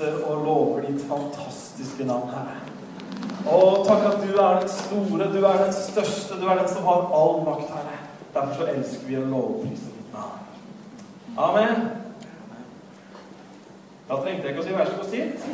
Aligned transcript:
priser 0.00 0.24
og 0.24 0.44
lover 0.44 0.86
ditt 0.88 1.02
fantastiske 1.08 2.04
navn, 2.04 2.30
Herre. 2.32 2.60
Og 3.50 3.86
takk 3.86 4.06
at 4.08 4.22
du 4.24 4.36
er 4.38 4.60
den 4.60 4.68
store, 4.68 5.28
du 5.32 5.44
er 5.44 5.64
den 5.64 5.72
største, 5.72 6.40
du 6.40 6.46
er 6.48 6.58
den 6.60 6.68
som 6.68 6.84
har 6.84 7.10
all 7.16 7.44
makt, 7.44 7.70
Herre. 7.74 7.98
Derfor 8.34 8.54
så 8.54 8.68
elsker 8.72 9.06
vi 9.08 9.18
å 9.18 9.26
lovprise 9.26 9.90
ditt 9.92 10.14
navn. 10.14 10.38
Amen. 11.36 11.88
Da 14.08 14.18
trengte 14.18 14.48
jeg 14.48 14.54
ikke 14.54 14.62
å 14.62 14.66
si 14.66 14.74
'vær 14.74 14.86
så 14.86 14.96
god, 14.96 15.10
sitt'. 15.10 15.44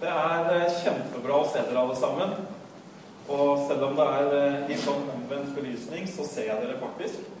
Det 0.00 0.08
er 0.08 0.50
eh, 0.54 0.74
kjempebra 0.82 1.34
å 1.40 1.48
se 1.48 1.58
dere 1.58 1.80
alle 1.80 1.96
sammen. 1.96 2.30
Og 3.28 3.58
selv 3.68 3.82
om 3.88 3.96
det 3.96 4.06
er 4.06 4.26
eh, 4.36 4.68
litt 4.68 4.84
sånn 4.84 5.08
omvendt 5.14 5.54
belysning, 5.56 6.06
så 6.06 6.24
ser 6.24 6.46
jeg 6.52 6.62
dere 6.62 6.78
faktisk. 6.80 7.37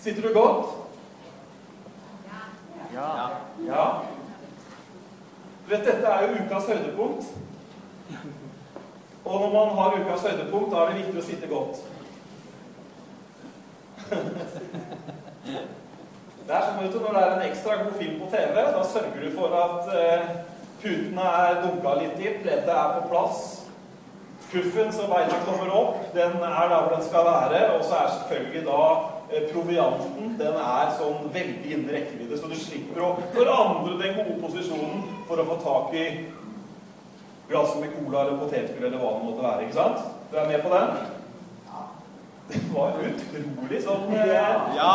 Sitter 0.00 0.22
du 0.22 0.34
godt? 0.34 0.66
Ja. 2.94 3.30
Ja. 3.66 4.02
Du 5.64 5.76
vet, 5.76 5.84
dette 5.86 6.06
er 6.06 6.22
jo 6.22 6.44
ukas 6.44 6.66
høydepunkt. 6.66 7.24
Og 9.24 9.40
når 9.40 9.50
man 9.52 9.76
har 9.76 9.98
ukas 10.00 10.24
høydepunkt, 10.24 10.72
da 10.72 10.80
er 10.80 10.88
det 10.88 11.02
viktig 11.02 11.20
å 11.20 11.26
sitte 11.26 11.50
godt. 11.52 11.82
Det 16.48 16.56
er 16.56 16.64
sånn 16.64 16.80
vet 16.80 16.96
du, 16.96 16.98
Når 17.04 17.12
det 17.14 17.20
er 17.20 17.36
en 17.36 17.46
ekstra 17.50 17.76
god 17.84 17.94
film 18.00 18.16
på 18.24 18.32
TV, 18.32 18.56
da 18.56 18.82
sørger 18.82 19.20
du 19.20 19.30
for 19.36 19.54
at 19.60 19.94
eh, 20.00 20.34
putene 20.80 21.30
er 21.44 21.60
dunka 21.60 21.94
litt 22.00 22.18
i, 22.24 22.32
pleddet 22.40 22.72
er 22.72 22.96
på 22.96 23.06
plass. 23.12 23.46
Kuffen 24.50 24.90
som 24.96 25.12
beina 25.12 25.44
kommer 25.44 25.70
opp, 25.76 26.08
den 26.16 26.40
er 26.40 26.68
der 26.72 26.78
hvor 26.80 26.94
den 26.96 27.04
skal 27.06 27.28
være. 27.28 27.66
Og 27.76 27.84
så 27.84 28.00
er 28.00 28.14
selvfølgelig 28.16 28.64
da 28.66 28.82
provianten 29.52 30.34
den 30.40 30.56
er 30.58 30.90
sånn 30.98 31.30
veldig 31.34 31.70
innen 31.70 31.92
rekkevidde, 31.94 32.38
så 32.40 32.50
du 32.50 32.56
slipper 32.58 33.04
å 33.06 33.12
forandre 33.36 33.96
den 34.00 34.16
gode 34.18 34.36
posisjonen 34.42 35.04
for 35.28 35.38
å 35.42 35.46
få 35.52 35.56
tak 35.62 35.94
i 35.94 36.04
glasset 37.50 37.80
med 37.82 37.94
cola 37.94 38.24
eller 38.24 38.40
potetgull 38.42 38.88
eller 38.88 38.98
hva 38.98 39.14
det 39.16 39.24
måtte 39.28 39.46
være. 39.46 39.64
ikke 39.66 39.78
sant? 39.78 40.04
Du 40.30 40.36
er 40.38 40.50
med 40.50 40.62
på 40.66 40.74
den? 40.74 40.92
Det 42.50 42.58
var 42.74 42.96
utrolig 42.98 43.78
sånn 43.84 44.08
eh, 44.10 44.30
Ja. 44.74 44.94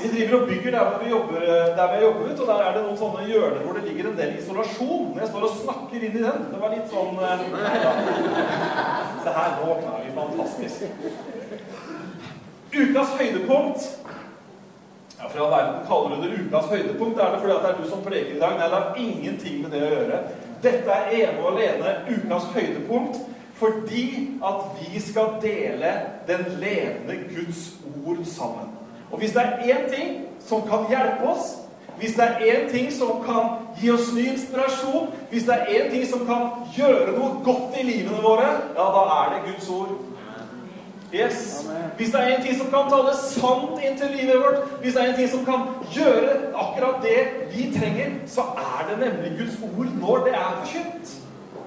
vi 0.00 0.08
driver 0.14 0.36
og 0.38 0.46
bygger 0.48 0.72
der 0.72 0.86
hvor 0.86 1.02
vi 1.02 1.10
jobber, 1.10 1.42
der 1.76 1.90
vi 1.92 1.98
jobber 2.04 2.30
ut, 2.30 2.40
og 2.40 2.46
der 2.48 2.62
er 2.64 2.72
det 2.76 2.84
noen 2.86 2.96
sånne 2.96 3.26
hjørner 3.28 3.66
hvor 3.66 3.76
det 3.76 3.84
ligger 3.84 4.08
en 4.08 4.16
del 4.16 4.32
isolasjon. 4.38 5.10
Når 5.12 5.20
jeg 5.20 5.28
står 5.34 5.44
og 5.44 5.58
snakker 5.58 6.06
inn 6.08 6.16
i 6.16 6.22
den. 6.24 6.46
Det 6.52 6.60
var 6.62 6.72
litt 6.72 6.88
sånn 6.88 7.20
eh, 7.20 7.44
ja. 7.84 7.92
Se 9.24 9.34
her, 9.36 9.58
nå 9.60 9.76
knar 9.82 10.00
vi 10.06 10.14
fantastisk. 10.16 10.88
Ukas 12.74 13.08
høydepunkt. 13.20 13.98
Ja, 15.18 15.28
For 15.28 15.38
all 15.44 15.50
verden 15.50 15.86
kaller 15.88 16.16
du 16.16 16.22
det 16.22 16.44
ukas 16.44 16.68
høydepunkt. 16.70 17.18
Er 17.18 17.32
det 17.32 17.40
fordi 17.40 17.54
at 17.56 17.62
det 17.64 17.70
er 17.70 17.82
du 17.82 17.88
som 17.88 18.02
preker 18.04 18.36
i 18.36 18.40
dag? 18.40 18.58
Nei, 18.58 18.68
det 18.68 18.78
har 18.78 19.00
ingenting 19.04 19.62
med 19.62 19.72
det 19.74 19.82
å 19.82 19.90
gjøre. 19.94 20.20
Dette 20.62 20.94
er 20.94 21.12
ene 21.16 21.42
og 21.42 21.52
alene 21.54 21.96
ukas 22.12 22.48
høydepunkt 22.54 23.20
fordi 23.58 24.38
at 24.46 24.66
vi 24.78 25.00
skal 25.02 25.32
dele 25.42 25.88
den 26.28 26.44
levende 26.60 27.16
Guds 27.26 27.72
ord 28.06 28.20
sammen. 28.24 28.68
Og 29.10 29.18
hvis 29.18 29.32
det 29.34 29.42
er 29.42 29.64
én 29.66 29.88
ting 29.90 30.12
som 30.38 30.62
kan 30.68 30.86
hjelpe 30.90 31.26
oss, 31.26 31.56
hvis 31.98 32.14
det 32.14 32.24
er 32.24 32.44
én 32.52 32.68
ting 32.70 32.92
som 32.92 33.24
kan 33.24 33.56
gi 33.80 33.90
oss 33.90 34.12
ny 34.14 34.28
inspirasjon, 34.30 35.08
hvis 35.30 35.48
det 35.48 35.54
er 35.54 35.66
én 35.66 35.90
ting 35.90 36.06
som 36.06 36.22
kan 36.26 36.68
gjøre 36.76 37.16
noe 37.16 37.40
godt 37.44 37.80
i 37.80 37.86
livene 37.88 38.22
våre, 38.22 38.46
ja, 38.76 38.86
da 38.94 39.02
er 39.16 39.32
det 39.34 39.40
Guds 39.48 39.70
ord. 39.74 39.96
Yes. 41.14 41.66
Hvis 41.96 42.10
det 42.10 42.20
er 42.20 42.36
en 42.36 42.42
ting 42.42 42.58
som 42.58 42.66
kan 42.72 42.90
tale 42.92 43.14
sant 43.16 43.78
inn 43.80 43.96
til 43.96 44.10
livet 44.12 44.42
vårt, 44.42 44.58
hvis 44.82 44.94
det 44.94 45.02
er 45.02 45.12
en 45.12 45.16
ting 45.16 45.30
som 45.30 45.44
kan 45.44 45.62
gjøre 45.94 46.34
akkurat 46.52 47.00
det 47.02 47.20
vi 47.54 47.70
trenger, 47.78 48.18
så 48.26 48.44
er 48.60 48.90
det 48.90 48.98
nemlig 49.06 49.38
Guds 49.38 49.56
ord 49.64 49.94
når 50.02 50.24
det 50.26 50.34
er 50.34 50.58
forkynt. 50.60 51.14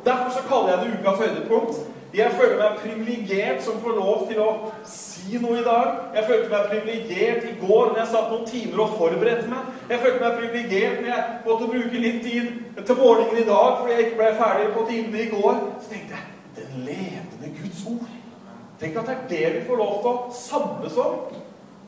Derfor 0.05 0.29
så 0.35 0.43
kaller 0.49 0.69
jeg 0.69 0.79
det 0.83 0.99
ukas 0.99 1.19
høydepunkt. 1.23 1.81
Jeg 2.13 2.31
føler 2.31 2.57
meg 2.59 2.79
privilegert 2.83 3.61
som 3.63 3.77
får 3.79 3.93
lov 3.95 4.23
til 4.27 4.39
å 4.43 4.49
si 4.83 5.39
noe 5.39 5.61
i 5.61 5.63
dag. 5.63 5.91
Jeg 6.15 6.25
følte 6.27 6.49
meg 6.51 6.71
privilegert 6.71 7.45
i 7.47 7.53
går 7.61 7.91
når 7.91 7.99
jeg 8.01 8.09
satt 8.13 8.33
noen 8.33 8.49
timer 8.49 8.83
og 8.83 8.97
forberedte 8.99 9.51
meg. 9.51 9.69
Jeg 9.89 10.03
følte 10.03 10.23
meg 10.25 10.39
privilegert 10.41 10.99
når 11.01 11.13
jeg 11.13 11.37
måtte 11.45 11.69
bruke 11.71 12.03
litt 12.05 12.19
tid 12.25 12.51
til 12.81 12.99
morgenen 12.99 13.39
i 13.41 13.47
dag 13.47 13.77
fordi 13.79 13.95
jeg 13.95 14.07
ikke 14.07 14.19
ble 14.19 14.33
ferdig 14.41 14.73
på 14.75 14.87
timene 14.89 15.23
i 15.23 15.29
går. 15.31 15.61
Så 15.79 15.93
tenkte 15.93 16.19
jeg 16.19 16.59
den 16.59 16.89
levende 16.89 17.53
Guds 17.61 17.85
ord. 17.95 18.20
Tenk 18.81 18.97
at 18.97 19.07
det 19.07 19.15
er 19.15 19.29
det 19.29 19.53
vi 19.55 19.65
får 19.67 19.77
lov 19.77 19.97
til 20.01 20.09
å 20.09 20.33
samles 20.33 20.95
om. 20.97 21.17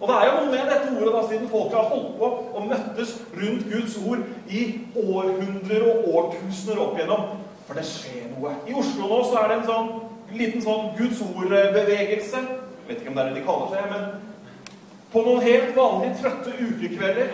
Og 0.03 0.09
det 0.09 0.15
er 0.19 0.27
jo 0.27 0.33
noe 0.35 0.51
med 0.51 0.67
dette 0.69 0.91
ordet 0.93 1.13
da, 1.15 1.21
siden 1.29 1.49
folk 1.49 1.73
har 1.73 1.87
holdt 1.89 2.17
på 2.19 2.27
og 2.53 2.67
møttes 2.67 3.15
rundt 3.39 3.69
Guds 3.71 3.95
ord 4.03 4.25
i 4.51 4.63
århundrer 4.99 5.85
og 5.89 6.09
årtusener 6.13 6.81
opp 6.83 6.97
igjennom. 6.97 7.37
For 7.65 7.79
det 7.79 7.85
skjer 7.87 8.27
noe. 8.33 8.51
I 8.67 8.75
Oslo 8.77 9.07
nå 9.07 9.21
så 9.25 9.39
er 9.39 9.49
det 9.49 9.57
en 9.61 9.69
sånn 9.69 9.91
liten 10.37 10.65
sånn 10.65 10.91
Guds 10.97 11.21
ord-bevegelse. 11.23 12.43
Vet 12.89 12.99
ikke 12.99 13.13
om 13.13 13.17
det 13.17 13.23
er 13.23 13.31
det 13.31 13.39
de 13.39 13.45
kaller 13.47 13.73
seg, 13.73 13.89
men 13.93 14.83
på 15.13 15.23
noen 15.23 15.45
helt 15.45 15.75
vanlige 15.77 16.19
trøtte 16.19 16.53
ukekvelder 16.57 17.33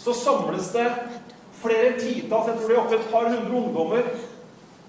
så 0.00 0.14
samles 0.16 0.70
det 0.72 0.86
flere 1.60 1.92
titalls, 1.98 2.46
jeg 2.48 2.56
tror 2.56 2.68
det 2.68 2.76
er 2.76 2.80
opptil 2.80 3.00
et 3.00 3.10
par 3.12 3.26
hundre 3.28 3.56
ungdommer. 3.58 4.06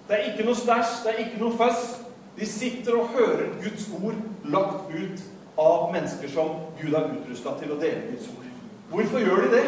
Det 0.07 0.15
er 0.15 0.29
ikke 0.29 0.45
noe 0.47 0.59
stæsj, 0.59 0.93
det 1.03 1.11
er 1.11 1.23
ikke 1.25 1.41
noe 1.41 1.57
føss. 1.59 1.81
De 2.39 2.47
sitter 2.47 2.95
og 2.97 3.13
hører 3.15 3.51
Guds 3.63 3.87
ord 4.03 4.17
lagt 4.53 4.93
ut 4.95 5.23
av 5.59 5.91
mennesker 5.93 6.31
som 6.31 6.55
Gud 6.79 6.93
har 6.95 7.11
utrusta 7.11 7.55
til 7.59 7.73
å 7.75 7.79
dele 7.81 8.13
Guds 8.13 8.29
ord. 8.31 8.47
Hvorfor 8.91 9.23
gjør 9.23 9.45
de 9.45 9.55
det? 9.55 9.63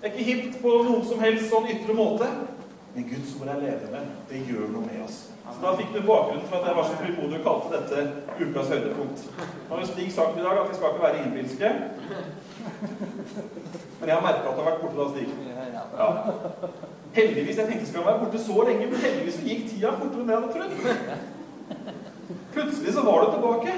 Det 0.00 0.08
er 0.08 0.12
ikke 0.12 0.28
hipt 0.30 0.60
på 0.62 0.72
noen 0.86 1.04
som 1.06 1.20
helst 1.22 1.50
sånn 1.52 1.68
ytre 1.72 1.96
måte. 1.96 2.28
Men 2.96 3.08
Guds 3.10 3.34
ord 3.36 3.48
er 3.52 3.60
levende. 3.60 4.02
Det 4.30 4.42
gjør 4.48 4.70
noe 4.72 4.86
med 4.86 5.02
oss. 5.04 5.18
Så 5.46 5.60
Da 5.62 5.74
fikk 5.78 5.92
du 5.94 6.00
bakgrunnen 6.06 6.46
for 6.48 6.58
at 6.58 6.66
jeg 6.68 6.76
var 6.78 6.86
så 6.88 6.96
frimodig 7.00 7.38
og 7.38 7.46
kalte 7.46 7.68
dette 7.76 7.98
ukas 8.40 8.72
høydepunkt. 8.72 9.26
Nå 9.68 9.76
har 9.76 9.84
Stig 9.90 10.08
sagt 10.12 10.38
i 10.40 10.46
dag 10.46 10.62
at 10.62 10.70
vi 10.70 10.78
skal 10.78 10.94
ikke 10.94 11.04
være 11.04 11.20
innbilske. 11.22 11.72
Men 14.00 14.08
jeg 14.08 14.16
har 14.16 14.24
merka 14.24 14.48
at 14.48 14.56
det 14.56 14.64
har 14.64 14.70
vært 14.70 14.82
borte 14.82 14.98
da, 15.00 15.06
Stig. 15.12 15.28
Ja. 15.96 16.08
Heldigvis. 17.16 17.56
Jeg 17.56 17.68
tenkte 17.68 17.86
skal 17.86 17.92
skulle 17.92 18.08
være 18.10 18.22
borte 18.24 18.44
så 18.48 18.66
lenge, 18.68 18.90
men 18.90 19.04
heldigvis 19.06 19.42
gikk 19.44 19.66
tida 19.70 19.94
fortere 20.00 20.24
enn 20.24 20.32
jeg 20.32 20.40
hadde 20.40 20.54
trodd. 20.56 21.34
Plutselig 22.52 22.94
så 22.94 23.02
var 23.02 23.24
du 23.24 23.32
tilbake. 23.32 23.72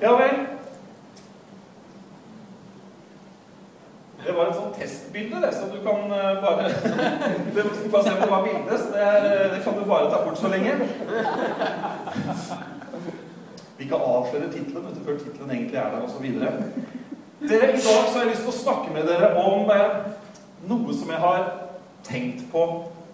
Ja 0.00 0.16
vel. 0.16 0.46
Det 4.26 4.32
var 4.32 4.46
et 4.46 4.56
sånt 4.56 4.76
testbilde, 4.78 5.40
det, 5.42 5.50
som 5.54 5.70
du 5.70 5.80
kan 5.82 6.12
eh, 6.14 6.42
bare 6.42 6.68
Det 7.54 7.64
bare 7.92 8.04
se 8.04 8.12
om 8.12 8.20
det 8.20 8.30
var 8.30 8.44
bilde, 8.46 8.78
så 8.78 8.92
det, 8.92 9.00
er, 9.02 9.24
eh, 9.30 9.54
det 9.54 9.62
kan 9.64 9.78
du 9.78 9.84
bare 9.88 10.10
ta 10.10 10.24
bort 10.24 10.38
så 10.38 10.48
lenge. 10.48 10.76
Vi 13.78 13.88
kan 13.88 13.98
avsløre 13.98 14.52
tittelen 14.52 14.86
vet 14.86 14.98
du, 14.98 15.04
før 15.04 15.18
tittelen 15.18 15.50
egentlig 15.50 15.78
er 15.78 15.90
der, 15.90 16.04
osv. 16.06 16.28
Dere, 17.48 17.72
I 17.72 17.72
dag 17.72 17.78
så 17.80 18.18
har 18.18 18.24
jeg 18.24 18.30
lyst 18.30 18.44
til 18.46 18.52
å 18.52 18.60
snakke 18.60 18.94
med 18.94 19.10
dere 19.10 19.32
om 19.42 19.70
eh, 19.74 19.96
noe 20.70 20.94
som 20.94 21.10
jeg 21.10 21.22
har 21.24 21.48
tenkt 22.06 22.46
på 22.52 22.66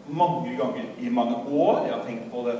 mange 0.09 0.57
ganger 0.59 0.93
i 1.01 1.09
mange 1.09 1.41
år. 1.49 1.87
Jeg 1.87 1.95
har 1.95 2.05
tenkt 2.05 2.29
på 2.33 2.45
det 2.49 2.59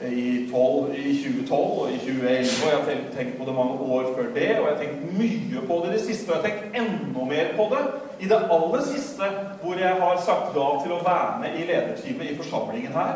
i, 0.00 0.48
12, 0.50 0.94
i 0.96 1.12
2012 1.22 1.54
og 1.54 1.92
i 1.92 1.98
2011, 1.98 2.48
og 2.64 2.70
jeg 2.70 2.78
har 2.78 2.86
tenkt, 3.16 3.38
på 3.38 3.44
det 3.46 3.54
mange 3.54 3.78
år 3.78 4.10
før 4.16 4.26
det. 4.34 4.50
Og 4.58 4.66
jeg 4.66 4.72
har 4.72 4.82
tenkt 4.82 5.18
mye 5.18 5.62
på 5.68 5.78
det 5.82 5.92
i 5.92 5.92
det 5.92 6.02
siste, 6.06 6.30
og 6.30 6.34
jeg 6.34 6.42
har 6.42 6.48
tenkt 6.48 6.78
enda 6.82 7.28
mer 7.30 7.54
på 7.56 7.68
det 7.74 7.84
i 8.24 8.28
det 8.28 8.40
aller 8.56 8.82
siste, 8.82 9.30
hvor 9.62 9.78
jeg 9.78 9.94
har 10.02 10.20
sagt 10.26 10.58
ja 10.58 10.68
til 10.82 10.96
å 10.96 11.00
være 11.06 11.40
med 11.42 11.56
i 11.58 11.66
lederteamet 11.70 12.30
i 12.30 12.36
forsamlingen 12.38 12.92
her. 12.94 13.14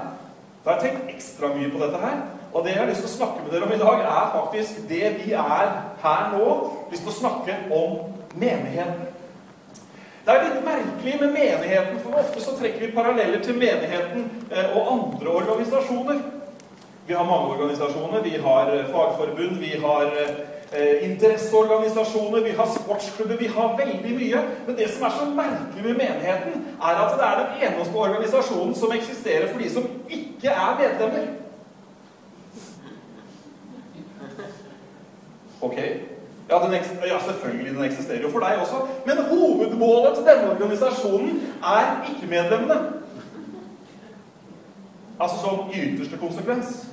Da 0.64 0.70
har 0.70 0.80
jeg 0.80 0.86
tenkt 0.86 1.14
ekstra 1.16 1.52
mye 1.54 1.70
på 1.72 1.82
dette 1.82 2.02
her. 2.02 2.18
Og 2.52 2.64
det 2.64 2.72
jeg 2.72 2.80
har 2.80 2.88
lyst 2.88 3.04
til 3.04 3.10
å 3.10 3.16
snakke 3.18 3.44
med 3.44 3.52
dere 3.52 3.66
om 3.66 3.74
i 3.74 3.82
dag, 3.82 4.06
er 4.08 4.32
faktisk 4.34 4.80
det 4.88 5.12
vi 5.20 5.34
er 5.36 5.70
her 6.02 6.32
nå. 6.32 6.48
lyst 6.90 7.04
til 7.04 7.12
å 7.12 7.20
snakke 7.20 7.56
om 7.74 7.98
menigheten. 8.34 9.06
Det 10.24 10.34
er 10.34 10.44
litt 10.44 10.64
merkelig 10.64 11.14
med 11.22 11.30
menigheten, 11.32 12.00
for 12.04 12.18
ofte 12.20 12.40
så 12.44 12.52
trekker 12.56 12.82
vi 12.84 12.92
paralleller 12.92 13.40
til 13.40 13.56
menigheten 13.56 14.26
eh, 14.50 14.74
og 14.76 14.90
andre 14.92 15.36
organisasjoner. 15.40 16.18
Vi 17.08 17.14
har 17.14 17.24
mange 17.24 17.54
organisasjoner. 17.54 18.22
Vi 18.22 18.36
har 18.36 18.76
eh, 18.76 18.84
fagforbund, 18.84 19.58
vi 19.58 19.80
har 19.84 20.12
eh, 20.72 21.10
interesseorganisasjoner, 21.10 22.40
vi 22.40 22.50
har 22.50 22.66
sportsklubber. 22.66 23.36
Vi 23.36 23.46
har 23.46 23.76
veldig 23.78 24.16
mye. 24.18 24.42
Men 24.66 24.76
det 24.76 24.90
som 24.90 25.06
er 25.06 25.14
så 25.18 25.24
merkelig 25.24 25.84
med 25.84 25.94
menigheten, 25.94 26.66
er 26.88 27.00
at 27.04 27.14
det 27.18 27.28
er 27.28 27.38
den 27.40 27.62
eneste 27.68 27.96
organisasjonen 27.96 28.74
som 28.74 28.92
eksisterer 28.92 29.48
for 29.52 29.58
de 29.62 29.70
som 29.70 29.86
ikke 30.08 30.48
er 30.48 30.76
medlemmer. 30.82 31.24
Ok? 35.60 35.78
Ja, 36.50 36.58
ja, 37.06 37.18
selvfølgelig, 37.28 37.74
den 37.76 37.84
eksisterer 37.84 38.22
jo 38.22 38.30
for 38.30 38.44
deg 38.44 38.60
også. 38.60 38.82
Men 39.06 39.24
hovedmålet 39.32 40.14
til 40.14 40.28
denne 40.28 40.50
organisasjonen 40.50 41.40
er 41.64 42.04
ikke-medlemmene. 42.10 42.78
Altså 45.20 45.36
som 45.40 45.74
i 45.74 45.80
ytterste 45.88 46.16
konsekvens. 46.16 46.88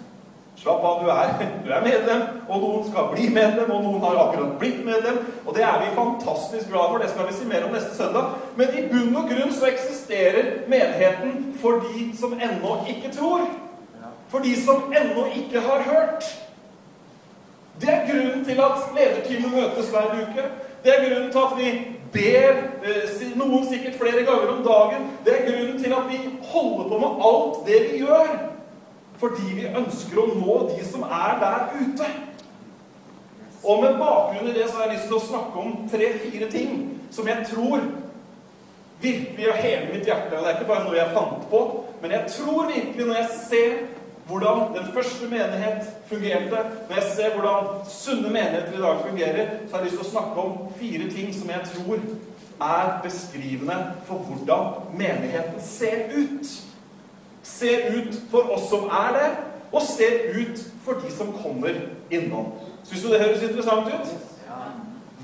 Slapp 0.55 0.83
av, 0.83 1.03
du 1.03 1.09
er, 1.11 1.33
du 1.65 1.71
er 1.73 1.83
medlem, 1.83 2.21
og 2.47 2.61
noen 2.63 2.85
skal 2.87 3.09
bli 3.11 3.27
medlem, 3.33 3.71
og 3.75 3.83
noen 3.83 4.03
har 4.05 4.21
akkurat 4.21 4.55
blitt 4.61 4.79
medlem. 4.87 5.19
Og 5.43 5.51
det 5.57 5.65
er 5.67 5.81
vi 5.83 5.91
fantastisk 5.97 6.71
glad 6.71 6.93
for. 6.93 7.03
Det 7.03 7.11
skal 7.11 7.27
vi 7.27 7.35
si 7.35 7.49
mer 7.49 7.67
om 7.67 7.75
neste 7.75 7.91
søndag. 7.97 8.37
Men 8.55 8.71
i 8.71 8.85
bunn 8.91 9.19
og 9.19 9.27
grunn 9.31 9.53
så 9.53 9.67
eksisterer 9.69 10.65
menigheten 10.71 11.51
for 11.61 11.83
de 11.89 12.07
som 12.17 12.37
ennå 12.39 12.79
ikke 12.95 13.11
tror. 13.17 13.45
For 14.31 14.43
de 14.45 14.55
som 14.63 14.93
ennå 14.95 15.27
ikke 15.35 15.61
har 15.61 15.83
hørt. 15.89 16.31
Det 17.81 17.91
er 17.91 18.07
grunnen 18.07 18.45
til 18.47 18.59
at 18.63 18.87
lederteamet 18.95 19.51
møtes 19.51 19.91
hver 19.91 20.15
uke. 20.15 20.47
Det 20.83 20.93
er 20.93 21.03
grunnen 21.03 21.31
til 21.31 21.39
at 21.43 21.55
vi 21.59 21.69
ber 22.15 22.59
eh, 22.87 23.23
noen 23.35 23.65
sikkert 23.67 23.97
flere 23.99 24.23
ganger 24.23 24.51
om 24.53 24.61
dagen. 24.63 25.07
Det 25.25 25.33
er 25.35 25.47
grunnen 25.49 25.79
til 25.83 25.95
at 25.97 26.05
vi 26.09 26.19
holder 26.53 26.89
på 26.89 26.99
med 27.03 27.25
alt 27.29 27.65
det 27.67 27.79
vi 27.89 28.03
gjør. 28.05 28.54
Fordi 29.19 29.51
vi 29.55 29.67
ønsker 29.69 30.19
å 30.21 30.29
nå 30.35 30.55
de 30.73 30.85
som 30.87 31.05
er 31.07 31.37
der 31.41 31.67
ute. 31.79 32.09
Og 33.65 33.83
med 33.83 33.99
bakgrunn 33.99 34.49
i 34.49 34.55
det 34.55 34.67
så 34.69 34.77
har 34.77 34.89
jeg 34.89 34.97
lyst 34.97 35.07
til 35.09 35.17
å 35.17 35.27
snakke 35.27 35.61
om 35.61 35.77
tre-fire 35.89 36.49
ting 36.53 36.81
som 37.15 37.27
jeg 37.27 37.47
tror 37.49 37.85
virkelig 39.01 39.47
av 39.49 39.61
hele 39.61 39.93
mitt 39.93 40.07
hjerte 40.07 40.37
Og 40.37 40.43
det 40.43 40.51
er 40.51 40.57
ikke 40.57 40.69
bare 40.69 40.85
noe 40.85 40.97
jeg 40.97 41.13
fant 41.15 41.47
på, 41.51 41.61
men 42.01 42.13
jeg 42.15 42.33
tror 42.35 42.69
virkelig, 42.69 43.05
når 43.05 43.17
jeg 43.19 43.39
ser 43.49 43.73
hvordan 44.25 44.61
den 44.73 44.87
første 44.93 45.27
menighet 45.29 45.89
fungerte, 46.09 46.61
når 46.89 46.95
jeg 46.95 47.09
ser 47.15 47.33
hvordan 47.35 47.67
sunne 47.89 48.29
menigheter 48.33 48.77
i 48.77 48.81
dag 48.81 49.03
fungerer, 49.07 49.51
så 49.65 49.75
har 49.75 49.83
jeg 49.83 49.91
lyst 49.91 49.99
til 49.99 50.05
å 50.05 50.13
snakke 50.13 50.45
om 50.45 50.55
fire 50.79 51.09
ting 51.13 51.33
som 51.33 51.51
jeg 51.53 51.67
tror 51.73 51.99
er 52.65 52.95
beskrivende 53.03 53.77
for 54.07 54.25
hvordan 54.25 54.95
menigheten 54.97 55.61
ser 55.61 56.09
ut 56.15 56.55
ser 57.45 57.91
ut 57.93 58.15
for 58.31 58.49
oss 58.55 58.69
som 58.69 58.89
er 58.89 59.13
der, 59.13 59.35
og 59.71 59.81
ser 59.85 60.31
ut 60.33 60.63
for 60.85 61.01
de 61.03 61.11
som 61.13 61.33
kommer 61.43 61.77
innom. 62.09 62.53
Syns 62.83 63.03
du 63.03 63.11
det 63.13 63.21
høres 63.21 63.43
interessant 63.45 63.87
ut? 63.93 64.11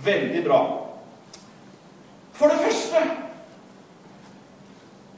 Veldig 0.05 0.45
bra. 0.45 0.61
For 2.33 2.49
det 2.49 2.61
første 2.63 3.03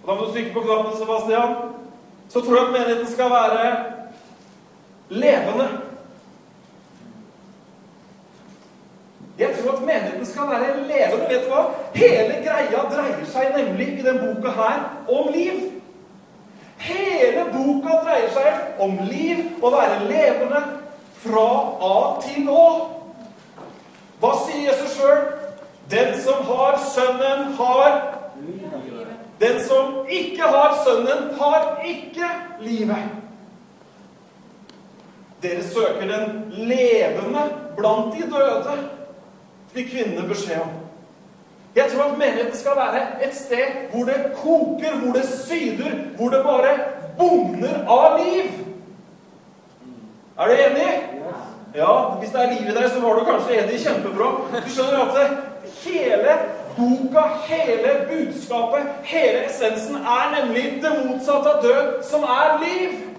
og 0.03 0.09
Da 0.09 0.15
må 0.19 0.25
du 0.25 0.31
trykke 0.31 0.53
på 0.53 0.59
knappen, 0.59 0.97
Sebastian. 0.99 1.53
Så 2.29 2.41
tror 2.41 2.55
jeg 2.57 2.65
at 2.65 2.73
menigheten 2.73 3.13
skal 3.13 3.29
være 3.31 3.75
levende. 5.09 5.67
Jeg 9.39 9.55
tror 9.61 9.71
at 9.71 9.81
menigheten 9.81 10.25
skal 10.25 10.49
være 10.49 10.87
levende. 10.87 11.29
Vet 11.29 11.45
du 11.45 11.53
hva? 11.53 11.63
Hele 11.95 12.35
greia 12.43 12.83
dreier 12.91 13.23
seg 13.31 13.55
nemlig 13.55 13.87
i 13.93 14.03
denne 14.03 14.33
boka 14.35 14.51
her 14.57 14.83
om 15.07 15.31
liv. 15.33 15.72
Hele 16.83 17.45
boka 17.53 18.01
dreier 18.03 18.31
seg 18.35 18.81
om 18.83 18.97
liv, 19.07 19.45
å 19.63 19.71
være 19.71 20.01
levende 20.09 20.59
fra 21.23 21.47
A 21.79 21.95
til 22.25 22.49
Å. 22.51 22.65
Hva 24.19 24.33
sier 24.43 24.65
Jesus 24.67 24.97
sjøl? 24.97 25.23
Den 25.91 26.13
som 26.23 26.43
har 26.47 26.79
Sønnen, 26.91 27.53
har 27.59 28.01
Den 29.39 29.59
som 29.63 30.05
ikke 30.07 30.47
har 30.47 30.77
Sønnen, 30.83 31.33
har 31.39 31.83
ikke 31.87 32.29
livet. 32.63 33.11
Dere 35.43 35.63
søker 35.63 36.07
den 36.07 36.53
levende 36.69 37.43
blant 37.75 38.13
de 38.15 38.27
døde, 38.31 38.77
fikk 39.73 39.91
kvinnene 39.91 40.27
beskjed 40.29 40.61
om. 40.63 40.82
Jeg 41.75 41.91
tror 41.91 42.03
at 42.03 42.17
menigheten 42.17 42.57
skal 42.57 42.71
være 42.75 43.01
et 43.25 43.35
sted 43.35 43.65
hvor 43.91 44.03
det 44.05 44.19
koker, 44.35 44.95
hvor 44.95 45.13
det 45.13 45.25
syder, 45.29 45.95
hvor 46.17 46.29
det 46.29 46.43
bare 46.43 46.73
bugner 47.17 47.75
av 47.89 48.19
liv. 48.21 48.51
Er 50.39 50.47
du 50.47 50.53
enig? 50.53 50.91
Ja, 51.75 52.09
hvis 52.19 52.29
det 52.29 52.41
er 52.41 52.51
liv 52.53 52.69
i 52.69 52.75
deg, 52.75 52.89
så 52.91 53.01
var 53.01 53.15
du 53.15 53.25
kanskje 53.25 53.63
enig. 53.63 53.79
Kjempebra. 53.81 54.29
Du 54.65 54.69
skjønner 54.69 54.99
at 55.05 55.31
hele 55.83 56.35
boka, 56.77 57.23
hele 57.47 57.93
budskapet, 58.09 58.81
hele 59.03 59.45
essensen 59.45 59.95
er 59.95 60.29
nemlig 60.35 60.79
det 60.83 60.93
motsatte 61.05 61.49
av 61.49 61.63
død, 61.63 62.03
som 62.09 62.23
er 62.23 62.59
liv. 62.65 63.12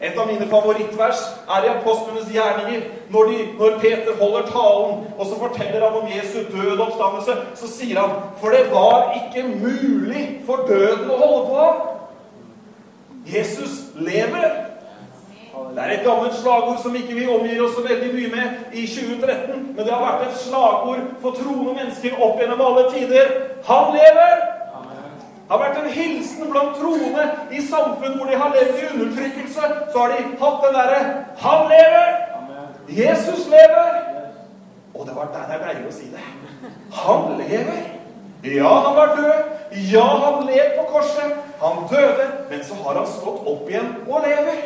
Et 0.00 0.18
av 0.18 0.26
mine 0.26 0.46
favorittvers 0.50 1.20
er 1.56 1.64
i 1.64 1.70
apostlenes 1.70 2.26
gjerninger. 2.34 2.82
Når, 3.14 3.30
de, 3.30 3.46
når, 3.58 3.78
Peter 3.80 4.16
holder 4.20 4.48
talen, 4.50 5.04
og 5.18 5.26
så 5.26 5.38
forteller 5.38 5.84
han 5.86 5.98
om 6.00 6.10
Jesu 6.10 6.38
død 6.50 6.78
og 6.78 6.86
oppstandelse, 6.86 7.36
så 7.54 7.70
sier 7.70 8.00
han 8.00 8.16
For 8.40 8.50
det 8.50 8.66
var 8.72 9.14
ikke 9.20 9.46
mulig 9.48 10.24
for 10.46 10.66
døden 10.68 11.10
å 11.10 11.20
holde 11.22 11.42
på. 11.52 11.66
Jesus 13.36 13.84
lever. 13.94 14.48
Det 15.74 15.82
er 15.82 15.92
et 15.94 16.06
gammelt 16.06 16.34
slagord 16.34 16.82
som 16.82 16.96
ikke 16.98 17.14
vi 17.14 17.28
omgir 17.30 17.62
oss 17.62 17.76
så 17.76 17.82
veldig 17.86 18.10
mye 18.14 18.30
med 18.30 18.74
i 18.74 18.86
2013, 18.90 19.62
men 19.76 19.86
det 19.86 19.94
har 19.94 20.02
vært 20.02 20.26
et 20.26 20.42
slagord 20.42 21.06
for 21.22 21.38
troende 21.38 21.76
mennesker 21.78 22.18
opp 22.18 22.42
gjennom 22.42 22.62
alle 22.66 22.84
tider. 22.90 23.32
Han 23.70 23.94
lever! 23.94 24.53
Har 25.50 25.60
vært 25.60 25.80
en 25.82 25.90
hilsen 25.92 26.50
blant 26.50 26.78
troende 26.80 27.24
i 27.52 27.60
samfunn 27.66 28.16
hvor 28.18 28.30
de 28.30 28.38
har 28.40 28.54
levd 28.54 28.78
i 28.80 28.86
undertrykkelse. 28.94 29.72
Så 29.92 29.98
har 29.98 30.14
de 30.14 30.22
hatt 30.40 30.62
den 30.64 30.78
derre 30.78 31.00
'Han 31.42 31.68
lever! 31.74 32.08
Jesus 32.88 33.46
lever!' 33.46 34.14
Og 34.94 35.06
det 35.06 35.16
var 35.16 35.28
det 35.34 35.54
er 35.54 35.66
deilig 35.66 35.88
å 35.88 35.92
si 35.92 36.06
det. 36.14 36.24
Han 36.92 37.38
lever. 37.38 37.82
Ja, 38.44 38.72
han 38.84 38.96
var 38.96 39.16
død. 39.16 39.40
Ja, 39.92 40.06
han 40.24 40.46
led 40.46 40.78
på 40.78 40.84
korset. 40.92 41.32
Han 41.62 41.76
døde, 41.90 42.26
men 42.50 42.64
så 42.64 42.74
har 42.84 42.98
han 42.98 43.06
stått 43.06 43.46
opp 43.46 43.68
igjen 43.68 43.88
og 44.08 44.20
lever. 44.26 44.58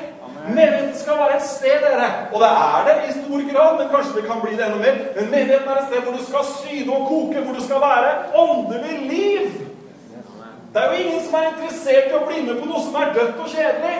Menigheten 0.48 0.94
skal 0.96 1.18
være 1.18 1.36
et 1.36 1.46
sted, 1.46 1.80
dere. 1.84 2.08
Og 2.32 2.40
det 2.40 2.48
er 2.48 2.84
det 2.88 2.96
i 3.08 3.14
stor 3.20 3.40
grad, 3.52 3.78
men 3.78 3.88
kanskje 3.94 4.20
det 4.20 4.26
kan 4.30 4.40
bli 4.42 4.56
det 4.56 4.66
enda 4.66 4.78
mer. 4.78 5.00
Men 5.16 5.30
menigheten 5.30 5.68
er 5.68 5.80
et 5.80 5.88
sted 5.88 6.04
hvor 6.04 6.18
du 6.18 6.24
skal 6.24 6.44
syde 6.52 6.92
og 6.92 7.08
koke, 7.08 7.40
hvor 7.44 7.54
du 7.54 7.62
skal 7.64 7.80
være 7.80 8.10
åndelig 8.44 8.98
liv. 9.12 9.67
Det 10.78 10.84
er 10.84 10.92
jo 10.92 11.04
ingen 11.04 11.22
som 11.24 11.34
er 11.34 11.46
interessert 11.48 12.12
i 12.12 12.14
å 12.14 12.26
bli 12.28 12.42
med 12.46 12.58
på 12.60 12.66
noe 12.70 12.80
som 12.84 12.96
er 13.00 13.08
dødt 13.16 13.38
og 13.42 13.48
kjedelig. 13.50 13.94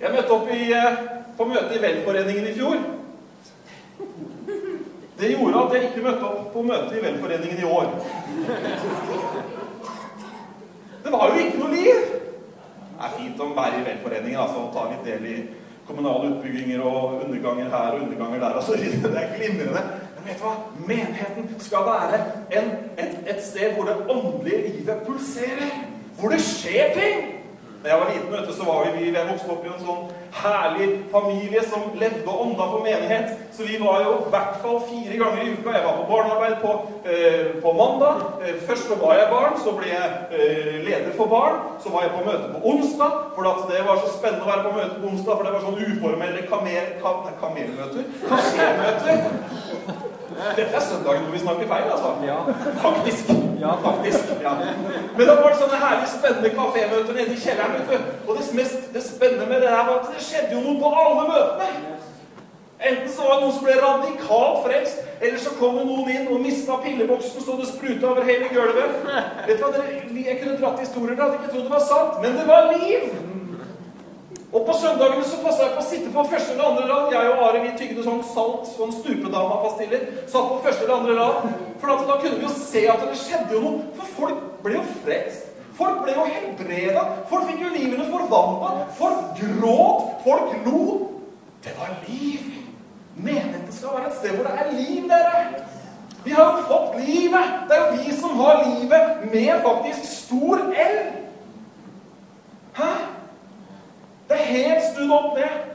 Jeg 0.00 0.14
møtte 0.16 0.32
opp 0.34 0.48
i, 0.50 0.62
eh, 0.74 0.96
på 1.36 1.44
møte 1.46 1.76
i 1.76 1.82
Velforeningen 1.84 2.48
i 2.50 2.54
fjor. 2.56 2.80
Det 5.20 5.30
gjorde 5.30 5.62
at 5.62 5.76
jeg 5.76 5.84
ikke 5.84 6.02
møtte 6.08 6.24
opp 6.26 6.48
på 6.56 6.62
møte 6.66 6.98
i 6.98 7.02
Velforeningen 7.04 7.58
i 7.62 7.70
år. 7.78 7.86
Det 11.04 11.12
var 11.12 11.28
jo 11.28 11.44
ikke 11.44 11.58
noe 11.62 11.70
liv. 11.70 12.00
Det 12.98 13.04
er 13.06 13.18
fint 13.20 13.38
å 13.38 13.52
være 13.54 13.78
i 13.78 13.86
Velforeningen 13.92 14.40
altså, 14.40 14.64
og 14.66 14.74
ta 14.74 14.88
litt 14.90 15.06
del 15.06 15.30
i 15.30 15.36
kommunale 15.86 16.32
utbygginger 16.34 16.82
og 16.82 17.22
underganger 17.22 17.70
her 17.70 17.94
og 17.94 18.08
underganger 18.08 18.40
der. 18.40 18.58
Altså, 18.58 18.72
det 18.74 19.22
er 19.22 19.36
glimrende. 19.38 20.03
Vet 20.24 20.38
du 20.40 20.44
hva? 20.46 20.54
Menigheten 20.88 21.54
skal 21.60 21.86
være 21.86 22.20
en, 22.58 22.70
et, 22.98 23.16
et 23.28 23.40
sted 23.44 23.76
hvor 23.76 23.88
det 23.88 23.96
åndelige 24.08 24.62
livet 24.68 25.06
pulserer. 25.06 25.72
Hvor 26.18 26.28
det 26.32 26.40
skjer 26.40 26.94
ting. 26.94 27.34
Da 27.84 27.90
jeg 27.90 28.00
var 28.00 28.12
liten, 28.12 28.30
vet 28.32 28.46
du, 28.48 28.52
så 28.56 28.64
var 28.64 28.86
vi, 28.96 29.10
vi 29.10 29.24
vokste 29.28 29.50
opp 29.52 29.64
i 29.66 29.68
en 29.68 29.82
sånn 29.84 30.04
herlig 30.38 30.86
familie 31.12 31.60
som 31.68 31.90
levde 32.00 32.22
og 32.32 32.46
ånda 32.46 32.68
for 32.70 32.84
menighet. 32.86 33.34
Så 33.52 33.66
vi 33.68 33.76
var 33.82 33.98
jo 34.06 34.14
i 34.22 34.30
hvert 34.32 34.54
fall 34.62 34.78
fire 34.88 35.18
ganger 35.20 35.42
i 35.42 35.50
uka. 35.52 35.74
Jeg 35.74 35.84
var 35.84 35.98
på 35.98 36.06
barnearbeid 36.08 36.54
på, 36.62 36.72
eh, 37.12 37.50
på 37.60 37.74
mandag. 37.76 38.24
Eh, 38.40 38.56
først 38.70 38.88
så 38.88 38.96
var 39.02 39.18
jeg 39.20 39.28
barn, 39.34 39.60
så 39.60 39.76
ble 39.76 39.90
jeg 39.90 40.08
eh, 40.32 40.72
leder 40.86 41.12
for 41.18 41.28
barn. 41.28 41.60
Så 41.84 41.92
var 41.92 42.06
jeg 42.06 42.14
på 42.16 42.24
møte 42.30 42.54
på 42.54 42.64
onsdag, 42.72 43.20
for 43.36 43.52
det 43.68 43.84
var 43.90 44.00
så 44.00 44.16
spennende 44.16 44.48
å 44.48 44.52
være 44.54 44.64
på 44.64 44.74
møte 44.78 45.00
på 45.02 45.12
onsdag. 45.12 45.36
For 45.36 45.44
det 45.44 45.54
var 45.58 45.68
sånn 45.68 45.84
uformelle 45.84 46.48
kamer, 46.48 46.90
kam, 47.04 47.28
kamelmøter. 47.44 48.08
Kamelmøter. 48.32 49.63
Dette 50.56 50.74
er 50.78 50.84
søndagen 50.84 51.26
hvor 51.26 51.34
vi 51.36 51.42
snakker 51.42 51.66
feil, 51.72 51.90
altså. 51.94 52.10
Ja. 52.30 52.38
Faktisk. 52.86 53.32
Ja, 53.64 53.72
faktisk. 53.86 54.32
Ja. 54.42 54.52
Men 55.16 55.26
det 55.28 55.36
var 55.40 55.56
sånne 55.60 55.80
herlig 55.84 56.08
spennende 56.12 56.50
kafémøter 56.58 57.18
nede 57.18 57.36
i 57.36 57.42
kjelleren. 57.44 57.76
vet 57.78 57.92
du. 57.92 58.30
Og 58.30 58.38
det, 58.38 58.46
mest, 58.58 58.88
det 58.94 59.02
spennende 59.02 59.46
med 59.46 59.62
det 59.64 59.70
her 59.76 59.84
var 59.88 60.00
at 60.00 60.10
det 60.14 60.24
skjedde 60.28 60.56
jo 60.56 60.64
noe 60.66 60.80
på 60.82 60.94
alle 61.02 61.28
møtene. 61.32 61.94
Enten 62.84 63.08
så 63.08 63.22
var 63.24 63.38
det 63.38 63.44
noen 63.44 63.54
som 63.56 63.64
ble 63.64 63.74
radikalt 63.80 64.64
frelst, 64.66 65.04
eller 65.20 65.38
så 65.40 65.54
kom 65.60 65.78
det 65.78 65.84
noen 65.88 66.10
inn 66.12 66.26
og 66.34 66.42
mista 66.42 66.76
pilleboksen 66.84 67.44
så 67.46 67.54
det 67.60 67.68
spruta 67.70 68.10
over 68.10 68.26
hele 68.28 68.50
gulvet. 68.52 68.98
Vet 69.46 69.60
du 69.60 69.64
hva, 69.64 69.84
Jeg 70.24 70.40
kunne 70.42 70.58
dratt 70.60 70.82
historier, 70.82 71.14
dere 71.14 71.30
hadde 71.30 71.38
ikke 71.40 71.52
trodd 71.54 71.68
det 71.68 71.76
var 71.78 71.86
sant, 71.86 72.20
men 72.24 72.36
det 72.40 72.48
var 72.50 72.68
liv! 72.74 73.33
Og 74.54 74.62
på 74.66 74.74
søndagene 74.78 75.24
så 75.26 75.40
passa 75.42 75.64
jeg 75.64 75.74
på 75.74 75.82
å 75.82 75.88
sitte 75.88 76.10
på 76.14 76.22
første 76.30 76.52
eller 76.54 76.68
andre 76.68 76.84
rad. 76.86 77.08
Jeg 77.10 77.30
og 77.32 77.40
Are 77.42 77.62
vi 77.64 77.72
tygde 77.78 78.04
sånn 78.06 78.20
salt, 78.28 78.68
sånn 78.76 78.92
stupedama-pastiller. 78.94 80.04
Satt 80.30 80.52
på 80.52 80.60
første 80.62 80.84
eller 80.84 81.00
andre 81.00 81.16
rad. 81.18 81.48
For 81.82 82.04
da 82.06 82.18
kunne 82.22 82.38
vi 82.38 82.46
jo 82.46 82.52
se 82.54 82.84
at 82.92 83.02
det 83.02 83.18
skjedde 83.18 83.56
jo 83.56 83.62
noe. 83.64 83.88
For 83.98 84.12
folk 84.20 84.44
ble 84.62 84.76
jo 84.76 84.84
frelst. 85.02 85.48
Folk 85.74 86.04
ble 86.04 86.14
jo 86.14 86.26
helbreda. 86.28 87.02
Folk 87.32 87.48
fikk 87.48 87.64
jo 87.64 87.72
livene 87.74 88.06
forvandla. 88.12 88.84
Folk 88.94 89.40
gråt. 89.40 90.12
Folk 90.22 90.54
lo. 90.68 90.84
Det 91.66 91.74
var 91.80 91.90
liv. 92.06 92.52
Menigheten 93.16 93.74
skal 93.74 93.96
være 93.96 94.12
et 94.12 94.20
sted 94.20 94.38
hvor 94.38 94.46
det 94.46 94.54
er 94.54 94.70
liv, 94.74 95.10
dere. 95.10 95.64
Vi 96.24 96.30
har 96.38 96.46
jo 96.52 96.62
fått 96.70 96.94
livet. 97.02 97.58
Det 97.66 97.74
er 97.74 97.82
jo 97.82 97.98
vi 97.98 98.14
som 98.22 98.38
har 98.38 98.62
livet 98.68 99.26
med 99.34 99.66
faktisk 99.66 100.06
stor 100.12 100.62
L. 100.86 100.96
Hæ? 102.78 102.92
Snudd 104.28 105.10
opp 105.12 105.38
ned. 105.38 105.74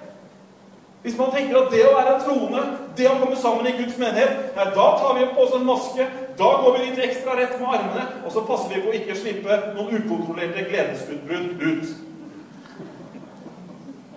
Hvis 1.02 1.18
man 1.18 1.32
tenker 1.32 1.62
at 1.62 1.72
det 1.72 1.86
å 1.88 1.96
være 1.96 2.16
troende, 2.26 2.62
det 2.98 3.06
å 3.08 3.20
komme 3.22 3.38
sammen 3.40 3.68
i 3.70 3.76
Guds 3.78 3.96
menighet 4.02 4.56
nei, 4.58 4.66
Da 4.76 4.88
tar 5.00 5.14
vi 5.16 5.30
på 5.32 5.46
oss 5.46 5.56
en 5.56 5.68
maske, 5.68 6.08
da 6.40 6.50
går 6.60 6.76
vi 6.76 6.86
litt 6.90 7.00
ekstra 7.06 7.38
rett 7.40 7.56
med 7.60 7.72
armene, 7.72 8.06
og 8.26 8.34
så 8.36 8.44
passer 8.48 8.74
vi 8.74 8.82
på 8.84 8.92
å 8.92 8.98
ikke 8.98 9.16
slippe 9.16 9.60
noen 9.78 9.96
ukontrollerte 9.96 10.66
gledesutbrudd 10.68 11.64
ut. 11.64 11.94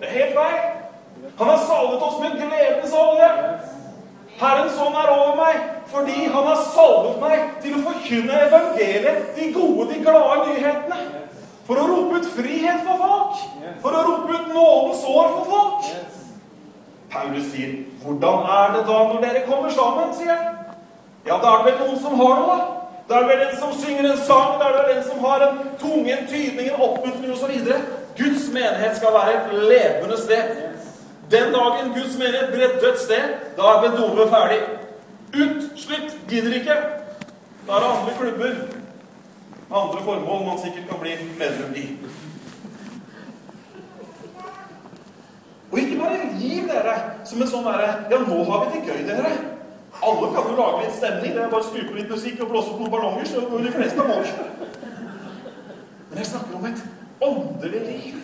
Det 0.01 0.09
er 0.09 0.17
helt 0.17 0.35
feil. 0.35 0.59
Han 1.39 1.49
har 1.53 1.63
salvet 1.63 2.03
oss 2.03 2.19
med 2.19 2.35
gledens 2.41 2.97
olje. 2.99 3.31
Herrens 4.43 4.77
ånd 4.81 4.97
er 4.97 5.11
over 5.13 5.35
meg 5.39 5.61
fordi 5.93 6.25
han 6.25 6.47
har 6.49 6.61
salvet 6.73 7.19
meg 7.21 7.41
til 7.63 7.77
å 7.77 7.83
forkynne 7.85 8.39
evangeliet, 8.47 9.27
de 9.37 9.51
gode, 9.55 9.87
de 9.93 9.99
glade 10.03 10.47
nyhetene. 10.49 11.03
For 11.67 11.79
å 11.79 11.87
rope 11.87 12.19
ut 12.19 12.31
frihet 12.35 12.83
for 12.83 12.99
folk. 12.99 13.43
For 13.81 13.95
å 13.95 14.03
rope 14.07 14.33
ut 14.33 14.49
nådens 14.53 15.05
år 15.07 15.29
for 15.37 15.45
folk. 15.51 15.85
Paulus 17.13 17.51
sier, 17.51 17.85
'Hvordan 18.01 18.45
er 18.57 18.73
det 18.73 18.87
da 18.87 18.97
når 19.07 19.21
dere 19.21 19.45
kommer 19.47 19.69
sammen?' 19.69 20.13
sier 20.17 20.35
han. 20.35 20.55
Ja, 21.25 21.37
da 21.37 21.47
er 21.53 21.63
det 21.63 21.73
vel 21.73 21.87
noen 21.87 21.99
som 22.01 22.15
har 22.19 22.35
noe, 22.39 22.57
da. 22.57 22.65
Da 23.09 23.15
er 23.15 23.19
det 23.19 23.29
vel 23.29 23.47
en 23.47 23.57
som 23.57 23.71
synger 23.73 24.11
en 24.11 24.17
sang, 24.17 24.59
da 24.59 24.67
er 24.67 24.71
det 24.73 24.83
vel 24.87 24.97
en 24.97 25.03
som 25.03 25.19
har 25.19 25.39
en 25.47 25.57
tunge, 25.79 26.19
en 26.19 26.27
tydning, 26.27 26.67
en 26.67 26.81
oppmuntring 26.81 27.31
osv. 27.31 27.73
Guds 28.17 28.49
menighet 28.53 28.97
skal 28.97 29.13
være 29.13 29.33
et 29.33 29.53
levende 29.53 30.17
sted. 30.17 30.55
Den 31.31 31.53
dagen 31.53 31.93
Guds 31.93 32.17
menighet 32.17 32.51
blir 32.53 32.65
et 32.65 32.81
dødt 32.81 32.99
sted, 32.99 33.23
da 33.57 33.61
er 33.61 33.81
Bedove 33.81 34.29
ferdig. 34.29 34.61
Ut! 35.33 35.79
Slutt! 35.79 36.17
Gidder 36.29 36.53
ikke. 36.59 36.75
Da 37.67 37.73
er 37.75 37.79
det 37.79 37.91
andre 37.95 38.13
klubber, 38.19 38.55
andre 39.73 40.03
formål 40.05 40.45
man 40.45 40.59
sikkert 40.61 40.89
kan 40.89 40.99
bli 41.01 41.15
medlem 41.39 41.75
i. 41.75 41.85
Og 45.71 45.79
ikke 45.79 45.99
bare 45.99 46.29
giv 46.39 46.67
dere 46.69 46.95
som 47.25 47.41
en 47.41 47.49
sånn 47.49 47.65
derre 47.65 47.89
Ja, 48.11 48.19
nå 48.21 48.43
har 48.45 48.65
vi 48.65 48.73
det 48.75 48.91
gøy, 48.91 49.05
dere. 49.07 49.31
Alle 50.03 50.27
kan 50.35 50.49
jo 50.49 50.57
lage 50.57 50.83
litt 50.83 50.97
stemning. 50.97 51.33
Det 51.33 51.41
er 51.41 51.49
bare 51.49 51.63
å 51.63 51.69
skru 51.69 51.81
på 51.87 51.95
litt 51.97 52.11
musikk 52.11 52.43
og 52.43 52.51
blåse 52.51 52.73
opp 52.73 52.81
noen 52.81 52.93
ballonger, 52.93 53.25
så 53.29 53.45
går 53.49 53.65
de 53.65 53.71
fleste 53.73 54.03
av 54.03 54.11
oss. 54.13 54.35
Men 56.09 56.21
jeg 56.21 56.29
snakker 56.29 56.57
om 56.59 56.67
et 56.69 56.83
åndelig 57.23 57.81
liv. 57.87 58.19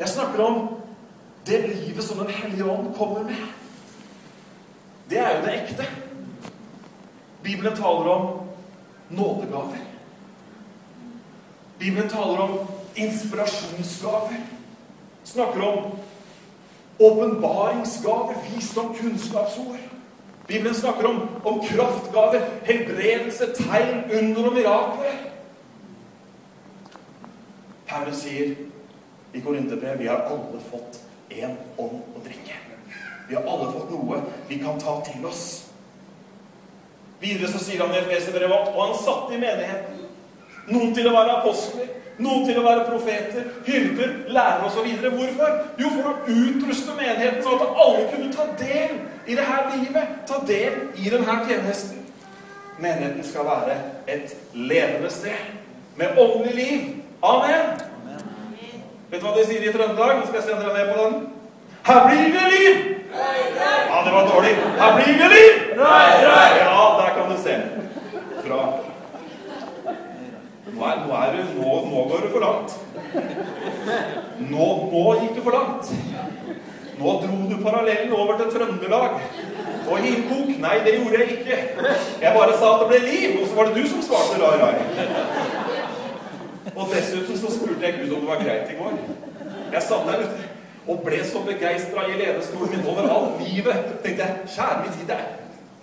Jeg 0.00 0.12
snakker 0.14 0.44
om 0.44 0.60
det 1.46 1.58
livet 1.66 2.04
som 2.04 2.18
Den 2.18 2.30
hellige 2.30 2.70
ånd 2.70 2.94
kommer 2.98 3.24
med. 3.26 3.42
Det 5.10 5.18
er 5.18 5.36
jo 5.36 5.44
det 5.46 5.56
ekte. 5.56 5.88
Bibelen 7.42 7.76
taler 7.76 8.12
om 8.12 8.39
nådegaver. 9.10 9.84
Bibelen 11.78 12.08
taler 12.08 12.40
om 12.40 12.58
inspirasjonsgaver. 12.94 14.40
Snakker 15.24 15.60
om 15.60 15.92
åpenbaringsgaver, 16.98 18.34
visdom, 18.54 18.94
kunnskapsord. 18.94 19.76
Bibelen 20.46 20.74
snakker 20.74 21.06
om, 21.06 21.28
om 21.42 21.60
kraftgaver, 21.66 22.40
helbredelse, 22.62 23.46
tegn, 23.54 24.10
under 24.18 24.46
og 24.46 24.54
mirakler. 24.54 25.20
Paulus 27.86 28.22
sier 28.24 28.54
i 29.34 29.40
Korinterbrevet 29.40 30.00
vi 30.00 30.10
har 30.10 30.26
alle 30.30 30.60
fått 30.70 31.00
én 31.30 31.56
ånd 31.78 32.02
å 32.14 32.22
drikke. 32.24 32.58
Vi 33.28 33.38
har 33.38 33.46
alle 33.46 33.70
fått 33.72 33.90
noe 33.94 34.20
vi 34.48 34.58
kan 34.58 34.78
ta 34.82 34.98
til 35.06 35.26
oss. 35.26 35.59
Videre 37.20 37.50
så 37.52 37.60
sier 37.60 37.82
han 37.84 37.94
i 37.94 38.00
Efeserbrevet 38.00 38.70
og 38.74 38.82
han 38.84 38.94
satte 38.96 39.36
i 39.36 39.40
menigheten 39.40 40.00
noen 40.70 40.92
til 40.94 41.08
å 41.10 41.14
være 41.14 41.38
apostler, 41.40 41.88
noen 42.20 42.44
til 42.46 42.58
å 42.60 42.64
være 42.64 42.84
profeter, 42.86 43.46
hyrder, 43.66 44.12
lærere 44.32 44.68
osv. 44.68 44.88
Hvorfor? 45.16 45.56
Jo, 45.80 45.90
for 45.96 46.10
å 46.10 46.16
utruste 46.28 46.96
menigheten 46.98 47.42
sånn 47.44 47.64
at 47.64 47.80
alle 47.84 48.04
kunne 48.12 48.30
ta 48.34 48.46
del 48.60 48.98
i 49.26 49.38
det 49.38 49.46
her 49.48 49.70
livet. 49.72 50.14
Ta 50.28 50.40
del 50.46 50.78
i 51.00 51.12
denne 51.12 51.38
tjenesten. 51.48 52.04
Menigheten 52.80 53.24
skal 53.26 53.48
være 53.48 53.76
et 54.08 54.36
levende 54.54 55.10
sted 55.12 55.50
med 56.00 56.20
åndelig 56.20 56.54
liv. 56.56 56.86
Amen. 57.24 57.74
Vet 59.10 59.20
du 59.20 59.26
hva 59.26 59.34
de 59.36 59.44
sier 59.48 59.66
i 59.66 59.74
Trøndelag? 59.74 60.20
Nå 60.20 60.28
skal 60.28 60.40
jeg 60.40 60.48
sende 60.48 60.68
dere 60.68 60.76
med 60.76 60.94
på 60.94 61.02
den. 61.02 61.20
Her 61.88 62.04
blir 62.06 62.28
det 62.36 62.46
liv! 62.54 62.74
Ja, 63.90 64.02
det 64.06 64.12
var 64.14 64.28
dårlig. 64.28 64.52
Her 64.78 64.92
blir 65.00 65.16
det 65.18 65.30
liv! 65.32 65.52
Ja, 65.80 65.96
der 66.22 66.79
du 67.34 67.42
se. 67.42 67.56
Fra 68.44 68.62
Nå, 70.70 70.86
er, 70.86 71.00
nå, 71.02 71.14
er 71.16 71.32
du, 71.34 71.40
nå, 71.58 71.70
nå 71.90 72.02
går 72.08 72.20
du 72.24 72.28
for 72.30 72.44
langt. 72.44 72.76
Nå, 74.38 74.66
nå 74.92 75.00
gikk 75.18 75.32
du 75.36 75.40
for 75.42 75.56
langt. 75.56 75.90
Nå 77.00 77.14
dro 77.24 77.38
du 77.50 77.56
parallellen 77.64 78.12
over 78.14 78.38
til 78.38 78.52
Trøndelag. 78.54 79.16
Og 79.90 80.04
Hinkok? 80.04 80.52
Nei, 80.62 80.76
det 80.86 80.94
gjorde 80.94 81.18
jeg 81.18 81.38
ikke. 81.38 81.58
Jeg 82.22 82.34
bare 82.36 82.54
sa 82.60 82.70
at 82.76 82.84
det 82.84 82.88
ble 82.92 83.00
liv, 83.08 83.40
og 83.40 83.48
så 83.48 83.58
var 83.58 83.70
det 83.70 83.82
du 83.82 83.90
som 83.90 84.06
svarte 84.06 84.38
rar, 84.40 84.56
rar. 84.62 84.74
Og 86.76 86.94
dessuten 86.94 87.40
så 87.40 87.52
spurte 87.56 87.86
jeg 87.86 87.98
Gud 87.98 88.14
om 88.14 88.22
det 88.22 88.30
var 88.30 88.42
greit 88.44 88.70
i 88.70 88.78
går. 88.78 88.96
Jeg 89.74 89.86
satt 89.88 90.06
der 90.06 90.24
ute 90.24 90.48
og 90.90 91.02
ble 91.04 91.20
så 91.26 91.42
begeistra 91.46 92.06
i 92.08 92.16
ledestolen 92.18 92.72
min 92.72 92.86
over 92.88 93.08
alt 93.10 93.42
livet. 93.44 93.90
tenkte 94.04 94.22
jeg, 94.26 94.50
kjære 94.54 94.82
min 94.82 94.94
tid, 94.96 95.06
det 95.10 95.16
er, 95.16 95.26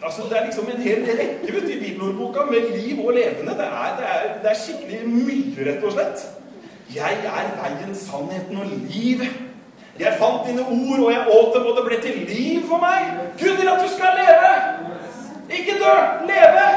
altså, 0.04 0.22
det 0.30 0.38
er 0.38 0.46
liksom 0.46 0.70
en 0.74 0.82
hel 0.82 1.06
rekke 1.06 1.54
vet, 1.54 1.70
i 1.70 1.80
bibelordboka 1.80 2.46
med 2.52 2.70
liv 2.78 3.06
og 3.06 3.14
levende. 3.14 3.58
Det 3.60 3.68
er, 3.68 3.96
det, 4.00 4.06
er, 4.14 4.42
det 4.44 4.52
er 4.52 4.62
skikkelig 4.64 5.02
mye, 5.10 5.66
rett 5.70 5.84
og 5.84 5.96
slett. 5.98 6.28
Jeg 6.96 7.20
er 7.26 7.52
veien, 7.62 7.96
sannheten 7.96 8.58
og 8.58 8.66
livet. 8.90 9.44
Jeg 10.00 10.18
fant 10.20 10.46
dine 10.48 10.62
ord, 10.62 11.00
og 11.00 11.12
jeg 11.12 11.28
åt 11.40 11.56
dem, 11.56 11.66
og 11.66 11.78
det 11.78 11.86
ble 11.88 11.98
til 12.02 12.18
liv 12.30 12.68
for 12.70 12.84
meg. 12.84 13.10
Gud 13.40 13.58
vil 13.58 13.72
at 13.72 13.82
du 13.82 13.90
skal 13.96 14.20
leve! 14.22 14.54
Ikke 15.58 15.80
dø! 15.82 15.96
Leve! 16.30 16.68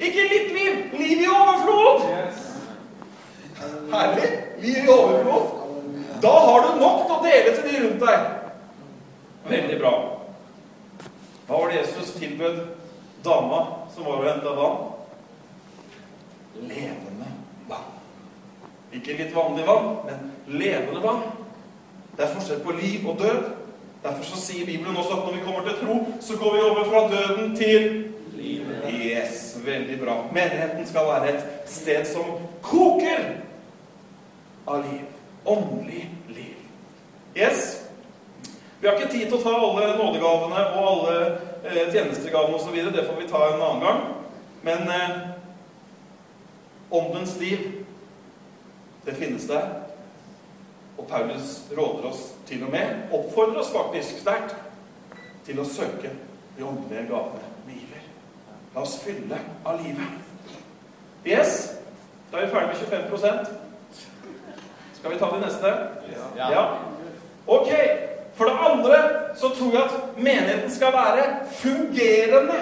Ikke 0.00 0.26
litt 0.28 0.50
liv. 0.52 0.72
Liv 1.00 1.22
i 1.24 1.28
overflod. 1.30 2.04
Herlig. 3.94 4.30
Liv 4.60 4.80
i 4.84 4.88
overflod. 4.88 5.46
Da 6.22 6.32
har 6.46 6.66
du 6.66 6.80
nok 6.80 7.06
til 7.06 7.16
å 7.16 7.22
dele 7.24 7.54
til 7.54 7.68
de 7.68 7.80
rundt 7.84 8.04
deg. 8.04 8.28
Veldig 9.48 9.80
bra. 9.80 9.94
Hva 11.46 11.58
var 11.60 11.72
det 11.72 11.80
Jesus 11.82 12.14
tilbød 12.44 12.66
dama 13.24 13.66
som 13.94 14.04
var 14.04 14.12
og 14.12 14.24
henta 14.24 14.48
vann? 14.48 14.76
Levende 16.60 17.28
vann. 17.68 17.92
Ikke 18.92 19.16
litt 19.18 19.34
vanlig 19.34 19.66
vann, 19.66 19.96
men 20.06 20.32
levende 20.46 21.02
vann. 21.02 21.22
Det 22.16 22.24
er 22.24 22.34
forskjell 22.34 22.60
på 22.64 22.76
liv 22.78 23.08
og 23.08 23.18
død. 23.18 23.44
Derfor 24.04 24.24
så 24.24 24.40
sier 24.40 24.66
Bibelen 24.66 24.96
også 24.96 25.16
at 25.16 25.24
når 25.24 25.38
vi 25.38 25.44
kommer 25.44 25.64
til 25.64 25.78
tro, 25.80 25.96
så 26.20 26.36
går 26.36 26.54
vi 26.54 26.60
over 26.60 26.84
fra 26.84 27.06
døden 27.16 27.56
til 27.56 28.12
livet. 28.36 28.84
Yes, 28.92 29.56
veldig 29.64 29.98
bra. 30.04 30.18
Menigheten 30.32 30.86
skal 30.86 31.08
være 31.08 31.32
et 31.34 31.46
sted 31.66 32.04
som 32.04 32.36
koker 32.62 33.24
av 34.68 34.84
liv 34.84 35.08
åndelig 35.44 36.10
liv. 36.28 36.60
Yes. 37.36 37.83
Vi 38.84 38.88
har 38.88 38.98
ikke 39.00 39.12
tid 39.14 39.30
til 39.30 39.38
å 39.38 39.40
ta 39.40 39.52
alle 39.56 39.94
nådegavene 39.96 40.64
og 40.76 40.88
alle 40.90 41.12
eh, 41.64 41.86
tjenestegavene 41.88 42.58
osv. 42.58 42.74
Det 42.92 43.06
får 43.06 43.16
vi 43.16 43.28
ta 43.30 43.40
en 43.46 43.62
annen 43.64 43.80
gang. 43.80 44.02
Men 44.66 44.92
eh, 44.92 45.14
åndens 46.92 47.32
liv, 47.40 47.62
det 49.06 49.16
finnes 49.16 49.48
der. 49.48 49.72
Og 50.98 51.08
Paulus 51.08 51.56
råder 51.72 52.10
oss 52.10 52.22
til 52.44 52.68
og 52.68 52.76
med, 52.76 53.08
oppfordrer 53.08 53.64
oss 53.64 53.72
faktisk 53.72 54.20
sterkt, 54.20 54.52
til 55.48 55.64
å 55.64 55.64
søke 55.64 56.12
de 56.58 56.68
åndelige 56.68 57.08
gavene 57.08 57.56
med 57.64 57.80
iver. 57.88 58.06
La 58.76 58.84
oss 58.84 59.00
fylle 59.00 59.40
av 59.64 59.80
livet. 59.80 60.22
Yes, 61.24 61.70
da 62.28 62.36
er 62.36 62.50
vi 62.50 62.58
ferdig 62.58 62.74
med 62.76 63.08
25% 63.08 63.60
skal 65.00 65.12
vi 65.16 65.24
ta 65.24 65.36
de 65.38 65.46
neste? 65.48 65.78
Ja. 66.36 66.50
ja. 66.52 66.72
Ok. 67.46 67.72
For 68.34 68.44
det 68.44 68.56
andre 68.70 68.96
så 69.38 69.48
tror 69.48 69.72
jeg 69.72 69.84
at 69.84 70.16
menigheten 70.16 70.70
skal 70.70 70.92
være 70.92 71.24
fungerende. 71.52 72.58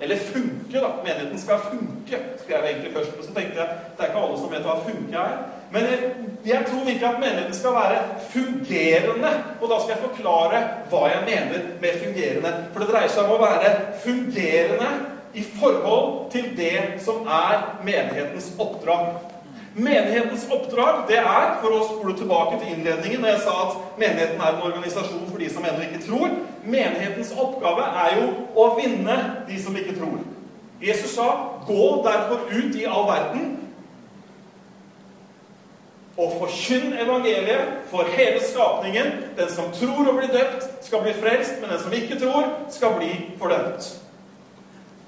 Eller 0.00 0.16
funke, 0.16 0.80
da. 0.80 0.88
Menigheten 1.04 1.40
skal 1.40 1.58
funke, 1.70 2.18
skrev 2.44 2.64
jeg 2.64 2.72
egentlig 2.72 2.92
først. 2.92 3.10
Og 3.18 3.24
så 3.24 3.34
tenkte 3.34 3.60
jeg 3.60 3.68
det 3.96 4.04
er 4.04 4.10
ikke 4.10 4.22
alle 4.24 4.38
som 4.38 4.52
vet 4.52 4.66
hva 4.66 4.76
funke 4.82 5.24
er. 5.24 5.36
Men 5.72 5.86
jeg, 5.88 6.10
jeg 6.44 6.64
tror 6.68 6.88
ikke 6.90 7.08
at 7.08 7.20
menigheten 7.20 7.54
skal 7.54 7.76
være 7.76 8.00
fungerende. 8.34 9.32
Og 9.60 9.70
da 9.70 9.78
skal 9.80 9.94
jeg 9.94 10.04
forklare 10.08 10.62
hva 10.90 11.02
jeg 11.12 11.22
mener 11.30 11.68
med 11.80 12.00
fungerende. 12.04 12.54
For 12.72 12.82
det 12.82 12.90
dreier 12.90 13.14
seg 13.14 13.24
om 13.24 13.36
å 13.36 13.44
være 13.44 13.72
fungerende 14.04 14.90
i 15.34 15.44
forhold 15.60 16.30
til 16.34 16.50
det 16.56 16.76
som 17.04 17.22
er 17.26 17.62
menighetens 17.86 18.52
oppdrag. 18.60 19.31
Menighetens 19.74 20.44
oppdrag 20.52 21.06
det 21.08 21.18
er, 21.18 21.46
for 21.62 21.72
å 21.72 21.84
spole 21.88 22.16
tilbake 22.18 22.58
til 22.60 22.74
innledningen 22.74 23.22
når 23.22 23.34
jeg 23.34 23.44
sa 23.46 23.54
at 23.62 23.78
menigheten 24.00 24.42
er 24.42 24.50
en 24.52 24.66
organisasjon 24.68 25.30
for 25.30 25.40
de 25.40 25.48
som 25.52 25.64
ennå 25.64 25.86
ikke 25.86 26.02
tror 26.04 26.34
Menighetens 26.62 27.32
oppgave 27.32 27.86
er 28.04 28.18
jo 28.20 28.26
å 28.54 28.68
vinne 28.76 29.16
de 29.48 29.56
som 29.62 29.76
ikke 29.76 29.96
tror. 29.96 30.20
Jesus 30.82 31.14
sa 31.14 31.58
'Gå 31.66 32.02
derfor 32.04 32.46
ut 32.50 32.76
i 32.76 32.84
all 32.84 33.06
verden' 33.06 33.58
og 36.16 36.32
forkynn 36.38 36.92
evangeliet 36.92 37.68
for 37.90 38.04
hele 38.16 38.40
skapningen. 38.44 39.06
Den 39.36 39.50
som 39.50 39.72
tror 39.72 40.08
og 40.08 40.18
blir 40.18 40.28
døpt, 40.28 40.84
skal 40.84 41.02
bli 41.02 41.12
frelst, 41.12 41.60
men 41.60 41.70
den 41.70 41.80
som 41.80 41.92
ikke 41.92 42.18
tror, 42.20 42.44
skal 42.68 42.94
bli 42.98 43.30
fordømt. 43.38 44.02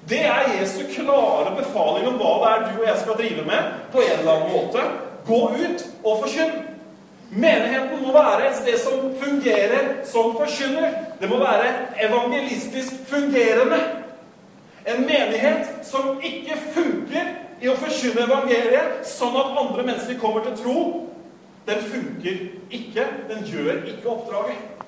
Det 0.09 0.21
er 0.25 0.59
Jesu 0.59 0.83
klare 0.93 1.55
befaling 1.57 2.07
om 2.07 2.19
hva 2.19 2.33
det 2.41 2.49
er 2.51 2.65
du 2.65 2.81
og 2.81 2.87
jeg 2.87 3.01
skal 3.01 3.17
drive 3.17 3.45
med 3.47 3.69
på 3.93 4.03
en 4.03 4.19
eller 4.19 4.31
annen 4.35 4.51
måte. 4.53 4.83
Gå 5.25 5.39
ut 5.57 5.85
og 6.03 6.19
forkynn. 6.21 6.51
Menigheten 7.31 8.03
må 8.03 8.13
være 8.13 8.49
et 8.49 8.59
sted 8.59 8.77
som 8.83 9.07
fungerer 9.21 9.87
som 10.05 10.35
forkynner. 10.37 10.93
Det 11.21 11.29
må 11.29 11.39
være 11.41 11.71
evangelistisk 12.05 13.01
fungerende. 13.09 13.79
En 14.85 15.01
menighet 15.01 15.73
som 15.83 16.21
ikke 16.21 16.59
funker 16.75 17.33
i 17.61 17.71
å 17.71 17.77
forkynne 17.79 18.27
evangeliet 18.27 19.01
sånn 19.09 19.33
at 19.41 19.57
andre 19.57 19.87
mennesker 19.87 20.19
kommer 20.21 20.45
til 20.45 20.57
tro, 20.61 20.79
den 21.65 21.81
funker 21.81 22.41
ikke. 22.69 23.07
Den 23.31 23.41
gjør 23.49 23.81
ikke 23.89 24.11
oppdraget. 24.11 24.84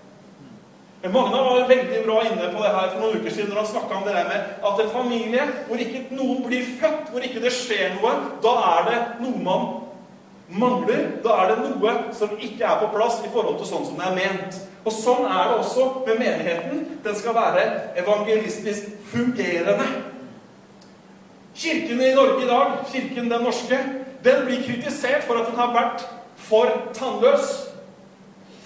Magna 1.03 1.43
var 1.43 1.67
veldig 1.67 2.05
bra 2.05 2.23
inne 2.25 2.47
på 2.53 2.61
det 2.63 2.69
her 2.73 2.87
for 2.89 3.01
noen 3.03 3.19
uker 3.21 3.33
siden 3.33 3.51
når 3.51 3.61
han 3.61 3.67
snakka 3.69 3.97
om 3.99 4.05
det 4.07 4.15
der 4.15 4.29
med 4.31 4.63
at 4.69 4.79
en 4.81 4.89
familie 4.89 5.43
hvor 5.67 5.83
ikke 5.83 6.01
noen 6.17 6.39
blir 6.47 6.65
født, 6.79 7.11
hvor 7.11 7.27
ikke 7.27 7.43
det 7.43 7.53
skjer 7.53 7.93
noe, 7.99 8.15
da 8.43 8.55
er 8.71 8.87
det 8.87 8.97
noe 9.21 9.43
man 9.45 9.67
mangler. 10.49 11.05
Da 11.23 11.37
er 11.43 11.53
det 11.53 11.59
noe 11.67 11.93
som 12.17 12.33
ikke 12.33 12.65
er 12.65 12.81
på 12.81 12.89
plass 12.95 13.21
i 13.21 13.31
forhold 13.31 13.61
til 13.61 13.69
sånn 13.69 13.85
som 13.87 14.01
det 14.01 14.09
er 14.09 14.17
ment. 14.17 14.59
Og 14.87 14.95
sånn 14.95 15.25
er 15.27 15.51
det 15.51 15.61
også 15.61 15.87
med 16.07 16.21
menigheten. 16.21 16.83
Den 17.05 17.17
skal 17.19 17.35
være 17.37 17.65
evangelistisk 17.99 18.89
fungerende. 19.11 19.87
Kirken 21.57 22.01
i 22.01 22.13
Norge 22.15 22.45
i 22.45 22.49
dag, 22.49 22.77
kirken 22.91 23.31
den 23.31 23.43
norske, 23.43 23.79
den 24.23 24.45
blir 24.45 24.61
kritisert 24.65 25.25
for 25.25 25.39
at 25.39 25.49
den 25.49 25.57
har 25.59 25.73
vært 25.73 26.05
for 26.47 26.71
tannløs. 26.93 27.51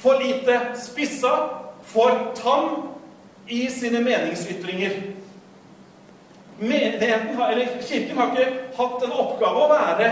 For 0.01 0.19
lite 0.21 0.59
spissa, 0.81 1.60
for 1.87 2.33
tam 2.37 2.69
i 3.47 3.67
sine 3.69 3.99
meningsytringer. 3.99 4.91
Menigheten, 6.61 7.41
eller 7.41 7.81
Kirken 7.81 8.17
har 8.17 8.35
ikke 8.35 8.51
hatt 8.77 9.03
en 9.07 9.17
oppgave 9.23 9.63
å 9.65 9.71
være 9.71 10.11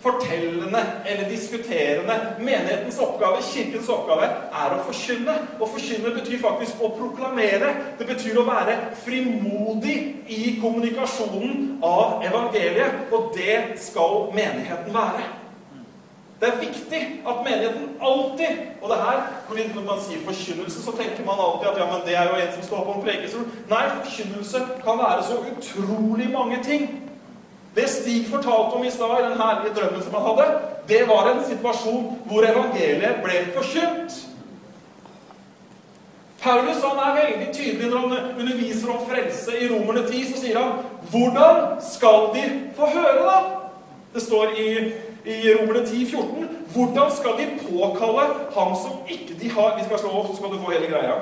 fortellende 0.00 0.80
eller 1.04 1.28
diskuterende. 1.28 2.16
Menighetens 2.38 2.98
oppgave, 2.98 3.42
kirkens 3.44 3.88
oppgave, 3.92 4.28
er 4.62 4.74
å 4.74 4.80
forkynne. 4.86 5.34
Å 5.60 5.68
forkynne 5.68 6.14
betyr 6.16 6.40
faktisk 6.40 6.80
å 6.80 6.92
proklamere. 6.96 7.74
Det 7.98 8.08
betyr 8.08 8.40
å 8.40 8.46
være 8.48 8.78
frimodig 9.04 9.98
i 10.32 10.56
kommunikasjonen 10.62 11.84
av 11.84 12.24
evangeliet. 12.24 13.12
Og 13.12 13.34
det 13.36 13.60
skal 13.84 14.30
menigheten 14.36 14.96
være. 14.96 15.39
Det 16.40 16.48
er 16.48 16.60
viktig 16.60 17.00
at 17.28 17.42
menigheten 17.44 17.88
alltid 18.00 18.52
Og 18.82 18.88
det 18.90 18.96
her, 18.96 19.18
når 19.74 19.84
man 19.84 20.00
sier 20.00 20.22
forkynnelse, 20.24 20.82
så 20.82 20.92
tenker 20.96 21.24
man 21.26 21.42
alltid 21.44 21.68
at 21.68 21.78
ja, 21.78 21.86
men 21.90 22.06
det 22.06 22.16
er 22.16 22.30
jo 22.30 22.38
en 22.40 22.54
som 22.54 22.62
står 22.62 22.84
på 22.84 22.94
en 22.96 23.04
prekestol. 23.04 23.44
Nei, 23.68 23.82
forkynnelse 23.98 24.62
kan 24.84 25.02
være 25.04 25.22
så 25.28 25.36
utrolig 25.50 26.30
mange 26.32 26.62
ting. 26.64 26.88
Det 27.76 27.88
Stig 27.88 28.26
fortalte 28.28 28.78
om 28.78 28.84
i 28.84 28.90
stad, 28.90 29.12
i 29.18 29.28
den 29.28 29.40
herlige 29.42 29.74
drømmen 29.74 30.02
som 30.02 30.14
han 30.14 30.26
hadde, 30.30 30.46
det 30.88 31.02
var 31.08 31.28
en 31.30 31.44
situasjon 31.44 32.08
hvor 32.26 32.46
evangeliet 32.48 33.20
ble 33.24 33.44
forkynt. 33.54 34.16
Paulus 36.40 36.80
han 36.82 36.98
er 37.04 37.18
veldig 37.18 37.54
tydelig 37.54 37.90
når 37.90 38.08
han 38.08 38.40
underviser 38.40 38.90
om 38.90 39.04
frelse 39.06 39.58
i 39.60 39.68
Romerne 39.68 40.06
10. 40.08 40.24
Så 40.32 40.40
sier 40.40 40.58
han 40.58 40.72
'Hvordan 41.10 41.80
skal 41.92 42.30
de 42.34 42.44
få 42.76 42.86
høre', 42.86 43.24
da? 43.28 43.38
Det 44.14 44.22
står 44.22 44.44
i, 44.56 44.92
i 45.24 45.54
Romerne 45.54 45.86
10, 45.86 46.06
14. 46.06 46.48
Hvordan 46.72 47.10
skal 47.16 47.30
de 47.38 47.46
påkalle 47.68 48.26
ham 48.54 48.76
som 48.76 48.92
ikke 49.08 49.36
de 49.40 49.50
har 49.50 49.76
Vi 49.78 49.84
skal 49.84 49.98
slå 49.98 50.10
opp, 50.10 50.30
så 50.30 50.36
skal 50.36 50.52
du 50.52 50.62
få 50.62 50.72
hele 50.72 50.86
greia. 50.86 51.20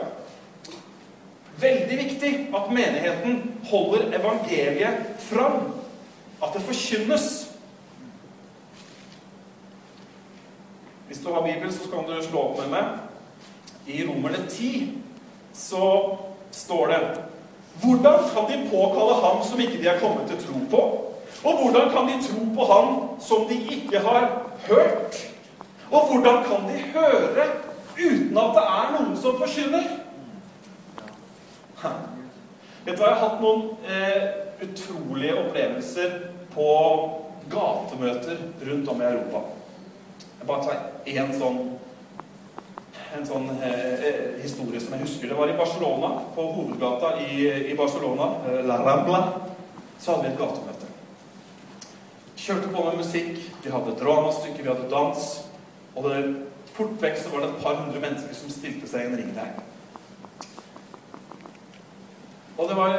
Veldig 1.58 1.98
viktig 1.98 2.32
at 2.54 2.70
menigheten 2.70 3.40
holder 3.70 4.12
evangeliet 4.20 5.06
fram 5.18 5.72
at 6.42 6.54
det 6.54 6.62
forkynnes. 6.62 7.50
Hvis 11.06 11.18
du 11.18 11.32
har 11.32 11.42
Bibelen, 11.42 11.72
så 11.72 11.90
kan 11.90 12.06
du 12.06 12.22
slå 12.22 12.38
opp 12.38 12.61
med 12.61 12.70
meg. 12.70 12.84
I 13.88 14.04
Romerne 14.06 14.44
10 14.48 14.92
så 15.52 16.18
står 16.50 16.87
det 16.87 17.00
Hvordan 17.82 18.24
kan 18.34 18.46
de 18.50 18.70
påkalle 18.70 19.14
ham 19.22 19.44
som 19.44 19.61
ikke 19.61 19.78
de 19.82 19.88
er 19.88 20.00
kommet 20.00 20.28
til 20.28 20.38
tro 20.46 20.61
på? 20.70 20.82
Og 21.44 21.62
hvordan 21.62 21.90
kan 21.90 22.09
de 22.09 22.18
tro 22.24 22.44
på 22.55 22.72
Han 22.72 22.88
som 23.20 23.46
de 23.48 23.59
ikke 23.77 23.98
har 23.98 24.29
hørt? 24.68 25.18
Og 25.90 26.07
hvordan 26.11 26.44
kan 26.44 26.68
de 26.68 26.79
høre 26.94 27.46
uten 27.98 28.38
at 28.38 28.57
det 28.57 28.64
er 28.64 28.92
noen 28.96 29.16
som 29.16 29.38
forsyner? 29.38 29.87
Vet 32.85 32.96
du 32.96 33.03
hva, 33.03 33.09
Jeg 33.09 33.16
har 33.16 33.22
hatt 33.22 33.40
noen 33.42 33.64
eh, 33.87 34.22
utrolige 34.62 35.38
opplevelser 35.38 36.14
på 36.55 36.68
gatemøter 37.51 38.40
rundt 38.66 38.88
om 38.88 39.03
i 39.03 39.05
Europa. 39.05 39.44
Jeg 40.38 40.46
bare 40.46 40.64
tar 40.64 40.79
én 41.07 41.35
sånn 41.38 41.61
en 43.16 43.27
sånn 43.27 43.48
eh, 43.64 44.05
eh, 44.05 44.42
historie 44.42 44.81
som 44.81 44.94
jeg 44.94 45.07
husker. 45.07 45.31
Det 45.31 45.38
var 45.38 45.48
i 45.48 45.57
Barcelona, 45.57 46.11
på 46.35 46.44
hovedgata 46.59 47.14
i, 47.24 47.46
i 47.72 47.77
Barcelona, 47.79 48.35
eh, 48.48 48.61
La 48.68 48.77
Rambla, 48.85 49.22
så 49.98 50.12
hadde 50.12 50.27
vi 50.27 50.33
et 50.35 50.40
gatemøte. 50.40 50.77
Kjørte 52.48 52.68
på 52.72 52.80
med 52.80 52.94
musikk, 52.96 53.34
vi 53.61 53.68
hadde 53.68 53.92
dramastykker, 54.00 54.62
vi 54.62 54.68
hadde 54.70 54.87
dans. 54.88 55.24
Og 55.92 56.06
det, 56.08 56.20
fort 56.72 56.94
vekk 57.02 57.18
så 57.20 57.32
var 57.34 57.42
det 57.42 57.48
et 57.50 57.58
par 57.61 57.74
hundre 57.76 58.00
mennesker 58.00 58.37
som 58.38 58.48
stilte 58.48 58.88
seg 58.88 59.02
i 59.04 59.08
en 59.11 59.16
ring 59.20 59.34
der. 59.37 59.50
Og 62.56 62.70
det 62.70 62.76
var, 62.78 62.94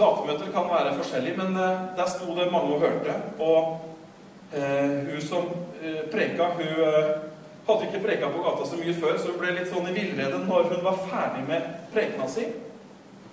Gatemøter 0.00 0.50
kan 0.50 0.66
være 0.72 0.96
forskjellige, 0.98 1.38
men 1.38 1.54
eh, 1.54 1.84
der 1.94 2.10
sto 2.10 2.34
det 2.34 2.48
mange 2.50 2.74
og 2.74 2.82
hørte. 2.82 3.14
Og 3.38 4.58
eh, 4.58 4.96
hun 5.12 5.22
som 5.22 5.46
eh, 5.78 6.02
preka, 6.10 6.48
hun 6.58 6.82
eh, 6.88 7.12
hadde 7.68 7.86
ikke 7.86 8.02
preka 8.02 8.32
på 8.34 8.42
gata 8.48 8.66
så 8.66 8.80
mye 8.82 8.96
før, 8.98 9.14
så 9.14 9.30
hun 9.30 9.38
ble 9.44 9.54
litt 9.60 9.70
sånn 9.70 9.86
i 9.92 9.94
villrede 9.94 10.42
når 10.42 10.72
hun 10.72 10.82
var 10.88 10.98
ferdig 11.04 11.46
med 11.46 11.70
prekena 11.94 12.26
si, 12.34 12.48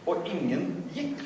og 0.06 0.30
ingen 0.30 0.70
gikk. 0.94 1.26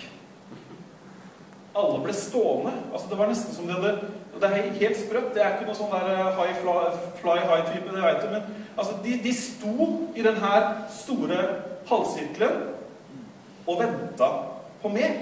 Alle 1.76 2.00
ble 2.08 2.16
stående. 2.16 2.78
altså 2.94 3.12
Det 3.12 3.20
var 3.20 3.36
nesten 3.36 3.60
som 3.60 3.68
de 3.68 3.76
hadde 3.76 4.16
Det 4.40 4.50
er 4.50 4.72
helt 4.80 5.00
sprøtt. 5.00 5.34
Det 5.36 5.44
er 5.44 5.56
ikke 5.58 5.68
noe 5.68 5.78
sånn 5.78 5.92
der 5.92 6.12
eh, 6.14 6.38
high 6.38 6.60
fly, 6.62 6.76
fly 7.20 7.38
high-type, 7.44 7.92
det 7.92 8.04
veit 8.04 8.22
du, 8.24 8.30
men 8.32 8.68
altså, 8.78 8.96
de, 9.04 9.18
de 9.24 9.34
sto 9.36 9.90
i 10.16 10.24
denne 10.24 10.54
store 10.96 11.40
halvsirkelen 11.90 12.62
og 13.68 13.82
venta 13.82 14.30
på 14.82 14.92
mer. 14.94 15.18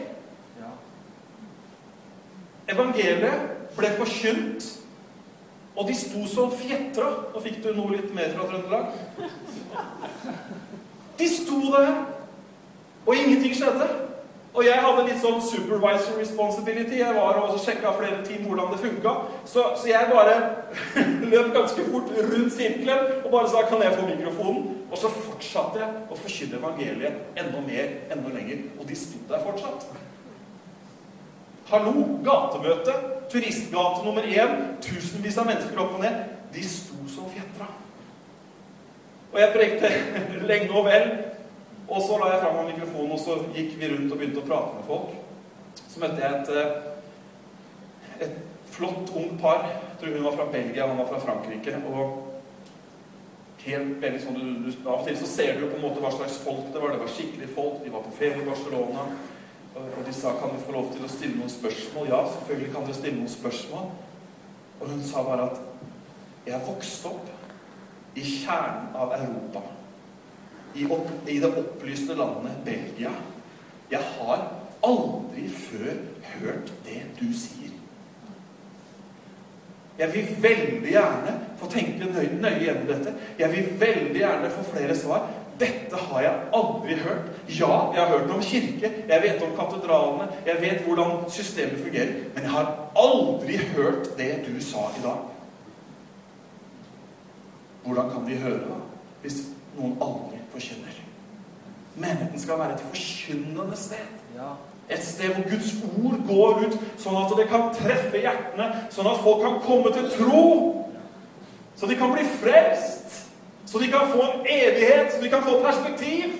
Evangeliet 2.67 3.47
ble 3.77 3.89
forkynt, 3.95 4.65
og 5.77 5.87
de 5.87 5.95
sto 5.95 6.25
som 6.27 6.51
fjetra. 6.57 7.09
Nå 7.33 7.41
fikk 7.43 7.61
du 7.63 7.69
noe 7.75 7.95
litt 7.95 8.13
mer 8.15 8.33
fra 8.35 8.47
Trøndelag. 8.49 8.85
De 11.17 11.27
sto 11.31 11.61
der, 11.73 11.93
og 13.05 13.15
ingenting 13.15 13.55
skjedde. 13.55 13.87
Og 14.57 14.65
jeg 14.65 14.77
hadde 14.81 15.03
litt 15.05 15.19
sånn 15.21 15.37
supervisor 15.45 16.15
responsibility. 16.17 16.97
Jeg 16.97 17.13
var 17.13 17.37
og 17.37 17.59
sjekka 17.61 17.91
flere 17.93 18.23
team 18.25 18.47
hvordan 18.49 18.71
det 18.73 18.79
funka. 18.81 19.11
Så, 19.45 19.65
så, 19.77 19.85
jeg 19.91 20.09
bare 20.09 20.33
løp 21.31 21.51
ganske 21.53 21.85
fort 21.91 22.09
rundt 22.15 22.55
sirkelen 22.55 23.21
og 23.21 23.29
bare 23.35 23.51
sa 23.51 23.61
'Kan 23.67 23.83
jeg 23.85 23.93
få 23.93 24.07
mikrofonen?' 24.07 24.73
Og 24.91 24.97
så 24.97 25.11
fortsatte 25.13 25.79
jeg 25.79 25.89
å 26.09 26.15
forkynne 26.15 26.57
evangeliet 26.57 27.13
enda 27.37 27.61
mer, 27.61 27.87
enda 28.09 28.29
lenger. 28.33 28.57
Og 28.79 28.89
de 28.89 28.95
sto 28.95 29.19
der 29.29 29.45
fortsatt. 29.45 29.85
Hallo! 31.69 31.93
Gatemøte. 32.25 32.93
Turistgate 33.29 34.05
nummer 34.05 34.23
én. 34.23 34.57
Tusenvis 34.81 35.37
av 35.37 35.45
mennesker 35.45 35.79
opp 35.79 35.99
og 35.99 36.01
ned. 36.01 36.17
De 36.53 36.63
sto 36.63 36.97
som 37.07 37.29
fjetra. 37.29 37.67
Og 39.33 39.39
jeg 39.39 39.53
prekte 39.53 39.91
lenge 40.49 40.71
og 40.71 40.85
vel. 40.85 41.36
Og 41.87 42.03
så 42.03 42.17
la 42.19 42.33
jeg 42.33 42.43
fram 42.43 42.65
mikrofonen, 42.67 43.11
og 43.15 43.19
så 43.23 43.37
gikk 43.55 43.77
vi 43.79 43.89
rundt 43.93 44.11
og 44.11 44.19
begynte 44.19 44.43
å 44.43 44.47
prate 44.47 44.75
med 44.75 44.87
folk. 44.87 45.13
Så 45.87 46.01
møtte 46.03 46.23
jeg 46.23 46.39
et, 46.41 46.49
eh, 46.57 48.25
et 48.27 48.39
flott, 48.71 49.11
ungt 49.15 49.41
par. 49.41 49.63
Jeg 49.63 49.99
tror 50.01 50.15
hun 50.17 50.25
var 50.27 50.35
fra 50.35 50.51
Belgia, 50.51 50.87
han 50.87 50.97
var 50.97 51.07
fra 51.07 51.19
Frankrike. 51.19 51.75
og 51.87 52.23
helt 53.67 54.01
veldig 54.01 54.19
sånn, 54.23 54.37
du, 54.39 54.67
du, 54.67 54.75
Av 54.87 55.01
og 55.01 55.07
til 55.07 55.17
så 55.19 55.27
ser 55.27 55.55
du 55.55 55.65
jo 55.65 55.71
på 55.71 55.79
en 55.79 55.87
måte 55.87 56.03
hva 56.03 56.11
slags 56.13 56.37
folk 56.43 56.69
det 56.73 56.81
var. 56.81 56.93
Det 56.93 57.01
var 57.03 57.11
skikkelige 57.11 57.55
folk. 57.55 57.81
De 57.83 57.93
var 57.93 58.05
på 58.05 58.15
ferie 58.19 58.41
i 58.41 58.47
Barcelona. 58.47 59.07
Og 59.77 60.03
de 60.05 60.13
sa 60.15 60.33
kan 60.39 60.53
vi 60.53 60.63
få 60.65 60.73
lov 60.73 60.91
til 60.93 61.05
å 61.05 61.11
stille 61.11 61.37
noen 61.37 61.51
spørsmål. 61.51 62.11
Ja, 62.11 62.21
selvfølgelig 62.33 62.73
kan 62.73 62.87
dere 62.87 62.99
stille 62.99 63.19
noen 63.19 63.33
spørsmål. 63.33 63.89
Og 64.79 64.91
hun 64.91 65.03
sa 65.03 65.23
bare 65.25 65.49
at 65.51 65.59
jeg 66.47 66.63
vokste 66.67 67.11
opp 67.11 68.17
i 68.17 68.23
kjernen 68.23 68.95
av 68.97 69.13
Europa 69.17 69.76
i, 70.73 70.85
opp, 70.85 71.09
i 71.27 71.39
det 71.39 71.51
opplyste 71.51 72.15
landet 72.17 72.61
Belgia. 72.65 73.13
Jeg 73.91 74.03
har 74.17 74.47
aldri 74.85 75.47
før 75.49 75.93
hørt 76.37 76.71
det 76.85 77.01
du 77.19 77.27
sier. 77.33 77.73
Jeg 79.97 80.13
vil 80.13 80.27
veldig 80.41 80.91
gjerne 80.91 81.33
få 81.57 81.69
tenke 81.73 82.05
nøye, 82.05 82.37
nøye 82.37 82.61
gjennom 82.61 82.89
dette. 82.91 83.13
Jeg 83.39 83.49
vil 83.55 83.69
veldig 83.81 84.19
gjerne 84.19 84.51
få 84.53 84.65
flere 84.69 84.97
svar. 84.97 85.25
Dette 85.57 85.97
har 85.97 86.21
jeg 86.21 86.49
aldri 86.53 86.99
hørt. 87.01 87.31
Ja, 87.49 87.71
jeg 87.95 88.01
har 88.03 88.11
hørt 88.11 88.33
om 88.35 88.43
kirke, 88.45 88.91
jeg 89.09 89.23
vet 89.23 89.41
om 89.41 89.55
katedralene, 89.57 90.27
jeg 90.45 90.61
vet 90.61 90.83
hvordan 90.85 91.23
systemet 91.33 91.81
fungerer, 91.81 92.13
men 92.35 92.45
jeg 92.45 92.51
har 92.53 92.69
aldri 92.93 93.57
hørt 93.73 94.11
det 94.19 94.31
du 94.45 94.53
sa 94.61 94.85
i 94.99 95.01
dag. 95.01 95.25
Hvordan 97.87 98.11
kan 98.13 98.29
de 98.29 98.37
høre, 98.37 98.67
da, 98.67 98.81
hvis 99.23 99.41
noen 99.79 99.97
aldri 100.03 100.36
forkynner? 100.57 100.97
Menigheten 101.97 102.39
skal 102.39 102.59
være 102.59 102.73
et 102.73 102.83
forkynnende 102.89 103.77
sted. 103.77 104.09
Ja. 104.35 104.55
Et 104.89 105.03
sted 105.03 105.33
hvor 105.33 105.43
Guds 105.49 105.71
ord 105.83 106.19
går 106.27 106.59
ut, 106.65 106.75
sånn 107.01 107.17
at 107.19 107.33
det 107.37 107.47
kan 107.51 107.71
treffe 107.75 108.21
hjertene, 108.21 108.67
sånn 108.93 109.09
at 109.09 109.23
folk 109.23 109.41
kan 109.43 109.57
komme 109.65 109.91
til 109.95 110.09
tro. 110.15 110.43
Så 111.77 111.89
de 111.89 111.97
kan 111.99 112.13
bli 112.13 112.23
frelst. 112.39 113.25
Så 113.67 113.81
de 113.83 113.89
kan 113.91 114.07
få 114.13 114.21
en 114.23 114.45
evighet, 114.47 115.11
så 115.13 115.21
de 115.21 115.29
kan 115.29 115.43
få 115.43 115.57
perspektiv. 115.65 116.37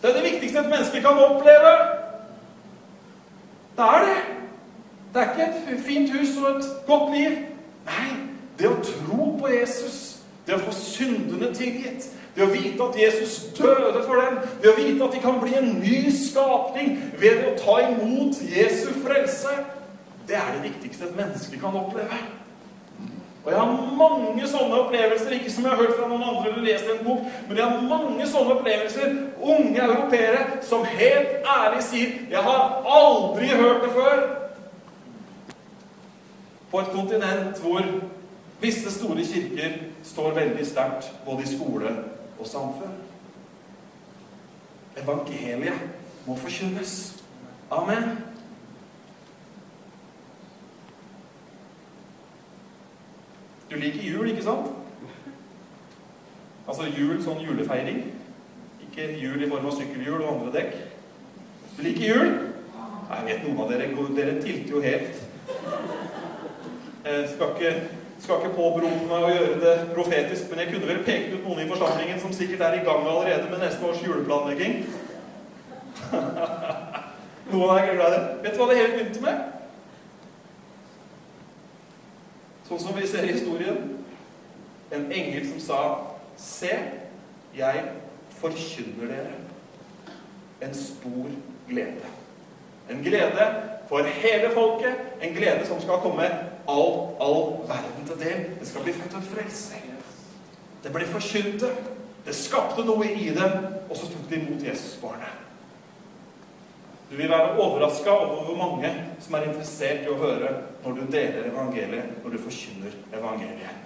Det 0.00 0.10
er 0.10 0.16
det 0.16 0.30
viktigste 0.30 0.62
et 0.62 0.72
menneske 0.72 1.02
kan 1.04 1.20
oppleve. 1.20 1.74
Det 3.76 3.84
er 3.84 4.06
det. 4.06 4.16
Det 5.12 5.22
er 5.22 5.30
ikke 5.32 5.74
et 5.74 5.84
fint 5.84 6.12
hus 6.16 6.36
og 6.40 6.56
et 6.56 6.70
godt 6.86 7.12
liv. 7.12 7.36
Nei, 7.86 8.08
det 8.58 8.70
å 8.72 8.80
tro 8.84 9.28
på 9.40 9.52
Jesus, 9.52 9.98
det 10.46 10.56
å 10.56 10.64
få 10.64 10.72
syndene 10.76 11.52
tilgitt, 11.54 12.08
det 12.36 12.44
å 12.44 12.52
vite 12.52 12.84
at 12.84 12.96
Jesus 13.00 13.36
døde 13.56 14.02
for 14.04 14.20
dem, 14.20 14.40
det 14.60 14.68
å 14.68 14.76
vite 14.76 15.04
at 15.06 15.14
de 15.14 15.20
kan 15.22 15.38
bli 15.40 15.54
en 15.56 15.78
ny 15.80 16.00
skapning 16.12 16.98
ved 17.16 17.46
å 17.48 17.54
ta 17.56 17.78
imot 17.86 18.42
Jesu 18.44 18.90
frelse, 19.00 19.54
det 20.28 20.36
er 20.36 20.50
det 20.56 20.66
viktigste 20.66 21.08
et 21.08 21.16
menneske 21.16 21.56
kan 21.60 21.78
oppleve. 21.78 22.18
Og 23.46 23.52
jeg 23.52 23.60
har 23.60 23.94
mange 23.96 24.48
sånne 24.50 24.80
opplevelser, 24.82 25.36
ikke 25.36 25.52
som 25.54 25.64
jeg 25.64 25.72
har 25.72 25.80
hørt 25.80 25.94
fra 25.94 26.08
noen 26.10 26.24
andre 26.26 26.50
eller 26.50 26.64
lest 26.66 26.88
i 26.88 26.96
en 26.96 27.04
bok, 27.06 27.28
men 27.46 27.60
jeg 27.60 27.64
har 27.64 27.84
mange 27.88 28.26
sånne 28.28 28.56
opplevelser, 28.56 29.14
unge 29.38 29.84
europeere, 29.84 30.40
som 30.66 30.84
helt 30.84 31.46
ærlig 31.46 31.84
sier 31.86 32.08
'Jeg 32.30 32.42
har 32.42 32.82
aldri 32.84 33.46
hørt 33.46 33.82
det 33.82 33.92
før'. 33.94 34.26
På 36.70 36.80
et 36.80 36.92
kontinent 36.92 37.58
hvor 37.62 37.82
visse 38.60 38.92
store 38.92 39.22
kirker 39.24 39.72
står 40.02 40.30
veldig 40.34 40.66
sterkt, 40.66 41.12
både 41.24 41.42
i 41.42 41.56
skole 41.56 41.96
og 42.38 42.46
samfunn. 42.46 42.96
Evangeliet 44.96 45.84
må 46.26 46.36
forkynnes. 46.36 47.22
Amen. 47.70 48.18
Du 53.70 53.76
liker 53.76 54.02
jul, 54.02 54.28
ikke 54.30 54.42
sant? 54.46 54.68
Altså 56.66 56.86
jul, 56.90 57.18
sånn 57.22 57.42
julefeiring. 57.44 58.04
Ikke 58.86 59.08
jul 59.20 59.42
i 59.42 59.48
form 59.50 59.66
av 59.68 59.74
sykkelhjul 59.76 60.20
og 60.22 60.30
andre 60.32 60.52
dekk. 60.54 60.76
Du 61.76 61.82
liker 61.84 62.06
jul? 62.08 62.30
Jeg 63.06 63.26
vet 63.26 63.44
noen 63.44 63.60
av 63.62 63.68
dere 63.70 64.06
Dere 64.16 64.38
tilter 64.42 64.72
jo 64.72 64.80
helt. 64.82 65.22
Jeg 67.06 67.28
skal 67.34 67.52
ikke, 67.54 67.72
skal 68.20 68.40
ikke 68.40 68.56
påberope 68.56 69.08
meg 69.08 69.24
å 69.24 69.32
gjøre 69.32 69.56
det 69.60 69.74
profetisk, 69.94 70.46
men 70.50 70.62
jeg 70.62 70.70
kunne 70.72 70.88
vel 70.88 71.02
pekt 71.04 71.34
ut 71.34 71.44
noen 71.44 71.64
i 71.64 71.68
forsamlingen 71.68 72.20
som 72.22 72.32
sikkert 72.32 72.64
er 72.64 72.78
i 72.78 72.84
gang 72.86 73.04
allerede 73.04 73.50
med 73.50 73.60
neste 73.60 73.84
års 73.84 74.00
juleplanlegging. 74.04 74.78
noen 77.52 77.76
er 77.76 77.92
glad 77.92 78.08
i 78.08 78.16
det. 78.16 78.22
Vet 78.46 78.56
du 78.56 78.62
hva 78.62 78.70
det 78.70 78.78
hele 78.80 78.94
begynte 78.96 79.24
med? 79.26 79.44
Sånn 82.66 82.82
som 82.82 82.96
vi 82.96 83.06
ser 83.06 83.28
i 83.28 83.36
historien. 83.36 83.78
En 84.94 85.06
engel 85.12 85.46
som 85.50 85.60
sa, 85.60 85.80
'Se, 86.36 86.72
jeg 87.56 87.84
forkynner 88.38 89.08
dere 89.08 89.32
en 90.62 90.74
stor 90.74 91.30
glede.' 91.68 92.12
En 92.90 93.02
glede 93.02 93.46
for 93.88 94.02
hele 94.02 94.50
folket, 94.54 94.94
en 95.20 95.34
glede 95.34 95.66
som 95.66 95.80
skal 95.80 95.98
komme 96.02 96.28
all, 96.68 97.16
all 97.20 97.42
verden 97.68 98.06
til 98.08 98.20
del. 98.20 98.44
Det 98.60 98.68
skal 98.68 98.84
bli 98.86 98.94
født 98.96 99.16
en 99.18 99.28
frelser. 99.32 99.84
Det 100.84 100.92
ble 100.94 101.06
forkynte. 101.10 101.72
Det 102.26 102.34
skapte 102.34 102.82
noe 102.86 103.06
i 103.06 103.30
dem, 103.34 103.66
og 103.90 103.96
så 103.96 104.08
tok 104.10 104.30
de 104.30 104.40
imot 104.40 104.64
Jesusbarnet. 104.66 105.42
Du 107.10 107.14
vil 107.16 107.30
være 107.30 107.58
overraska 107.62 108.10
over 108.10 108.48
hvor 108.48 108.56
mange 108.58 108.90
som 109.22 109.36
er 109.38 109.46
interessert 109.46 110.02
i 110.02 110.10
å 110.10 110.18
høre 110.18 110.48
når 110.82 110.96
du 110.96 111.04
deler 111.12 111.46
evangeliet, 111.52 112.16
når 112.24 112.34
du 112.34 112.40
forkynner 112.42 112.96
evangeliet. 113.14 113.84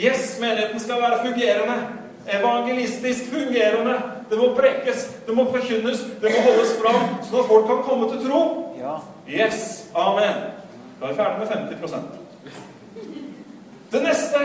Yes, 0.00 0.38
menigheten 0.40 0.80
skal 0.80 1.02
være 1.02 1.20
fungerende. 1.26 1.76
Evangelistisk 2.24 3.28
fungerende. 3.34 3.98
Det 4.30 4.40
må 4.40 4.54
brekkes, 4.56 5.04
det 5.26 5.36
må 5.36 5.44
forkynnes, 5.52 6.00
det 6.22 6.32
må 6.32 6.40
holdes 6.48 6.72
fram, 6.80 7.02
sånn 7.28 7.42
at 7.42 7.50
folk 7.52 7.68
kan 7.68 7.84
komme 7.84 8.08
til 8.14 8.24
tro. 8.24 8.40
Ja. 8.80 8.96
Yes. 9.28 9.90
Amen. 9.92 10.63
Da 11.04 11.08
er 11.08 11.12
vi 11.12 11.18
ferdig 11.18 11.38
med 11.38 11.48
50 11.48 12.04
Det 13.92 14.02
neste 14.02 14.38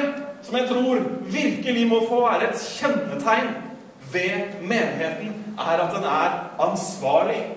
som 0.43 0.55
jeg 0.57 0.67
tror 0.67 0.97
virkelig 1.23 1.87
må 1.87 1.99
få 2.09 2.19
være 2.25 2.49
et 2.49 2.59
kjennetegn 2.59 3.47
ved 4.11 4.59
menigheten, 4.61 5.55
er 5.59 5.85
at 5.85 5.95
den 5.95 6.03
er 6.03 6.35
ansvarlig. 6.59 7.47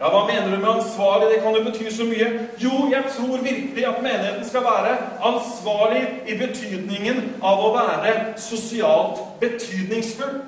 Ja, 0.00 0.08
Hva 0.08 0.22
mener 0.26 0.54
du 0.54 0.62
med 0.62 0.70
ansvarlig? 0.74 1.34
Det 1.34 1.42
kan 1.42 1.56
jo 1.56 1.64
bety 1.64 1.90
så 1.90 2.04
mye. 2.04 2.48
Jo, 2.62 2.70
jeg 2.90 3.04
tror 3.18 3.42
virkelig 3.42 3.86
at 3.86 4.02
menigheten 4.02 4.48
skal 4.48 4.60
være 4.60 4.96
ansvarlig 5.22 6.08
i 6.26 6.38
betydningen 6.38 7.22
av 7.42 7.58
å 7.58 7.74
være 7.74 8.16
sosialt 8.36 9.18
betydningsfull. 9.40 10.42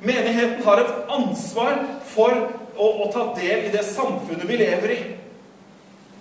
Menigheten 0.00 0.64
har 0.64 0.76
et 0.76 0.96
ansvar 1.08 1.78
for 2.04 2.32
å, 2.76 2.86
å 3.04 3.12
ta 3.12 3.30
del 3.40 3.70
i 3.70 3.72
det 3.72 3.84
samfunnet 3.96 4.48
vi 4.48 4.66
lever 4.66 4.92
i. 4.92 5.04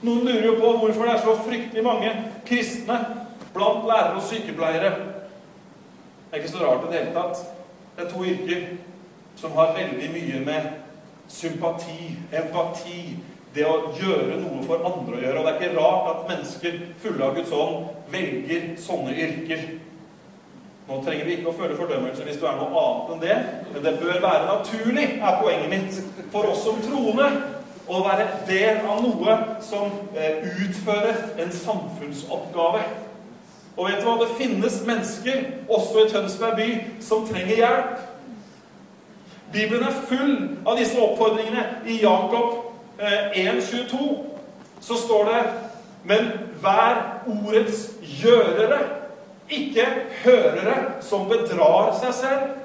Noen 0.05 0.25
lurer 0.27 0.45
jo 0.45 0.55
på 0.59 0.71
hvorfor 0.77 1.07
det 1.07 1.13
er 1.15 1.21
så 1.23 1.35
fryktelig 1.47 1.83
mange 1.85 2.11
kristne 2.45 2.97
blant 3.55 3.87
lærere 3.89 4.19
og 4.19 4.25
sykepleiere. 4.27 4.91
Det 6.25 6.33
er 6.33 6.43
ikke 6.43 6.51
så 6.51 6.65
rart 6.65 6.83
i 6.85 6.91
det 6.91 6.99
hele 6.99 7.13
tatt. 7.15 7.45
Det 7.95 8.03
er 8.05 8.11
to 8.11 8.25
yrker 8.25 8.67
som 9.39 9.55
har 9.57 9.73
veldig 9.75 10.09
mye 10.13 10.41
med 10.45 10.67
sympati, 11.31 12.11
empati, 12.35 13.15
det 13.55 13.65
å 13.65 13.95
gjøre 13.95 14.37
noe 14.43 14.61
for 14.67 14.83
andre 14.85 15.17
å 15.17 15.23
gjøre. 15.23 15.39
Og 15.39 15.47
det 15.47 15.53
er 15.53 15.59
ikke 15.63 15.79
rart 15.79 16.11
at 16.11 16.29
mennesker 16.29 16.79
fulle 17.01 17.25
av 17.25 17.35
Guds 17.39 17.55
ånd 17.55 17.89
velger 18.13 18.69
sånne 18.85 19.15
yrker. 19.25 19.65
Nå 20.85 20.99
trenger 21.01 21.25
vi 21.25 21.39
ikke 21.39 21.49
å 21.49 21.57
føle 21.57 21.77
fordømmelse 21.79 22.27
hvis 22.27 22.37
du 22.37 22.45
er 22.45 22.59
noe 22.59 22.83
annet 22.83 23.13
enn 23.15 23.23
det, 23.23 23.37
men 23.71 23.85
det 23.87 23.95
bør 24.03 24.19
være 24.21 24.49
naturlig, 24.51 25.07
er 25.17 25.39
poenget 25.41 25.71
mitt, 25.71 26.01
for 26.35 26.51
oss 26.51 26.61
som 26.67 26.83
troende 26.83 27.31
å 27.87 28.01
være 28.05 28.27
del 28.47 28.81
av 28.89 29.03
noe 29.05 29.35
som 29.63 29.91
eh, 30.17 30.45
utfører 30.65 31.41
en 31.41 31.51
samfunnsoppgave. 31.53 32.81
Og 33.75 33.89
vet 33.89 34.01
du 34.01 34.07
hva? 34.07 34.15
Det 34.21 34.37
finnes 34.39 34.79
mennesker, 34.87 35.43
også 35.69 36.05
i 36.05 36.09
Tønsberg 36.11 36.59
by, 36.59 36.69
som 37.03 37.25
trenger 37.27 37.59
hjelp. 37.59 37.97
Bibelen 39.53 39.85
er 39.87 40.03
full 40.09 40.35
av 40.65 40.79
disse 40.79 40.99
oppfordringene. 40.99 41.65
I 41.85 41.99
Jakob 42.01 42.73
eh, 42.97 43.35
1,22 43.45 44.09
så 44.81 44.97
står 44.99 45.31
det 45.31 45.43
Men 46.05 46.27
vær 46.61 47.25
ordets 47.25 47.87
gjørere, 48.21 48.77
ikke 49.49 49.85
hørere 50.23 50.75
som 51.01 51.25
bedrar 51.29 51.93
seg 51.97 52.13
selv. 52.13 52.64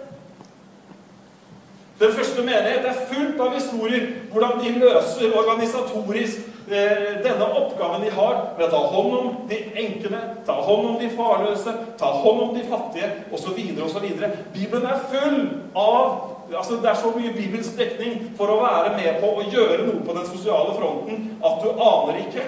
Den 2.00 2.12
første 2.16 2.40
menighet 2.40 2.86
er 2.88 3.00
fullt 3.10 3.40
av 3.44 3.52
historier 3.52 4.06
hvordan 4.32 4.56
de 4.62 4.70
løser 4.80 5.34
organisatorisk 5.36 6.46
eh, 6.72 7.18
denne 7.20 7.44
oppgaven 7.44 8.06
de 8.06 8.12
har 8.14 8.38
med 8.56 8.64
å 8.64 8.70
ta 8.72 8.80
hånd 8.94 9.16
om 9.18 9.28
de 9.50 9.58
enkene, 9.82 10.20
ta 10.46 10.56
hånd 10.64 10.88
om 10.94 10.96
de 11.02 11.10
farløse, 11.12 11.74
ta 12.00 12.12
hånd 12.22 12.40
om 12.46 12.54
de 12.56 12.64
fattige 12.70 13.10
osv. 13.36 13.58
osv. 13.84 14.06
Bibelen 14.54 14.88
er 14.88 15.04
full 15.12 15.40
av 15.76 16.28
altså 16.50 16.80
Det 16.82 16.88
er 16.90 16.96
så 16.98 17.12
mye 17.14 17.30
bibelsk 17.30 17.76
dekning 17.78 18.32
for 18.38 18.50
å 18.50 18.56
være 18.58 18.96
med 18.96 19.20
på 19.22 19.28
å 19.38 19.44
gjøre 19.52 19.84
noe 19.84 20.00
på 20.02 20.16
den 20.16 20.26
sosiale 20.26 20.72
fronten 20.74 21.28
at 21.46 21.60
du 21.62 21.68
aner 21.70 22.24
ikke. 22.24 22.46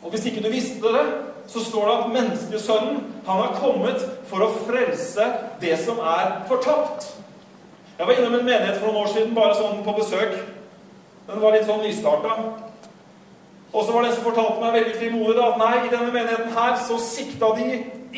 Og 0.00 0.14
hvis 0.14 0.24
ikke 0.30 0.46
du 0.46 0.48
visste 0.54 0.94
det, 0.94 1.02
så 1.50 1.60
står 1.60 1.88
det 1.88 1.96
at 1.98 2.12
menneskesønnen 2.14 3.02
han 3.26 3.42
har 3.42 3.58
kommet 3.60 4.06
for 4.30 4.46
å 4.46 4.52
frelse 4.64 5.26
det 5.60 5.76
som 5.82 6.00
er 6.00 6.38
fortapt. 6.48 7.10
Jeg 8.00 8.06
var 8.08 8.14
innom 8.14 8.34
en 8.34 8.44
menighet 8.46 8.78
for 8.80 8.88
noen 8.88 9.02
år 9.02 9.08
siden, 9.12 9.34
bare 9.36 9.56
sånn 9.58 9.82
på 9.84 9.92
besøk. 9.92 10.30
Den 11.26 11.40
var 11.42 11.52
litt 11.52 11.66
sånn 11.68 11.82
nystarta. 11.84 12.36
Og 13.74 13.82
så 13.84 13.92
var 13.92 14.06
det 14.06 14.08
en 14.08 14.14
som 14.16 14.24
fortalte 14.24 14.62
meg 14.62 14.72
veldig 14.78 14.94
frimodig 14.96 15.42
at 15.44 15.58
nei, 15.60 15.74
i 15.84 15.90
denne 15.92 16.08
menigheten 16.14 16.54
her 16.54 16.78
så 16.80 16.96
sikta 17.04 17.50
de 17.58 17.66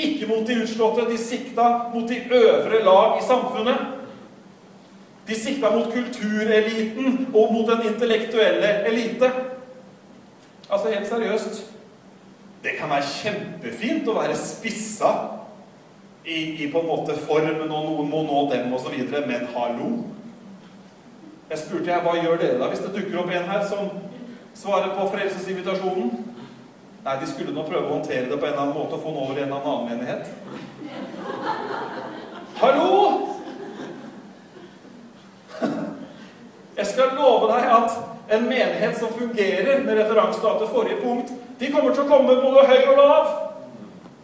ikke 0.05 0.29
mot 0.31 0.47
de 0.47 0.61
utslåtte, 0.63 1.09
de 1.11 1.19
sikta 1.19 1.67
mot 1.91 2.07
de 2.07 2.21
øvre 2.31 2.79
lag 2.87 3.19
i 3.19 3.27
samfunnet. 3.27 3.83
De 5.27 5.43
sikta 5.43 5.75
mot 5.75 5.91
kultureliten 5.91 7.19
og 7.35 7.51
mot 7.51 7.67
den 7.75 7.83
intellektuelle 7.91 8.73
elite. 8.87 9.35
Altså 10.71 10.95
helt 10.95 11.11
seriøst. 11.11 11.65
Det 12.63 12.79
kan 12.79 12.95
være 12.95 13.11
kjempefint 13.19 14.07
å 14.07 14.21
være 14.23 14.39
spissa 14.39 15.17
i, 16.25 16.65
i 16.65 16.73
på 16.73 16.81
en 16.81 16.87
måte 16.87 17.17
formen, 17.27 17.63
og 17.67 17.71
noen 17.71 18.11
må 18.11 18.23
nå 18.27 18.43
dem 18.53 18.73
osv., 18.75 18.95
men 19.27 19.49
hallo? 19.55 19.91
Jeg 21.51 21.59
spurte 21.59 21.91
jeg, 21.91 22.03
hva 22.05 22.15
gjør 22.17 22.39
dere 22.41 22.61
da 22.61 22.69
hvis 22.73 22.81
det 22.85 22.95
dukker 22.95 23.19
opp 23.21 23.33
en 23.35 23.51
her 23.51 23.65
som 23.69 23.91
svarer 24.57 24.95
på 24.97 25.09
frelsesinvitasjonen? 25.13 26.13
Nei, 27.03 27.17
de 27.19 27.27
skulle 27.27 27.53
nå 27.53 27.65
prøve 27.67 27.89
å 27.89 27.97
håndtere 27.97 28.29
det 28.31 28.39
på 28.39 28.47
en 28.47 28.53
eller 28.53 28.63
annen 28.63 28.79
måte 28.79 28.95
og 28.97 29.03
få 29.03 29.11
den 29.11 29.23
over 29.25 29.41
i 29.41 29.43
en 29.43 29.55
annen 29.59 29.89
menighet. 29.91 30.25
Hallo! 32.63 32.89
Jeg 36.77 36.87
skal 36.89 37.17
love 37.19 37.51
deg 37.51 37.69
at 37.75 37.99
en 38.33 38.47
menighet 38.49 38.97
som 38.99 39.13
fungerer 39.13 39.83
med 39.83 39.99
referanse 39.99 40.41
til 40.41 40.71
forrige 40.71 41.03
punkt, 41.03 41.33
de 41.61 41.73
kommer 41.75 41.93
til 41.93 42.07
å 42.07 42.11
komme 42.11 42.39
både 42.39 42.69
høy 42.71 42.87
og 42.95 43.01
lav. 43.03 43.52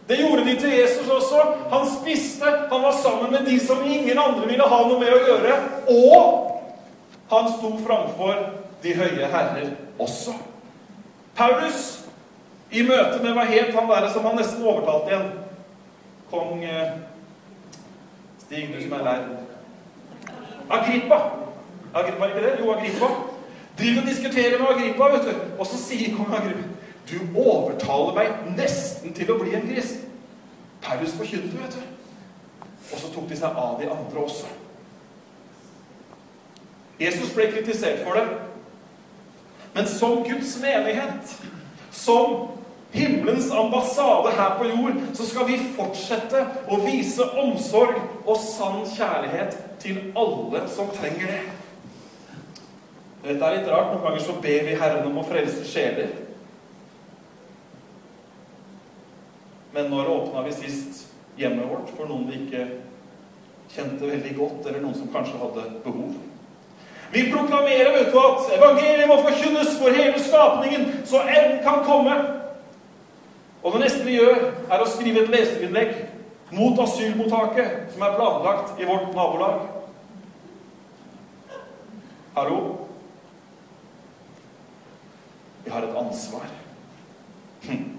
Det 0.09 0.15
gjorde 0.17 0.45
de 0.45 0.55
til 0.59 0.69
Jesus 0.69 1.07
også. 1.07 1.41
Han 1.71 1.87
spiste, 2.01 2.45
han 2.45 2.81
var 2.81 2.95
sammen 3.03 3.31
med 3.31 3.45
de 3.45 3.59
som 3.65 3.83
ingen 3.85 4.19
andre 4.19 4.47
ville 4.47 4.65
ha 4.65 4.79
noe 4.87 4.97
med 4.97 5.13
å 5.13 5.19
gjøre. 5.21 5.57
Og 5.93 6.23
han 7.29 7.49
sto 7.53 7.75
framfor 7.85 8.39
de 8.81 8.93
høye 8.97 9.29
herrer 9.29 9.75
også. 10.01 10.33
Paulus, 11.37 11.83
i 12.71 12.81
møte 12.87 13.21
med 13.21 13.37
hva 13.37 13.45
het 13.51 13.69
han 13.77 13.89
der 13.89 14.09
som 14.09 14.25
han 14.25 14.41
nesten 14.41 14.65
overtalte 14.65 15.13
igjen? 15.13 15.29
Kong 16.33 16.65
eh, 16.65 16.97
Stig, 18.41 18.73
du 18.73 18.81
som 18.81 18.97
er 18.97 19.05
lei. 19.05 19.15
Agrippa. 20.73 21.21
Agrippa, 21.93 22.31
ikke 22.31 22.43
det? 22.47 22.57
Jo, 22.63 22.73
Agrippa. 22.73 23.13
Driver 23.77 24.01
og 24.01 24.09
diskuterer 24.09 24.57
med 24.57 24.73
Agrippa, 24.73 25.13
vet 25.13 25.29
du. 25.29 25.47
Og 25.59 25.69
så 25.69 25.77
sier 25.85 26.17
kong 26.17 26.33
Agrippa 26.33 26.78
du 27.09 27.17
overtaler 27.39 28.15
meg 28.17 28.55
nesten 28.57 29.13
til 29.17 29.31
å 29.33 29.39
bli 29.41 29.55
en 29.57 29.67
kristen. 29.69 30.05
Paulus 30.83 31.15
forkynte, 31.17 31.57
vet 31.59 31.75
du. 31.75 31.81
Og 32.89 33.01
så 33.01 33.09
tok 33.13 33.27
de 33.29 33.37
seg 33.37 33.57
av 33.57 33.81
de 33.81 33.89
andre 33.91 34.21
også. 34.23 34.47
Jesus 36.99 37.33
ble 37.35 37.49
kritisert 37.51 38.03
for 38.03 38.19
det. 38.19 38.27
Men 39.73 39.87
som 39.87 40.23
Guds 40.25 40.55
menighet, 40.61 41.35
som 41.91 42.49
himmelens 42.91 43.51
ambassade 43.51 44.33
her 44.35 44.57
på 44.57 44.69
jord, 44.71 44.97
så 45.13 45.27
skal 45.29 45.47
vi 45.47 45.59
fortsette 45.75 46.41
å 46.67 46.79
vise 46.83 47.27
omsorg 47.43 47.99
og 48.25 48.39
sann 48.41 48.81
kjærlighet 48.95 49.57
til 49.79 50.01
alle 50.17 50.65
som 50.73 50.89
trenger 50.95 51.29
det. 51.29 51.43
Dette 53.19 53.45
er 53.45 53.59
litt 53.59 53.69
rart. 53.69 53.93
Noen 53.93 54.05
ganger 54.07 54.25
så 54.25 54.39
ber 54.41 54.65
vi 54.65 54.79
Herren 54.79 55.07
om 55.07 55.21
å 55.21 55.27
frelse 55.27 55.63
sjeler. 55.67 56.28
Men 59.79 59.91
når 59.91 60.07
åpna 60.11 60.41
vi 60.43 60.51
sist 60.51 61.05
hjemmet 61.39 61.69
vårt 61.71 61.91
for 61.95 62.09
noen 62.09 62.25
vi 62.27 62.41
ikke 62.41 62.65
kjente 63.71 64.09
veldig 64.09 64.33
godt, 64.35 64.65
eller 64.67 64.81
noen 64.83 64.97
som 64.97 65.11
kanskje 65.13 65.37
hadde 65.39 65.61
behov? 65.85 66.17
Vi 67.13 67.21
proklamerer 67.31 67.93
vet 67.93 68.09
du, 68.11 68.17
at 68.19 68.49
evangeliet 68.57 69.07
må 69.07 69.15
forkynnes 69.23 69.77
for 69.79 69.95
hele 69.95 70.19
skapningen, 70.19 70.83
så 71.07 71.21
enn 71.31 71.61
kan 71.63 71.85
komme. 71.87 72.17
Og 73.63 73.77
det 73.77 73.85
neste 73.85 74.03
vi 74.03 74.17
gjør, 74.17 74.49
er 74.67 74.83
å 74.83 74.87
skrive 74.91 75.23
et 75.23 75.31
leserinnlegg 75.31 75.93
mot 76.57 76.81
asylmottaket 76.83 77.93
som 77.93 78.03
er 78.03 78.17
planlagt 78.17 78.83
i 78.83 78.89
vårt 78.89 79.13
nabolag. 79.15 79.63
Hallo? 82.35 82.59
Vi 85.63 85.71
har 85.71 85.87
et 85.87 85.97
ansvar. 86.03 86.51
Hm. 87.69 87.98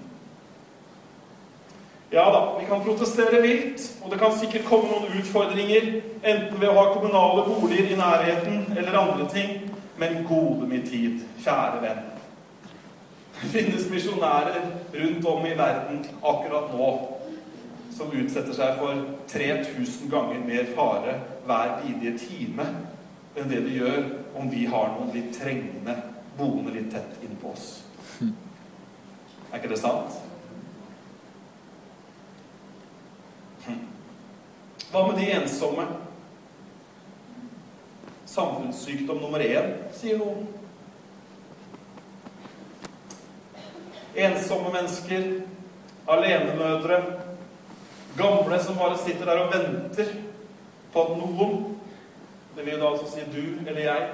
Ja 2.11 2.31
da, 2.31 2.57
vi 2.59 2.65
kan 2.65 2.81
protestere 2.83 3.41
vilt, 3.41 3.83
og 4.03 4.11
det 4.11 4.17
kan 4.19 4.33
sikkert 4.35 4.65
komme 4.67 4.89
noen 4.91 5.13
utfordringer, 5.21 5.85
enten 6.19 6.57
ved 6.59 6.67
å 6.67 6.73
ha 6.75 6.89
kommunale 6.91 7.45
boliger 7.47 7.87
i 7.87 7.99
nærheten 7.99 8.65
eller 8.75 8.97
andre 8.99 9.27
ting, 9.31 9.53
men 9.95 10.25
gode 10.27 10.67
min 10.67 10.83
tid, 10.83 11.21
kjære 11.39 11.77
venn. 11.85 12.01
Det 13.37 13.51
finnes 13.53 13.87
misjonærer 13.89 14.57
rundt 14.91 15.27
om 15.31 15.47
i 15.47 15.53
verden 15.55 16.01
akkurat 16.19 16.73
nå 16.75 16.89
som 17.95 18.11
utsetter 18.11 18.57
seg 18.59 18.75
for 18.81 19.05
3000 19.31 20.11
ganger 20.11 20.43
mer 20.43 20.67
fare 20.75 21.15
hver 21.47 21.77
bidige 21.79 22.17
time 22.25 22.65
enn 23.37 23.47
det 23.47 23.61
de 23.63 23.77
gjør 23.77 24.03
om 24.35 24.51
vi 24.51 24.65
har 24.67 24.91
noen 24.97 25.13
litt 25.15 25.31
trengende 25.39 25.95
boende 26.35 26.75
litt 26.75 26.91
tett 26.91 27.23
innpå 27.23 27.55
oss. 27.55 27.69
Er 28.21 29.61
ikke 29.61 29.71
det 29.71 29.79
sant? 29.79 30.19
Hva 34.91 35.05
med 35.07 35.19
de 35.19 35.31
ensomme? 35.31 35.85
Samfunnssykdom 38.25 39.19
nummer 39.21 39.43
én, 39.43 39.73
sier 39.95 40.19
noen. 40.19 40.47
Ensomme 44.15 44.71
mennesker, 44.73 45.27
alenemødre, 46.11 46.99
gamle 48.17 48.59
som 48.63 48.79
bare 48.79 48.99
sitter 48.99 49.27
der 49.27 49.43
og 49.45 49.53
venter 49.53 50.15
på 50.91 51.03
at 51.03 51.17
noen, 51.19 51.57
det 52.55 52.65
vil 52.65 52.75
jo 52.75 52.81
da 52.81 52.91
altså 52.91 53.11
si 53.11 53.27
du 53.31 53.43
eller 53.67 53.83
jeg, 53.85 54.07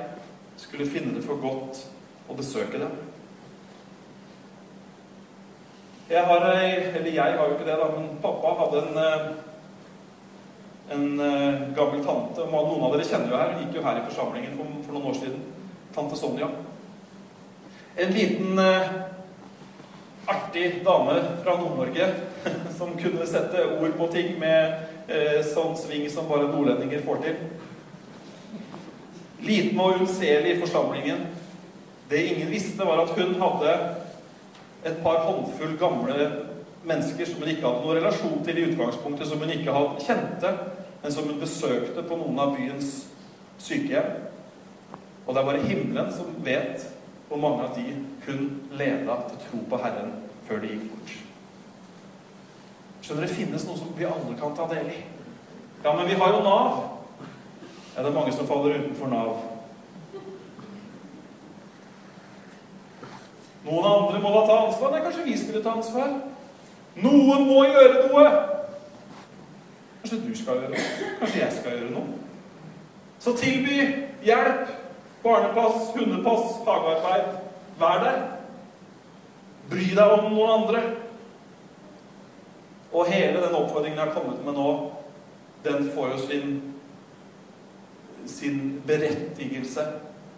skulle 0.58 0.90
finne 0.90 1.16
det 1.18 1.26
for 1.26 1.42
godt 1.42 1.84
å 2.30 2.38
besøke 2.38 2.82
dem. 2.82 2.94
Jeg 6.08 6.24
har 6.24 6.46
Eller 6.54 7.12
jeg 7.12 7.38
har 7.38 7.46
jo 7.46 7.56
ikke 7.58 7.68
det, 7.68 7.78
da, 7.78 7.92
men 7.96 8.18
pappa 8.24 8.54
hadde 8.62 8.84
en 8.86 8.98
eh, 9.04 9.28
en 10.90 11.20
uh, 11.20 11.76
gammel 11.76 12.04
tante. 12.06 12.46
Noen 12.48 12.84
av 12.84 12.94
dere 12.96 13.04
kjenner 13.08 13.34
jo 13.34 13.40
her. 13.40 13.54
Hun 13.54 13.66
gikk 13.66 13.78
jo 13.80 13.84
her 13.84 14.00
i 14.00 14.06
forsamlingen 14.08 14.56
for, 14.56 14.78
for 14.86 14.96
noen 14.96 15.10
år 15.12 15.18
siden. 15.20 15.42
Tante 15.96 16.20
Sonja. 16.20 16.48
En 17.98 18.14
liten 18.16 18.62
uh, 18.62 18.94
artig 20.28 20.84
dame 20.86 21.18
fra 21.44 21.58
Nord-Norge 21.60 22.08
som 22.78 22.96
kunne 23.00 23.28
sette 23.28 23.66
ord 23.78 23.96
på 24.00 24.10
ting 24.12 24.34
med 24.42 25.08
eh, 25.08 25.40
sånn 25.48 25.76
sving 25.80 26.08
som 26.12 26.28
bare 26.28 26.50
nordlendinger 26.52 27.04
får 27.06 27.22
til. 27.24 27.38
Liten 29.48 29.80
og 29.80 30.02
unnselig 30.02 30.52
i 30.52 30.60
forsamlingen. 30.60 31.24
Det 32.12 32.24
ingen 32.34 32.52
visste, 32.52 32.84
var 32.84 33.04
at 33.04 33.16
hun 33.16 33.36
hadde 33.40 33.78
et 34.88 35.04
par 35.04 35.26
håndfull 35.28 35.76
gamle 35.80 36.16
mennesker 36.88 37.28
som 37.28 37.44
hun 37.44 37.52
ikke 37.52 37.66
hadde 37.68 37.84
noen 37.84 37.98
relasjon 38.00 38.44
til 38.46 38.60
i 38.60 38.66
utgangspunktet, 38.70 39.28
som 39.28 39.42
hun 39.44 39.52
ikke 39.52 39.76
hadde 39.76 40.06
kjente, 40.06 40.54
men 41.04 41.14
som 41.14 41.28
hun 41.28 41.42
besøkte 41.42 42.04
på 42.08 42.20
noen 42.20 42.40
av 42.40 42.56
byens 42.56 42.92
sykehjem. 43.62 44.14
Og 45.26 45.34
det 45.34 45.42
er 45.42 45.50
bare 45.50 45.66
himmelen 45.68 46.14
som 46.16 46.32
vet 46.46 46.88
hvor 47.28 47.42
mange 47.44 47.66
av 47.68 47.76
de 47.76 47.90
hun 48.28 48.46
leda 48.80 49.18
til 49.28 49.42
tro 49.44 49.64
på 49.70 49.80
Herren 49.84 50.14
før 50.48 50.64
de 50.64 50.72
gikk 50.72 50.88
bort. 50.94 51.18
Skjønner 53.04 53.28
Det 53.28 53.36
finnes 53.36 53.68
noe 53.68 53.80
som 53.80 53.92
vi 53.96 54.08
alle 54.08 54.40
kan 54.40 54.56
ta 54.56 54.68
del 54.72 54.88
i. 54.92 55.02
Ja, 55.84 55.94
men 55.94 56.08
vi 56.08 56.16
har 56.20 56.34
jo 56.34 56.40
Nav. 56.44 56.80
Ja, 57.96 58.02
det 58.02 58.10
er 58.10 58.16
mange 58.16 58.34
som 58.36 58.48
faller 58.48 58.80
utenfor 58.80 59.12
Nav. 59.12 59.57
Noen 63.68 63.86
andre 63.86 64.20
må 64.24 64.32
da 64.32 64.44
ta 64.48 64.60
ansvar. 64.66 64.94
Nei, 64.94 65.04
kanskje 65.04 65.26
vi 65.26 65.38
skulle 65.40 65.64
ta 65.64 65.76
ansvar? 65.76 66.14
Noen 67.04 67.48
må 67.50 67.64
gjøre 67.68 68.06
noe! 68.08 68.28
Kanskje 70.02 70.22
du 70.24 70.32
skal 70.40 70.62
gjøre 70.62 70.72
noe? 70.72 71.10
Kanskje 71.20 71.42
jeg 71.42 71.56
skal 71.58 71.76
gjøre 71.76 71.92
noe? 71.92 72.22
Så 73.20 73.34
tilby 73.36 73.82
hjelp, 74.24 74.72
barnepass, 75.24 75.92
hundepass, 75.98 76.62
hagearbeid. 76.68 77.36
Vær 77.82 78.00
der. 78.06 78.22
Bry 79.68 79.90
deg 79.92 80.16
om 80.16 80.30
noen 80.32 80.54
andre. 80.62 80.86
Og 82.94 83.12
hele 83.12 83.42
den 83.44 83.58
oppfordringen 83.58 84.00
jeg 84.00 84.08
har 84.08 84.16
kommet 84.16 84.40
med 84.46 84.56
nå, 84.56 84.70
den 85.66 85.90
får 85.92 86.14
jo 86.14 86.22
sin, 86.24 86.54
sin 88.32 88.62
berettigelse 88.88 89.84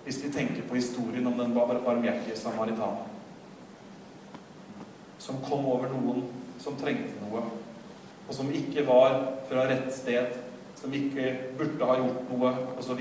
hvis 0.08 0.24
vi 0.24 0.32
tenker 0.34 0.66
på 0.66 0.80
historien 0.80 1.28
om 1.30 1.38
den 1.38 1.54
barmhjertige 1.54 2.38
samaritanen. 2.40 3.09
Som 5.20 5.42
kom 5.46 5.68
over 5.68 5.92
noen 5.92 6.26
som 6.60 6.78
trengte 6.80 7.20
noe 7.24 7.44
og 8.30 8.36
som 8.36 8.52
ikke 8.54 8.84
var 8.86 9.16
fra 9.50 9.64
rett 9.66 9.90
sted, 9.94 10.36
som 10.78 10.94
ikke 10.94 11.32
burde 11.58 11.88
ha 11.90 11.96
gjort 11.98 12.28
noe, 12.30 12.52
osv. 12.78 13.00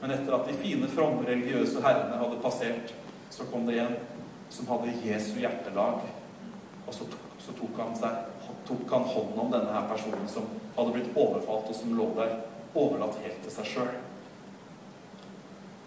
Men 0.00 0.14
etter 0.14 0.32
at 0.32 0.48
de 0.48 0.56
fine, 0.56 0.88
fromme, 0.90 1.26
religiøse 1.28 1.82
herrene 1.84 2.16
hadde 2.18 2.40
passert, 2.42 2.94
så 3.30 3.44
kom 3.52 3.68
det 3.68 3.82
en 3.82 3.98
som 4.52 4.70
hadde 4.72 4.94
Jesu 5.04 5.36
hjertelag. 5.42 6.06
Og 6.86 6.96
så 6.96 7.04
tok, 7.04 7.28
så 7.44 7.52
tok, 7.58 7.76
han, 7.78 7.92
seg, 8.00 8.48
tok 8.68 8.96
han 8.96 9.06
hånd 9.12 9.36
om 9.44 9.52
denne 9.52 9.76
her 9.76 9.86
personen 9.92 10.24
som 10.32 10.48
hadde 10.72 10.96
blitt 10.96 11.12
overfalt, 11.12 11.68
og 11.68 11.76
som 11.76 11.92
lå 11.98 12.08
der 12.16 12.38
overlatt 12.72 13.20
helt 13.20 13.44
til 13.44 13.52
seg 13.52 13.68
sjøl. 13.74 13.94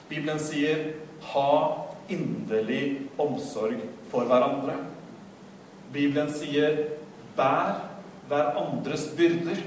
Bibelen 0.05 0.38
sier 0.39 0.93
'ha 1.33 1.85
inderlig 2.07 3.09
omsorg 3.17 3.81
for 4.11 4.29
hverandre'. 4.29 4.77
Bibelen 5.95 6.27
sier 6.34 6.77
'bær 7.36 7.88
hverandres 8.27 9.08
byrder'. 9.17 9.63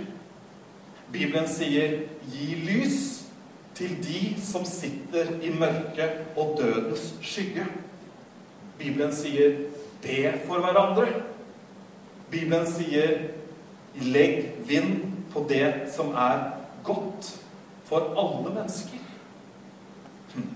Bibelen 1.12 1.48
sier 1.48 2.02
'gi 2.32 2.54
lys' 2.68 3.24
til 3.74 3.96
de 4.02 4.34
som 4.42 4.64
sitter 4.64 5.40
i 5.42 5.48
mørket 5.48 6.36
og 6.36 6.58
dødens 6.60 7.14
skygge. 7.22 7.64
Bibelen 8.78 9.14
sier 9.14 9.56
'be 10.02 10.38
for 10.46 10.60
hverandre'. 10.60 11.22
Bibelen 12.30 12.66
sier 12.66 13.18
'legg 13.94 14.52
vind 14.68 15.12
på 15.32 15.46
det 15.48 15.74
som 15.96 16.08
er 16.08 16.50
godt 16.84 17.40
for 17.84 18.12
alle 18.20 18.60
mennesker'. 18.60 19.04
Hm. 20.34 20.48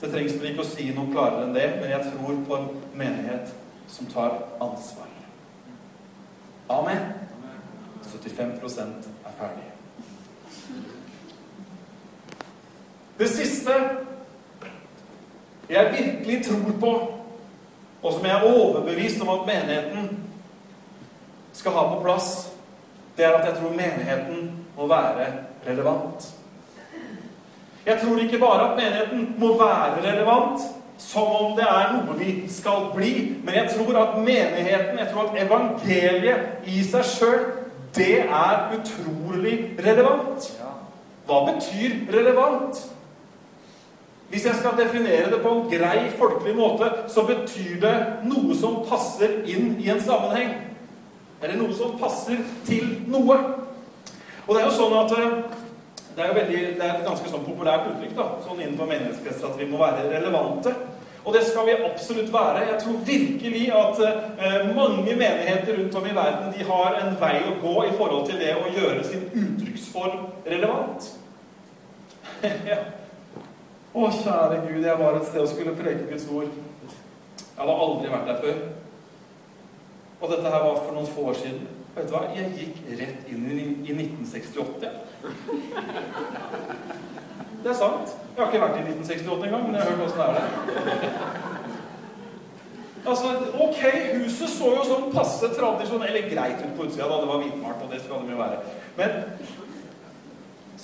Det 0.00 0.10
trengs 0.12 0.34
vel 0.36 0.50
ikke 0.50 0.64
å 0.64 0.68
si 0.68 0.90
noe 0.92 1.08
klarere 1.12 1.46
enn 1.46 1.54
det, 1.56 1.68
men 1.80 1.90
jeg 1.90 2.10
tror 2.12 2.42
på 2.48 2.58
en 2.58 2.66
menighet 2.94 3.54
som 3.88 4.08
tar 4.12 4.42
ansvar. 4.60 5.08
Amen. 6.68 7.12
75% 8.06 9.08
er 9.24 9.38
ferdige. 9.38 9.72
Det 13.18 13.28
siste 13.30 13.72
jeg 15.68 15.92
virkelig 15.92 16.44
tror 16.44 16.72
på, 16.80 16.92
og 18.02 18.12
som 18.12 18.24
jeg 18.24 18.36
er 18.36 18.44
overbevist 18.52 19.22
om 19.22 19.28
at 19.28 19.46
menigheten 19.46 20.10
skal 21.52 21.72
ha 21.72 21.86
på 21.94 22.02
plass, 22.02 22.52
det 23.16 23.24
er 23.24 23.38
at 23.38 23.48
jeg 23.48 23.56
tror 23.56 23.70
menigheten 23.70 24.50
må 24.76 24.86
være 24.86 25.32
relevant. 25.66 26.34
Jeg 27.86 27.98
tror 28.02 28.18
ikke 28.18 28.38
bare 28.38 28.70
at 28.70 28.76
menigheten 28.76 29.34
må 29.38 29.52
være 29.58 30.02
relevant, 30.10 30.60
som 30.98 31.22
om 31.22 31.52
det 31.56 31.66
er 31.68 31.92
noe 31.92 32.16
vi 32.18 32.32
skal 32.50 32.88
bli, 32.94 33.12
men 33.44 33.54
jeg 33.54 33.70
tror 33.76 33.98
at 34.00 34.18
menigheten, 34.18 34.98
jeg 34.98 35.08
tror 35.12 35.28
at 35.28 35.38
evangeliet 35.44 36.66
i 36.66 36.82
seg 36.84 37.04
sjøl, 37.06 37.44
det 37.96 38.24
er 38.24 38.74
utrolig 38.74 39.54
relevant. 39.86 40.48
Hva 41.26 41.40
betyr 41.46 41.94
relevant? 42.12 42.80
Hvis 44.28 44.46
jeg 44.46 44.58
skal 44.58 44.78
definere 44.78 45.30
det 45.30 45.38
på 45.42 45.52
en 45.54 45.68
grei, 45.70 46.10
folkelig 46.18 46.56
måte, 46.56 46.90
så 47.08 47.22
betyr 47.26 47.78
det 47.80 47.94
noe 48.26 48.56
som 48.58 48.82
passer 48.88 49.44
inn 49.46 49.76
i 49.78 49.90
en 49.94 50.02
sammenheng. 50.02 50.56
Eller 51.42 51.60
noe 51.60 51.74
som 51.76 51.94
passer 52.00 52.42
til 52.66 52.96
noe. 53.06 53.38
Og 54.46 54.54
det 54.54 54.62
er 54.62 54.66
jo 54.66 54.74
sånn 54.74 54.96
at 54.98 55.14
eh, 55.18 55.38
det 56.16 56.24
er 56.24 56.30
jo 56.30 56.36
veldig, 56.38 56.60
det 56.78 56.84
er 56.84 56.94
et 56.94 57.04
ganske 57.04 57.28
sånn 57.28 57.44
populært 57.44 57.90
uttrykk 57.90 58.14
da, 58.16 58.26
sånn 58.46 58.60
innenfor 58.62 58.88
menighetskretser 58.88 59.50
at 59.50 59.58
vi 59.60 59.66
må 59.68 59.82
være 59.82 60.06
relevante. 60.14 60.72
Og 61.26 61.34
det 61.34 61.42
skal 61.44 61.66
vi 61.66 61.74
absolutt 61.74 62.32
være. 62.32 62.62
Jeg 62.70 62.78
tror 62.84 63.00
virkelig 63.04 63.64
at 63.74 64.00
eh, 64.06 64.68
mange 64.76 65.10
menigheter 65.10 65.76
rundt 65.76 65.98
om 65.98 66.06
i 66.06 66.14
verden 66.14 66.52
de 66.54 66.66
har 66.68 67.00
en 67.02 67.16
vei 67.20 67.34
å 67.42 67.56
gå 67.60 67.74
i 67.88 67.94
forhold 67.98 68.28
til 68.30 68.38
det 68.40 68.52
å 68.54 68.70
gjøre 68.70 69.02
sin 69.04 69.26
uttrykksform 69.32 70.22
relevant. 70.46 71.10
Å, 73.96 74.08
kjære 74.12 74.62
Gud, 74.66 74.82
jeg 74.84 75.00
var 75.00 75.16
et 75.16 75.28
sted 75.28 75.40
og 75.40 75.48
skulle 75.48 75.76
preke 75.76 76.04
Guds 76.10 76.26
ord. 76.28 76.52
Jeg 77.40 77.58
hadde 77.58 77.76
aldri 77.86 78.10
vært 78.12 78.26
der 78.28 78.42
før. 78.42 78.58
Og 80.20 80.32
dette 80.32 80.52
her 80.52 80.64
var 80.64 80.82
for 80.82 80.92
noen 80.96 81.08
få 81.10 81.30
år 81.32 81.38
siden. 81.40 81.62
Vet 81.96 82.10
du 82.10 82.12
hva? 82.12 82.26
Jeg 82.36 82.52
gikk 82.58 82.82
rett 83.00 83.30
inn 83.32 83.46
i, 83.48 83.62
i 83.88 83.96
1968. 83.96 84.90
Det 87.62 87.70
er 87.72 87.78
sant. 87.78 88.08
Jeg 88.36 88.44
har 88.44 88.50
ikke 88.52 88.62
vært 88.62 88.78
i 88.78 88.82
1968 88.84 89.46
engang, 89.48 89.62
men 89.66 89.74
jeg 89.74 89.82
har 89.82 89.90
hørt 89.90 90.04
åssen 90.06 90.20
det 90.20 90.26
er 90.26 90.34
der. 90.36 90.46
Altså, 93.06 93.28
ok, 93.62 93.80
huset 94.18 94.50
så 94.50 94.72
jo 94.74 94.82
sånn 94.86 95.12
passe 95.14 95.46
tradisjonelt 95.54 96.10
Eller 96.10 96.26
greit 96.30 96.62
ut 96.64 96.74
på 96.74 96.88
utsida, 96.88 97.06
da. 97.06 97.20
Det 97.22 97.30
var 97.30 97.42
hvitmalt, 97.42 97.82
og 97.84 97.92
det 97.92 98.00
skal 98.02 98.22
det 98.26 98.34
jo 98.34 98.40
være. 98.40 98.58
Men 98.98 99.10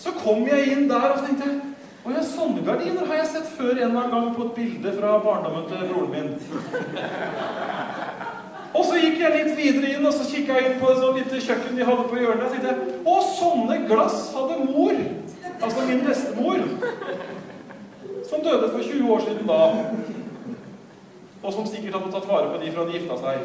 så 0.02 0.10
kom 0.18 0.46
jeg 0.48 0.72
inn 0.72 0.88
der 0.90 1.08
og 1.12 1.22
tenkte 1.26 1.48
å 2.02 2.10
ja, 2.10 2.22
sånne 2.26 2.64
gardiner 2.66 3.06
har 3.06 3.20
jeg 3.20 3.30
sett 3.30 3.50
før 3.54 3.76
en 3.76 3.82
eller 3.84 4.00
annen 4.00 4.14
gang 4.14 4.30
på 4.34 4.48
et 4.48 4.56
bilde 4.56 4.90
fra 4.96 5.10
barndommen 5.22 5.68
til 5.70 5.84
broren 5.86 6.10
min. 6.10 6.30
Og 8.72 8.84
så 8.88 9.00
gikk 9.00 9.18
jeg 9.20 9.34
litt 9.36 9.56
videre 9.58 9.90
inn 9.92 10.06
og 10.08 10.14
så 10.16 10.24
kikka 10.24 10.56
inn 10.60 10.78
på 10.80 10.88
et 10.88 11.00
sånt 11.02 11.18
lite 11.20 11.40
kjøkken 11.44 11.76
de 11.76 11.88
hadde 11.88 12.06
på 12.08 12.20
hjørnet. 12.20 12.46
Og 12.46 12.54
tenkte 12.54 13.02
Å, 13.04 13.16
sånne 13.36 13.80
glass 13.90 14.30
hadde 14.36 14.62
mor! 14.64 15.02
Altså 15.62 15.84
min 15.86 16.00
bestemor. 16.06 16.62
Som 18.28 18.40
døde 18.46 18.70
for 18.72 18.80
20 18.80 19.12
år 19.12 19.26
siden 19.26 19.50
da. 19.50 19.60
Og 21.42 21.52
som 21.52 21.66
sikkert 21.68 21.98
hadde 21.98 22.14
tatt 22.14 22.30
vare 22.30 22.48
på 22.54 22.62
de 22.62 22.72
fra 22.72 22.86
de 22.88 22.96
gifta 22.96 23.18
seg. 23.20 23.44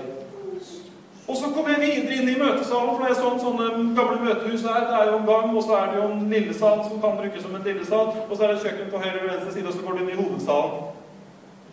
Og 1.27 1.35
så 1.35 1.49
kom 1.51 1.67
jeg 1.67 1.81
videre 1.81 2.17
inn 2.21 2.29
i 2.31 2.37
møtesalen, 2.39 2.93
for 2.93 3.03
det 3.03 3.09
er 3.11 3.17
sånn 3.19 3.41
sånne 3.41 3.65
gamle 3.97 4.21
møtehus 4.23 4.63
her. 4.63 4.85
Det 4.87 4.95
er 4.95 5.09
jo 5.09 5.17
en 5.17 5.25
gang, 5.27 5.49
og 5.51 5.65
så 5.65 5.75
er 5.75 5.89
det 5.91 5.97
jo 5.99 6.05
en 6.07 6.29
lillesal 6.31 6.83
som 6.85 7.01
kan 7.03 7.17
brukes 7.19 7.43
som 7.43 7.57
en 7.57 7.67
lillesal. 7.67 8.13
Og 8.23 8.31
så 8.31 8.45
er 8.45 8.53
det 8.53 8.61
kjøkken 8.63 8.93
på 8.93 9.01
høyre 9.03 9.23
og 9.25 9.31
venstre 9.33 9.55
side, 9.57 9.67
og 9.67 9.75
så 9.75 9.83
går 9.83 9.97
du 9.97 10.03
inn 10.05 10.13
i 10.13 10.19
hovedsalen. 10.21 10.77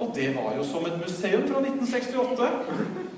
Og 0.02 0.10
det 0.16 0.32
var 0.34 0.56
jo 0.58 0.66
som 0.66 0.88
et 0.88 0.98
museum 0.98 1.46
fra 1.46 1.62
1968. 1.62 3.13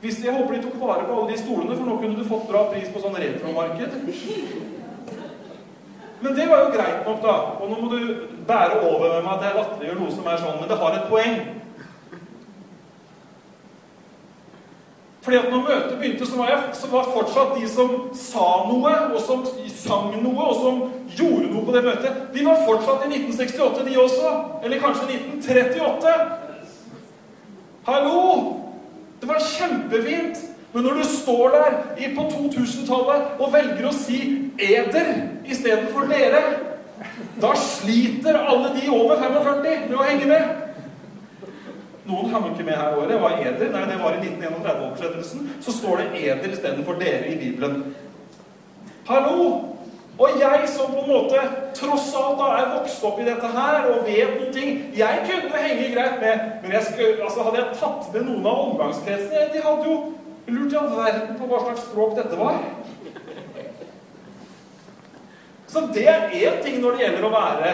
Hvis 0.00 0.24
Jeg 0.24 0.34
håper 0.34 0.54
de 0.54 0.62
tok 0.62 0.80
vare 0.80 1.04
på 1.06 1.14
alle 1.16 1.32
de 1.32 1.38
stolene, 1.40 1.76
for 1.76 1.88
nå 1.88 1.96
kunne 2.00 2.16
du 2.18 2.24
fått 2.28 2.48
bra 2.50 2.66
pris 2.72 2.88
på 2.92 3.00
sånn 3.00 3.16
retromarked. 3.16 3.90
Men 6.20 6.34
det 6.36 6.48
var 6.48 6.64
jo 6.64 6.72
greit 6.74 7.06
nok, 7.06 7.22
da. 7.22 7.36
Og 7.60 7.70
nå 7.70 7.78
må 7.80 7.88
du 7.92 8.00
bære 8.48 8.80
over 8.80 9.14
med 9.14 9.22
meg 9.24 9.32
at 9.36 9.46
jeg 9.46 9.56
latterliggjør 9.56 10.00
noe 10.00 10.16
som 10.16 10.28
er 10.28 10.42
sånn, 10.42 10.58
men 10.60 10.68
det 10.70 10.78
har 10.80 10.96
et 10.96 11.08
poeng. 11.12 11.38
Fordi 15.26 15.38
at 15.40 15.48
når 15.50 15.64
møtet 15.64 15.98
begynte, 15.98 16.26
så 16.26 16.36
var, 16.38 16.50
jeg, 16.52 16.58
så 16.78 16.90
var 16.92 17.08
fortsatt 17.10 17.56
de 17.56 17.68
som 17.68 17.94
sa 18.14 18.44
noe, 18.68 18.92
og 19.10 19.20
som 19.20 19.42
sang 19.74 20.12
noe, 20.22 20.44
og 20.44 20.60
som 20.60 20.84
gjorde 21.18 21.48
noe 21.50 21.64
på 21.66 21.74
det 21.74 21.82
møtet, 21.88 22.20
de 22.36 22.44
var 22.46 22.62
fortsatt 22.68 23.08
i 23.08 23.10
1968, 23.10 23.88
de 23.88 23.98
også. 24.04 24.36
Eller 24.62 24.84
kanskje 24.84 25.08
1938. 25.16 26.14
Hallo! 27.88 28.65
Det 29.20 29.28
var 29.28 29.40
kjempefint. 29.40 30.38
Men 30.72 30.84
når 30.84 30.98
du 31.00 31.04
står 31.08 31.54
der 31.54 31.76
på 32.16 32.22
2000-tallet 32.32 33.40
og 33.40 33.52
velger 33.52 33.86
å 33.88 33.92
si 33.96 34.18
'eder' 34.58 35.12
istedenfor 35.48 36.04
'dere', 36.10 36.42
da 37.40 37.54
sliter 37.56 38.36
alle 38.36 38.74
de 38.76 38.88
over 38.90 39.16
45 39.16 39.88
med 39.88 39.96
å 39.96 40.02
henge 40.02 40.26
med. 40.26 40.66
Noen 42.06 42.30
hang 42.30 42.50
ikke 42.52 42.64
med 42.64 42.76
her 42.76 42.92
i 42.92 42.98
året. 43.00 43.20
Var 43.22 43.30
eder. 43.30 43.70
Nei, 43.72 43.84
det 43.90 43.96
var 44.02 44.14
i 44.14 44.20
1931-oversettelsen. 44.28 45.48
Så 45.60 45.72
står 45.72 45.96
det 45.96 46.22
eder 46.22 46.52
istedenfor 46.52 47.00
dere 47.00 47.32
i 47.32 47.38
Bibelen. 47.38 47.94
Hallo! 49.08 49.75
Og 50.16 50.38
jeg 50.40 50.68
som 50.72 50.92
på 50.94 51.02
en 51.02 51.10
måte 51.10 51.40
tross 51.76 52.06
alt 52.16 52.38
da 52.40 52.46
er 52.56 52.70
vokst 52.72 53.02
opp 53.04 53.18
i 53.20 53.26
dette 53.26 53.48
her 53.52 53.88
og 53.90 54.06
vet 54.06 54.38
noen 54.38 54.54
ting 54.54 54.78
Jeg 54.96 55.24
kunne 55.28 55.60
henge 55.60 55.90
greit 55.92 56.20
med, 56.22 56.46
men 56.62 56.72
jeg 56.72 56.86
skulle, 56.86 57.24
altså 57.24 57.44
hadde 57.44 57.60
jeg 57.60 57.80
tatt 57.82 58.08
med 58.14 58.24
noen 58.30 58.48
av 58.48 58.62
omgangskretsene 58.70 59.50
De 59.52 59.64
hadde 59.66 59.90
jo 59.90 59.96
lurt 60.46 60.72
i 60.72 60.78
all 60.80 60.88
verden 60.94 61.36
på 61.36 61.50
hva 61.50 61.60
slags 61.64 61.84
språk 61.88 62.14
dette 62.16 62.38
var. 62.38 62.60
Så 65.66 65.82
det 65.94 66.04
er 66.08 66.28
én 66.30 66.60
ting 66.62 66.78
når 66.80 66.94
det 66.94 67.02
gjelder 67.02 67.26
å 67.26 67.32
være 67.32 67.72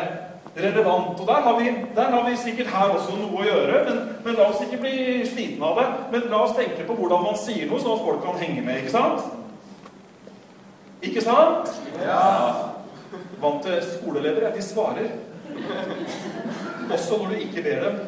relevant. 0.56 1.20
Og 1.20 1.26
der 1.28 1.44
har, 1.44 1.58
vi, 1.60 1.74
der 1.96 2.08
har 2.14 2.24
vi 2.30 2.36
sikkert 2.40 2.72
her 2.72 2.94
også 2.96 3.18
noe 3.18 3.42
å 3.42 3.44
gjøre, 3.44 3.82
men, 3.90 4.00
men, 4.24 4.38
la 4.38 4.48
oss 4.48 4.64
ikke 4.64 4.80
bli 4.80 4.94
slitne 5.28 5.68
av 5.68 5.82
det. 5.82 5.86
Men 6.14 6.26
la 6.32 6.42
oss 6.46 6.56
tenke 6.56 6.88
på 6.88 6.96
hvordan 6.96 7.28
man 7.28 7.38
sier 7.38 7.68
noe, 7.68 7.80
sånn 7.84 7.98
at 7.98 8.06
folk 8.08 8.24
kan 8.24 8.40
henge 8.40 8.64
med. 8.64 8.80
Ikke 8.80 8.96
sant? 8.96 9.41
Ikke 11.02 11.22
sant? 11.24 11.72
Ja. 11.98 12.22
Vant 13.42 13.64
til 13.66 13.80
skoleelever, 13.96 14.52
de 14.54 14.62
svarer. 14.62 15.08
Også 16.92 17.18
når 17.18 17.32
du 17.32 17.40
ikke 17.42 17.62
ber 17.62 17.88
dem. 17.88 17.98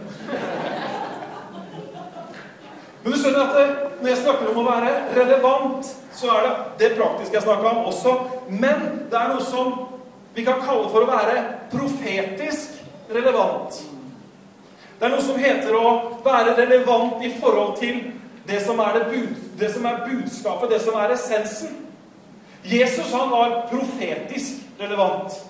Men 3.02 3.12
du 3.12 3.18
skjønner 3.18 3.42
at 3.42 3.56
eh, 3.60 3.72
når 4.00 4.08
jeg 4.08 4.20
snakker 4.22 4.48
om 4.48 4.60
å 4.62 4.68
være 4.68 4.92
relevant, 5.18 5.90
så 6.14 6.30
er 6.32 6.46
det 6.46 6.54
det 6.80 6.94
praktiske 6.96 7.36
jeg 7.36 7.44
snakker 7.44 7.68
om 7.68 7.90
også. 7.90 8.14
Men 8.48 8.86
det 9.10 9.18
er 9.18 9.34
noe 9.34 9.44
som 9.44 9.74
vi 10.34 10.46
kan 10.46 10.62
kalle 10.64 10.88
for 10.88 11.04
å 11.04 11.10
være 11.10 11.42
profetisk 11.74 12.80
relevant. 13.12 13.82
Det 14.96 15.04
er 15.04 15.12
noe 15.12 15.26
som 15.26 15.40
heter 15.42 15.76
å 15.76 15.94
være 16.24 16.54
relevant 16.62 17.26
i 17.26 17.34
forhold 17.36 17.76
til 17.82 18.00
det 18.48 18.62
som 18.64 18.80
er, 18.80 18.96
det 18.96 19.10
bud, 19.10 19.44
det 19.60 19.70
som 19.74 19.86
er 19.88 20.04
budskapet, 20.06 20.70
det 20.70 20.80
som 20.84 20.96
er 21.00 21.12
essensen. 21.16 21.83
Jesus 22.64 23.12
han 23.12 23.30
var 23.30 23.66
profetisk 23.70 24.64
relevant. 24.80 25.44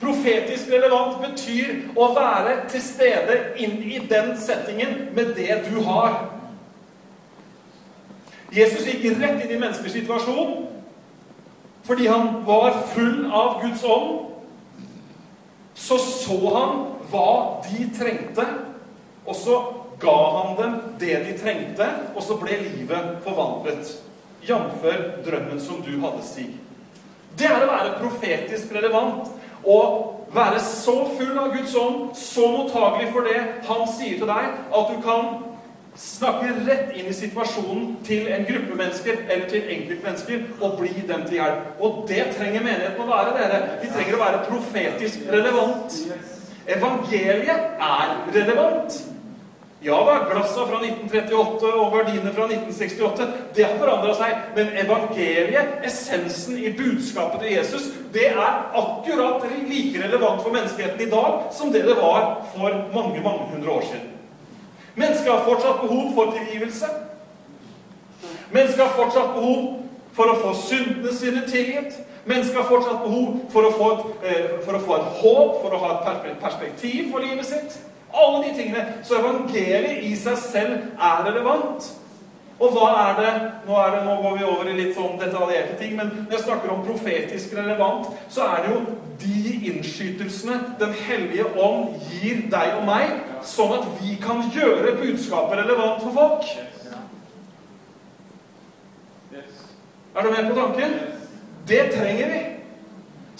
Profetisk 0.00 0.70
relevant 0.72 1.20
betyr 1.20 1.90
å 1.92 2.06
være 2.16 2.54
til 2.72 2.82
stede 2.82 3.36
inn 3.60 3.76
i 3.84 3.98
den 4.08 4.32
settingen 4.40 5.10
med 5.16 5.34
det 5.36 5.58
du 5.68 5.82
har. 5.84 6.22
Jesus 8.50 8.86
gikk 8.88 9.20
rett 9.20 9.44
inn 9.44 9.52
i 9.52 9.60
menneskers 9.60 9.98
situasjon 10.00 10.56
fordi 11.84 12.06
han 12.06 12.42
var 12.46 12.74
full 12.92 13.24
av 13.34 13.62
Guds 13.62 13.82
ånd, 13.88 14.10
så 15.74 15.96
så 15.98 16.36
han 16.54 16.82
hva 17.10 17.30
de 17.64 17.86
trengte, 17.96 18.44
og 19.24 19.34
så 19.36 19.56
ga 20.00 20.16
han 20.36 20.52
dem 20.58 20.76
det 21.00 21.16
de 21.24 21.32
trengte, 21.40 21.88
og 22.14 22.22
så 22.22 22.36
ble 22.38 22.60
livet 22.62 23.16
forvandlet. 23.24 23.90
Jf. 24.46 24.86
drømmen 25.26 25.60
som 25.60 25.82
du 25.84 25.92
hadde, 26.00 26.24
Stig. 26.24 26.54
Det 27.38 27.46
er 27.48 27.62
å 27.62 27.70
være 27.70 27.98
profetisk 28.00 28.72
relevant. 28.74 29.30
Og 29.60 30.26
være 30.34 30.60
så 30.64 30.96
full 31.18 31.38
av 31.38 31.52
Guds 31.52 31.74
ånd, 31.76 32.10
så 32.16 32.46
mottagelig 32.48 33.10
for 33.12 33.26
det 33.28 33.40
han 33.66 33.86
sier 33.92 34.20
til 34.20 34.30
deg, 34.30 34.52
at 34.78 34.92
du 34.92 35.00
kan 35.04 35.30
snakke 36.00 36.52
rett 36.68 36.94
inn 36.96 37.10
i 37.10 37.14
situasjonen 37.16 37.96
til 38.06 38.28
en 38.30 38.46
gruppe 38.48 38.76
mennesker 38.78 39.24
eller 39.26 39.48
til 39.50 39.66
enkeltmennesker 39.74 40.44
og 40.62 40.78
bli 40.78 40.92
dem 41.08 41.26
til 41.26 41.40
hjelp. 41.40 41.72
Og 41.82 42.04
det 42.08 42.28
trenger 42.36 42.64
menigheten 42.64 43.04
å 43.04 43.10
være, 43.10 43.34
dere. 43.36 43.60
Vi 43.82 43.90
trenger 43.92 44.16
å 44.16 44.22
være 44.22 44.44
profetisk 44.46 45.26
relevant. 45.34 45.98
Evangeliet 46.70 47.82
er 47.90 48.14
relevant. 48.36 49.00
Ja 49.82 50.04
da, 50.04 50.14
glassa 50.28 50.66
fra 50.68 50.78
1938 50.84 51.68
og 51.72 51.94
gardiner 51.94 52.34
fra 52.36 52.44
1968, 52.50 53.28
det 53.56 53.64
har 53.64 53.78
forandra 53.80 54.12
seg. 54.18 54.42
Men 54.58 54.74
evangeliet, 54.82 55.78
essensen 55.88 56.58
i 56.60 56.72
budskapet 56.76 57.40
til 57.40 57.54
Jesus, 57.54 57.86
det 58.12 58.26
er 58.34 58.42
akkurat 58.76 59.46
like 59.70 60.02
relevant 60.02 60.44
for 60.44 60.52
menneskeheten 60.52 61.00
i 61.00 61.08
dag 61.08 61.48
som 61.56 61.72
det 61.72 61.86
det 61.88 61.96
var 61.96 62.42
for 62.52 62.76
mange, 62.92 63.24
mange 63.24 63.48
hundre 63.54 63.70
år 63.78 63.88
siden. 63.88 64.10
Mennesker 65.00 65.32
har 65.32 65.44
fortsatt 65.48 65.80
behov 65.80 66.12
for 66.14 66.36
tilgivelse. 66.36 66.86
Mennesker 68.50 68.84
har 68.84 68.96
fortsatt 68.98 69.34
behov 69.34 69.78
for 70.12 70.28
å 70.28 70.40
få 70.42 70.54
syndene 70.60 71.14
sine 71.16 71.46
tilgitt. 71.48 71.96
Mennesker 72.28 72.60
har 72.60 72.68
fortsatt 72.68 73.04
behov 73.06 73.46
for 73.52 73.64
å, 73.64 73.72
få 73.78 73.92
et, 73.94 74.08
eh, 74.28 74.58
for 74.66 74.76
å 74.76 74.82
få 74.84 74.96
et 74.98 75.12
håp, 75.22 75.62
for 75.62 75.72
å 75.72 75.80
ha 75.86 75.94
et 76.02 76.36
perspektiv 76.42 77.14
for 77.14 77.24
livet 77.24 77.48
sitt. 77.48 77.78
Alle 78.12 78.44
de 78.44 78.54
tingene. 78.56 78.84
Så 79.06 79.18
evangeliet 79.20 80.04
i 80.04 80.14
seg 80.18 80.38
selv 80.38 80.76
er 80.98 81.24
relevant. 81.28 81.90
Og 82.60 82.74
hva 82.74 82.88
er 83.06 83.14
det 83.16 83.28
Nå, 83.66 83.76
er 83.78 83.94
det, 83.94 84.00
nå 84.04 84.16
går 84.20 84.34
vi 84.36 84.48
over 84.48 84.68
i 84.68 84.74
litt 84.76 84.96
sånn 84.96 85.16
detaljerte 85.20 85.78
ting, 85.80 85.94
men 85.96 86.10
når 86.26 86.34
jeg 86.34 86.44
snakker 86.44 86.72
om 86.74 86.82
profetisk 86.84 87.54
relevant, 87.56 88.10
så 88.32 88.48
er 88.50 88.64
det 88.64 88.74
jo 88.74 88.80
de 89.20 89.54
innskytelsene 89.70 90.58
Den 90.80 90.92
hellige 91.06 91.46
ånd 91.60 91.96
gir 92.10 92.42
deg 92.52 92.76
og 92.80 92.84
meg, 92.88 93.14
sånn 93.46 93.76
at 93.78 93.88
vi 94.00 94.16
kan 94.20 94.42
gjøre 94.52 94.98
budskapet 95.00 95.62
relevant 95.62 96.04
for 96.04 96.16
folk. 96.16 96.52
Er 100.10 100.26
du 100.26 100.30
med 100.30 100.48
på 100.50 100.56
tanken? 100.58 100.96
Det 101.70 101.84
trenger 101.94 102.32
vi. 102.32 102.40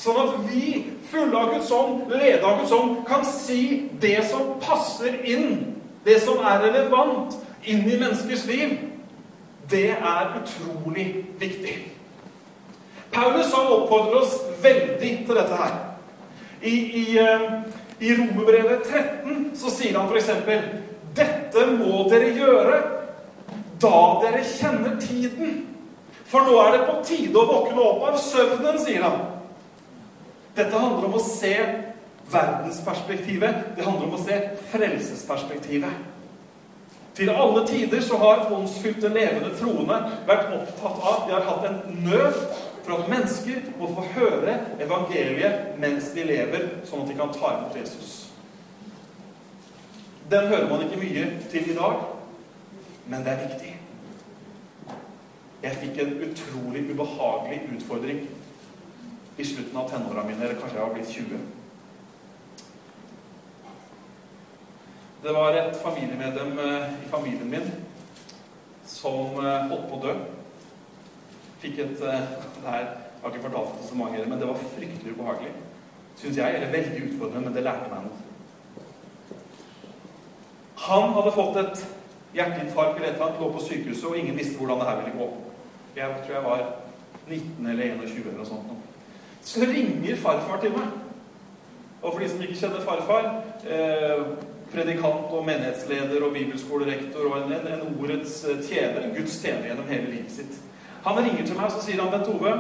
Sånn 0.01 0.17
at 0.17 0.37
vi, 0.49 0.87
fulle 1.11 1.37
av 1.37 1.51
Guds 1.53 1.71
ånd, 1.77 2.07
lede 2.09 2.41
av 2.47 2.63
Guds 2.63 2.73
ånd, 2.73 3.01
kan 3.09 3.25
si 3.27 3.91
det 4.01 4.23
som 4.31 4.55
passer 4.63 5.19
inn, 5.29 5.75
det 6.07 6.17
som 6.25 6.41
er 6.41 6.63
relevant, 6.65 7.35
inn 7.69 7.85
i 7.85 7.99
menneskers 8.01 8.47
liv. 8.49 8.79
Det 9.69 9.91
er 9.93 10.31
utrolig 10.39 11.05
viktig. 11.39 11.75
Paulus 13.13 13.53
han 13.53 13.69
oppfordrer 13.75 14.23
oss 14.23 14.39
veldig 14.63 15.11
til 15.27 15.37
dette 15.37 15.59
her. 15.59 15.75
I, 16.63 16.75
i, 17.03 17.05
eh, 17.21 17.45
i 18.01 18.15
Romerbrevet 18.17 18.87
13 18.89 19.51
så 19.59 19.73
sier 19.75 19.99
han 19.99 20.09
f.eks.: 20.09 20.31
Dette 21.17 21.67
må 21.75 22.07
dere 22.09 22.31
gjøre 22.37 22.81
da 23.83 24.01
dere 24.25 24.41
kjenner 24.47 24.97
tiden. 25.03 25.67
For 26.31 26.47
nå 26.47 26.57
er 26.63 26.77
det 26.77 26.87
på 26.87 26.97
tide 27.05 27.37
å 27.37 27.49
våkne 27.49 27.85
opp 27.85 28.09
av 28.13 28.19
søvnen, 28.23 28.79
sier 28.81 29.05
han. 29.05 29.30
Dette 30.61 30.77
handler 30.77 31.09
om 31.09 31.17
å 31.17 31.25
se 31.25 31.55
verdensperspektivet. 32.31 33.77
Det 33.77 33.85
handler 33.87 34.09
om 34.11 34.17
å 34.19 34.23
se 34.23 34.37
frelsesperspektivet. 34.73 36.09
Til 37.17 37.31
alle 37.33 37.63
tider 37.69 38.03
så 38.05 38.19
har 38.21 38.47
åndsfylte, 38.55 39.09
levende 39.13 39.55
troende 39.59 39.97
vært 40.29 40.53
opptatt 40.57 41.01
av 41.01 41.25
De 41.27 41.35
har 41.35 41.47
hatt 41.49 41.65
en 41.69 41.81
nød 42.05 42.37
for 42.85 42.97
at 42.97 43.11
mennesker 43.13 43.65
må 43.81 43.89
få 43.97 44.05
høre 44.15 44.57
evangeliet 44.81 45.81
mens 45.81 46.13
de 46.15 46.25
lever, 46.29 46.69
sånn 46.89 47.05
at 47.05 47.11
de 47.11 47.17
kan 47.19 47.33
ta 47.35 47.55
imot 47.57 47.77
Jesus. 47.81 48.13
Den 50.31 50.49
hører 50.53 50.69
man 50.71 50.85
ikke 50.87 51.01
mye 51.01 51.27
til 51.51 51.73
i 51.73 51.77
dag, 51.77 52.05
men 53.11 53.25
det 53.27 53.33
er 53.33 53.47
viktig. 53.49 53.73
Jeg 55.61 55.81
fikk 55.83 55.99
en 56.01 56.15
utrolig 56.29 56.87
ubehagelig 56.93 57.65
utfordring 57.75 58.23
i 59.41 59.45
slutten 59.45 59.77
av 59.81 59.89
tenåra 59.89 60.25
mine, 60.25 60.45
eller 60.45 60.61
kanskje 60.61 60.79
jeg 60.79 60.87
var 60.87 60.95
blitt 60.95 61.13
20. 61.17 61.39
Det 65.23 65.33
var 65.37 65.57
et 65.57 65.77
familiemedlem 65.83 66.59
eh, 66.59 66.93
i 67.05 67.09
familien 67.13 67.51
min 67.51 67.71
som 68.89 69.37
eh, 69.41 69.67
holdt 69.71 69.89
på 69.89 69.99
å 69.99 70.03
dø. 70.05 70.15
Fikk 71.61 71.81
et 71.85 72.05
eh, 72.05 72.35
det 72.63 72.67
her, 72.67 72.89
Jeg 73.21 73.27
har 73.27 73.35
ikke 73.35 73.49
fortalt 73.51 73.75
det 73.77 73.89
så 73.91 73.97
mange, 74.01 74.21
men 74.25 74.41
det 74.41 74.49
var 74.49 74.63
fryktelig 74.75 75.13
ubehagelig. 75.13 75.51
Syns 76.17 76.39
jeg. 76.41 76.55
Eller 76.57 76.73
veldig 76.73 77.03
utfordrende, 77.05 77.51
men 77.51 77.57
det 77.57 77.65
lærte 77.67 77.91
meg 77.93 78.07
noe. 78.07 78.17
Han 80.87 81.13
hadde 81.19 81.35
fått 81.37 81.59
et 81.61 81.83
hjerteinfarkt 82.33 82.97
eller 82.97 83.11
et 83.11 83.19
eller 83.19 83.27
annet, 83.27 83.43
lå 83.45 83.51
på 83.53 83.65
sykehuset, 83.67 84.07
og 84.09 84.17
ingen 84.17 84.41
visste 84.41 84.57
hvordan 84.57 84.81
det 84.81 84.89
her 84.89 85.03
ville 85.03 85.19
gå. 85.19 85.29
Jeg 85.99 86.23
tror 86.25 86.35
jeg 86.39 86.47
var 86.47 86.65
19 87.29 87.69
eller 87.75 88.07
21 88.09 88.23
eller 88.25 88.41
noe 88.41 88.49
sånt. 88.49 88.80
Så 89.43 89.61
ringer 89.61 90.17
farfar 90.21 90.61
til 90.61 90.75
meg. 90.77 90.91
Og 92.01 92.13
for 92.13 92.21
de 92.23 92.29
som 92.31 92.43
ikke 92.45 92.59
kjenner 92.61 92.87
farfar 92.87 93.31
eh, 93.69 94.25
Predikant 94.71 95.33
og 95.35 95.43
menighetsleder 95.49 96.23
og 96.23 96.33
bibelskolerektor 96.37 97.25
og 97.27 97.41
en, 97.41 97.53
en, 97.57 97.73
en 97.75 97.97
ordets 97.99 98.37
eh, 98.47 98.61
tjener. 98.63 99.03
En 99.03 99.17
Guds 99.17 99.41
tjener 99.43 99.67
gjennom 99.67 99.89
hele 99.91 100.13
livet 100.13 100.31
sitt. 100.31 100.61
Han 101.03 101.19
ringer 101.19 101.43
til 101.47 101.57
meg 101.59 101.67
og 101.67 101.75
så 101.75 101.83
sier 101.83 101.99
han, 101.99 102.13
Bent 102.13 102.29
Ove, 102.31 102.53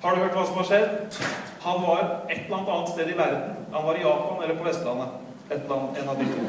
har 0.00 0.16
du 0.16 0.22
hørt 0.22 0.32
hva 0.32 0.46
som 0.48 0.58
har 0.58 0.66
skjedd? 0.66 1.16
Han 1.60 1.82
var 1.84 2.02
et 2.32 2.46
eller 2.46 2.70
annet 2.72 2.92
sted 2.94 3.10
i 3.12 3.16
verden. 3.18 3.56
Han 3.74 3.84
var 3.84 3.98
i 3.98 4.04
Japan 4.04 4.42
eller 4.42 4.56
på 4.56 4.64
Vestlandet. 4.64 5.18
Et 5.50 5.56
eller 5.58 5.74
annet, 5.76 5.98
en 6.00 6.08
av 6.08 6.16
de 6.18 6.28
to. 6.30 6.40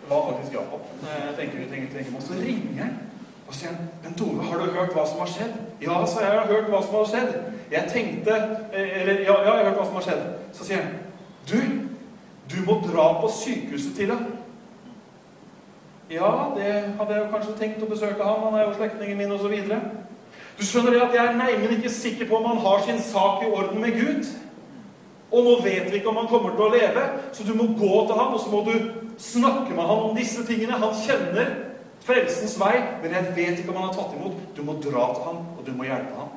Det 0.00 0.10
var 0.10 0.26
faktisk 0.32 0.52
Japan. 0.58 0.82
Eh, 1.02 1.22
jeg 1.26 1.36
tenker, 1.38 1.70
tenker, 1.72 1.94
tenker, 1.94 2.16
Og 2.16 2.22
så 2.22 2.38
ringer 2.42 2.82
han 2.82 2.98
og 3.50 3.54
sier 3.54 3.68
han, 3.68 3.88
'Bent 4.02 4.20
Ove, 4.20 4.42
har 4.42 4.58
du 4.58 4.70
hørt 4.70 4.92
hva 4.94 5.06
som 5.06 5.18
har 5.18 5.26
skjedd?' 5.26 5.54
'Ja', 5.82 6.06
sa. 6.06 6.20
'Jeg 6.20 6.40
har 6.40 6.46
hørt 6.46 6.68
hva 6.70 6.82
som 6.82 6.94
har 6.94 7.04
skjedd.' 7.04 7.34
Jeg 7.70 7.84
tenkte 7.92 8.34
eh, 8.72 9.00
Eller, 9.00 9.12
ja, 9.12 9.34
ja, 9.42 9.54
jeg 9.54 9.64
har 9.64 9.64
hørt 9.64 9.78
hva 9.78 9.86
som 9.86 9.94
har 9.94 10.02
skjedd. 10.02 10.22
Så 10.52 10.64
sier 10.64 10.76
han, 10.76 10.92
'Du, 11.50 11.58
du 12.50 12.56
må 12.66 12.80
dra 12.86 13.20
på 13.20 13.28
sykehuset 13.28 13.96
til 13.96 14.10
ham.' 14.10 14.26
Ja, 16.10 16.30
det 16.56 16.94
hadde 16.98 17.14
jeg 17.14 17.22
jo 17.24 17.30
kanskje 17.30 17.58
tenkt 17.58 17.82
å 17.82 17.90
besøke 17.90 18.22
ham. 18.22 18.42
Han 18.42 18.54
er 18.60 18.68
jo 18.68 18.74
slektningen 18.74 19.18
min, 19.18 19.32
osv. 19.32 19.56
Du 20.58 20.64
skjønner 20.66 20.90
det 20.90 21.02
at 21.02 21.14
jeg 21.14 21.26
er 21.26 21.36
neimen 21.38 21.76
ikke 21.76 21.90
sikker 21.90 22.28
på 22.28 22.36
om 22.36 22.48
han 22.50 22.58
har 22.58 22.82
sin 22.86 22.98
sak 23.02 23.42
i 23.42 23.50
orden 23.50 23.80
med 23.80 23.98
Gud. 23.98 24.26
Og 25.30 25.44
nå 25.44 25.56
vet 25.62 25.90
vi 25.90 25.96
ikke 25.96 26.08
om 26.08 26.16
han 26.16 26.26
kommer 26.26 26.50
til 26.50 26.66
å 26.66 26.72
leve, 26.74 27.04
så 27.32 27.46
du 27.46 27.54
må 27.54 27.68
gå 27.78 28.06
til 28.06 28.18
ham, 28.18 28.34
og 28.34 28.40
så 28.40 28.50
må 28.50 28.64
du 28.66 28.74
snakke 29.18 29.70
med 29.70 29.86
ham 29.86 30.10
om 30.10 30.16
disse 30.16 30.42
tingene. 30.46 30.78
Han 30.82 30.94
kjenner 31.06 31.69
frelsens 32.04 32.56
vei, 32.60 32.74
men 33.02 33.14
jeg 33.16 33.32
vet 33.36 33.60
ikke 33.60 33.72
om 33.72 33.80
han 33.80 33.88
har 33.90 33.96
tatt 33.96 34.16
imot. 34.16 34.38
Du 34.56 34.62
må 34.66 34.76
dra 34.80 35.06
til 35.14 35.26
ham, 35.26 35.42
og 35.56 35.66
du 35.66 35.72
må 35.76 35.88
hjelpe 35.88 36.16
ham. 36.16 36.32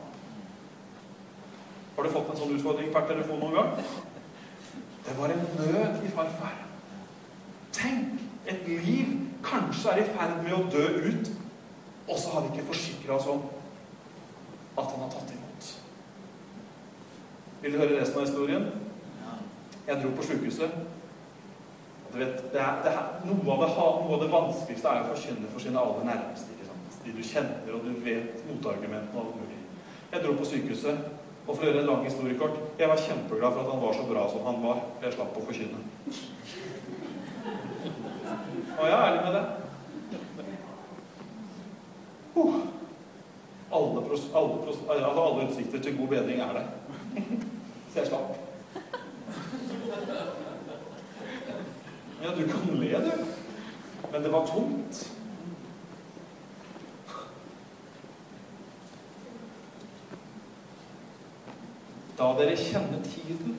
Har 1.95 2.03
du 2.03 2.13
fått 2.13 2.31
en 2.33 2.39
sånn 2.39 2.55
utfordring 2.57 2.91
per 2.93 3.07
telefon 3.09 3.41
noen 3.43 3.57
gang? 3.57 3.73
Det 5.03 5.15
var 5.17 5.33
en 5.33 5.45
nød 5.59 6.05
i 6.05 6.11
farfar. 6.13 6.55
Tenk! 7.75 8.21
Et 8.47 8.65
liv 8.67 9.11
kanskje 9.43 9.91
er 9.93 10.01
i 10.01 10.07
ferd 10.11 10.41
med 10.43 10.55
å 10.57 10.65
dø 10.71 10.87
ut, 11.07 11.29
og 12.09 12.17
så 12.19 12.33
har 12.33 12.43
vi 12.43 12.51
ikke 12.51 12.71
forsikra 12.73 13.15
oss 13.15 13.29
om 13.31 13.45
at 14.75 14.89
han 14.89 15.05
har 15.05 15.13
tatt 15.13 15.31
imot. 15.31 15.69
Vil 17.61 17.75
du 17.75 17.79
høre 17.79 18.01
resten 18.01 18.19
av 18.19 18.27
historien? 18.27 18.65
Jeg 19.87 19.99
dro 20.01 20.11
på 20.17 20.25
sjukehuset. 20.27 20.75
Vet, 22.13 22.43
det 22.53 22.59
er, 22.61 22.75
det 22.85 22.91
er, 22.93 23.05
noe, 23.25 23.41
av 23.55 23.63
det, 23.63 23.69
noe, 23.73 24.13
av 24.13 24.19
det, 24.21 24.29
vanskeligste 24.29 24.91
er 24.91 25.01
å 25.01 25.09
forkynne 25.09 25.49
for 25.49 25.63
sine 25.63 25.81
aller 25.81 26.05
nærmeste. 26.11 26.53
ikke 26.53 26.67
sant? 26.69 26.97
De 27.05 27.13
du 27.15 27.23
kjenner, 27.25 27.71
og 27.73 27.87
du 27.87 27.95
vet 28.05 28.43
motargumentene 28.45 29.17
og 29.17 29.23
alt 29.23 29.39
mulig. 29.41 29.57
Jeg 30.11 30.21
dro 30.21 30.35
på 30.37 30.45
sykehuset, 30.45 31.07
og 31.43 31.49
for 31.49 31.63
å 31.63 31.67
gjøre 31.67 31.81
en 31.81 31.89
lang 31.89 32.05
historie 32.05 32.37
kort 32.39 32.79
Jeg 32.79 32.87
var 32.87 33.01
kjempeglad 33.01 33.55
for 33.55 33.63
at 33.63 33.71
han 33.73 33.81
var 33.81 33.97
så 33.97 34.05
bra 34.07 34.27
som 34.31 34.45
han 34.47 34.61
var. 34.63 34.85
For 34.99 35.09
jeg 35.09 35.17
slapp 35.17 35.41
å 35.41 35.47
forkynne. 35.49 35.81
Og 38.77 38.85
jeg 38.87 38.93
er 38.93 39.03
ærlig 39.09 39.25
med 39.25 39.33
det. 39.39 39.43
Uh. 42.37 42.61
Alle, 43.73 44.05
alle, 44.37 44.57
pros, 44.61 44.79
alle 44.89 45.45
utsikter 45.47 45.81
til 45.81 45.97
god 45.97 46.13
bedring 46.13 46.45
er 46.45 46.57
det. 46.59 46.65
Så 47.89 48.03
jeg 48.03 48.11
slapp. 48.13 48.42
Du 52.37 52.47
kan 52.47 52.79
le, 52.79 52.97
du. 52.97 53.25
Men 54.11 54.23
det 54.23 54.31
var 54.31 54.47
tomt. 54.47 55.11
Da 62.17 62.29
dere 62.37 62.57
kjenner 62.57 63.01
tiden, 63.05 63.57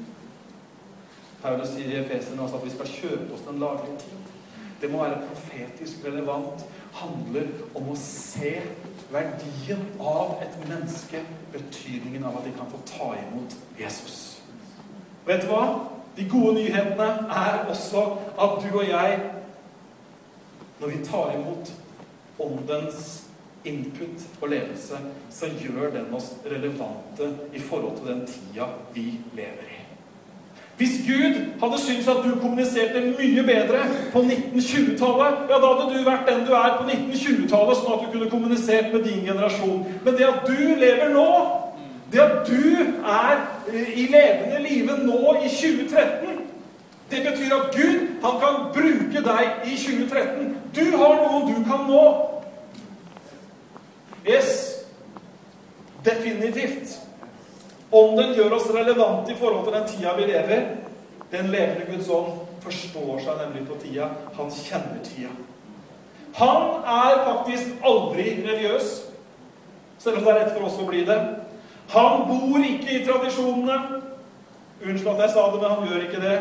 Paulus 1.43 1.75
sier 1.75 1.91
i 1.91 1.99
Efesien 2.01 2.41
altså 2.41 2.57
at 2.57 2.65
vi 2.65 2.73
skal 2.73 2.91
kjøpe 2.91 3.35
oss 3.35 3.47
den 3.47 3.59
laglige 3.63 3.99
tid. 4.01 4.31
Det 4.81 4.91
må 4.91 5.03
være 5.05 5.23
profetisk 5.29 6.05
relevant. 6.07 6.65
Handler 6.95 7.51
om 7.75 7.91
å 7.91 7.97
se 7.99 8.57
verdien 9.13 9.83
av 10.01 10.39
et 10.43 10.55
menneske, 10.69 11.23
betydningen 11.53 12.25
av 12.25 12.39
at 12.41 12.47
de 12.49 12.55
kan 12.59 12.71
få 12.71 12.81
ta 12.89 13.11
imot 13.23 13.55
Jesus. 13.79 14.41
Vet 15.27 15.45
du 15.45 15.51
hva? 15.53 15.94
De 16.17 16.27
gode 16.31 16.55
nyhetene 16.55 17.09
er 17.31 17.65
også 17.69 18.05
at 18.41 18.59
du 18.63 18.79
og 18.79 18.89
jeg, 18.89 19.21
når 20.81 20.89
vi 20.89 21.05
tar 21.05 21.33
imot 21.35 21.73
Åndens 22.41 23.25
input 23.65 24.27
og 24.41 24.49
ledelse, 24.49 24.99
så 25.31 25.47
gjør 25.47 25.91
den 25.91 26.15
oss 26.15 26.33
relevante 26.47 27.31
i 27.55 27.61
forhold 27.61 27.97
til 27.97 28.13
den 28.13 28.27
tida 28.27 28.67
vi 28.95 29.07
lever 29.35 29.71
i. 29.71 29.81
Hvis 30.77 30.95
Gud 31.07 31.35
hadde 31.61 31.79
syntes 31.79 32.09
at 32.09 32.25
du 32.25 32.41
kommuniserte 32.41 33.01
mye 33.01 33.43
bedre 33.47 33.85
på 34.13 34.19
1920-tallet, 34.19 35.45
ja, 35.51 35.59
da 35.63 35.69
hadde 35.71 35.91
du 35.93 36.01
vært 36.03 36.27
den 36.27 36.43
du 36.49 36.51
er 36.59 36.73
på 36.81 36.87
1920-tallet, 36.89 37.79
sånn 37.79 37.95
at 37.95 38.03
du 38.03 38.09
kunne 38.11 38.31
kommunisert 38.31 38.91
med 38.93 39.07
din 39.07 39.23
generasjon. 39.23 39.85
Men 40.05 40.19
det 40.19 40.27
at 40.27 40.43
du 40.49 40.75
lever 40.81 41.15
nå, 41.15 41.29
det 42.13 42.21
at 42.21 42.47
du 42.47 42.61
er 43.05 43.41
i 43.73 44.07
levende 44.13 44.61
live 44.63 44.99
nå 45.05 45.37
i 45.41 45.49
2013 45.49 46.45
det 47.11 47.31
betyr 47.31 47.55
at 47.55 47.75
Gud 47.75 47.99
han 48.23 48.41
kan 48.41 48.55
bruke 48.73 49.21
deg 49.25 49.51
i 49.65 49.77
2013. 49.77 50.57
Du 50.75 50.97
har 50.97 51.17
noe 51.21 51.43
du 51.47 51.59
kan 51.69 51.85
nå. 51.89 52.05
Yes. 54.27 54.81
Definitivt. 56.05 57.01
Ånden 57.93 58.35
gjør 58.35 58.57
oss 58.57 58.71
relevante 58.75 59.33
i 59.33 59.39
forhold 59.39 59.65
til 59.65 59.77
den 59.77 59.89
tida 59.89 60.15
vi 60.17 60.27
lever. 60.33 60.65
Den 61.33 61.51
levende 61.53 61.87
Guds 61.93 62.09
ånd 62.09 62.41
forstår 62.65 63.21
seg 63.23 63.43
nemlig 63.43 63.67
på 63.69 63.79
tida. 63.83 64.09
Han 64.39 64.51
kjenner 64.51 65.05
tida. 65.05 65.31
Han 66.35 66.81
er 66.83 67.21
faktisk 67.29 67.85
aldri 67.85 68.25
religiøs, 68.43 68.89
selv 69.99 70.19
om 70.19 70.25
det 70.25 70.33
er 70.33 70.41
rett 70.41 70.57
for 70.57 70.67
oss 70.67 70.81
å 70.83 70.89
bli 70.89 71.05
det. 71.07 71.21
Han 71.93 72.25
bor 72.29 72.65
ikke 72.65 72.91
i 72.91 73.03
tradisjonene. 73.07 74.01
Unnskyld 74.85 75.11
at 75.15 75.21
jeg 75.25 75.35
sa 75.35 75.45
det, 75.53 75.61
men 75.61 75.71
han 75.71 75.89
gjør 75.89 76.07
ikke 76.07 76.23
det. 76.23 76.39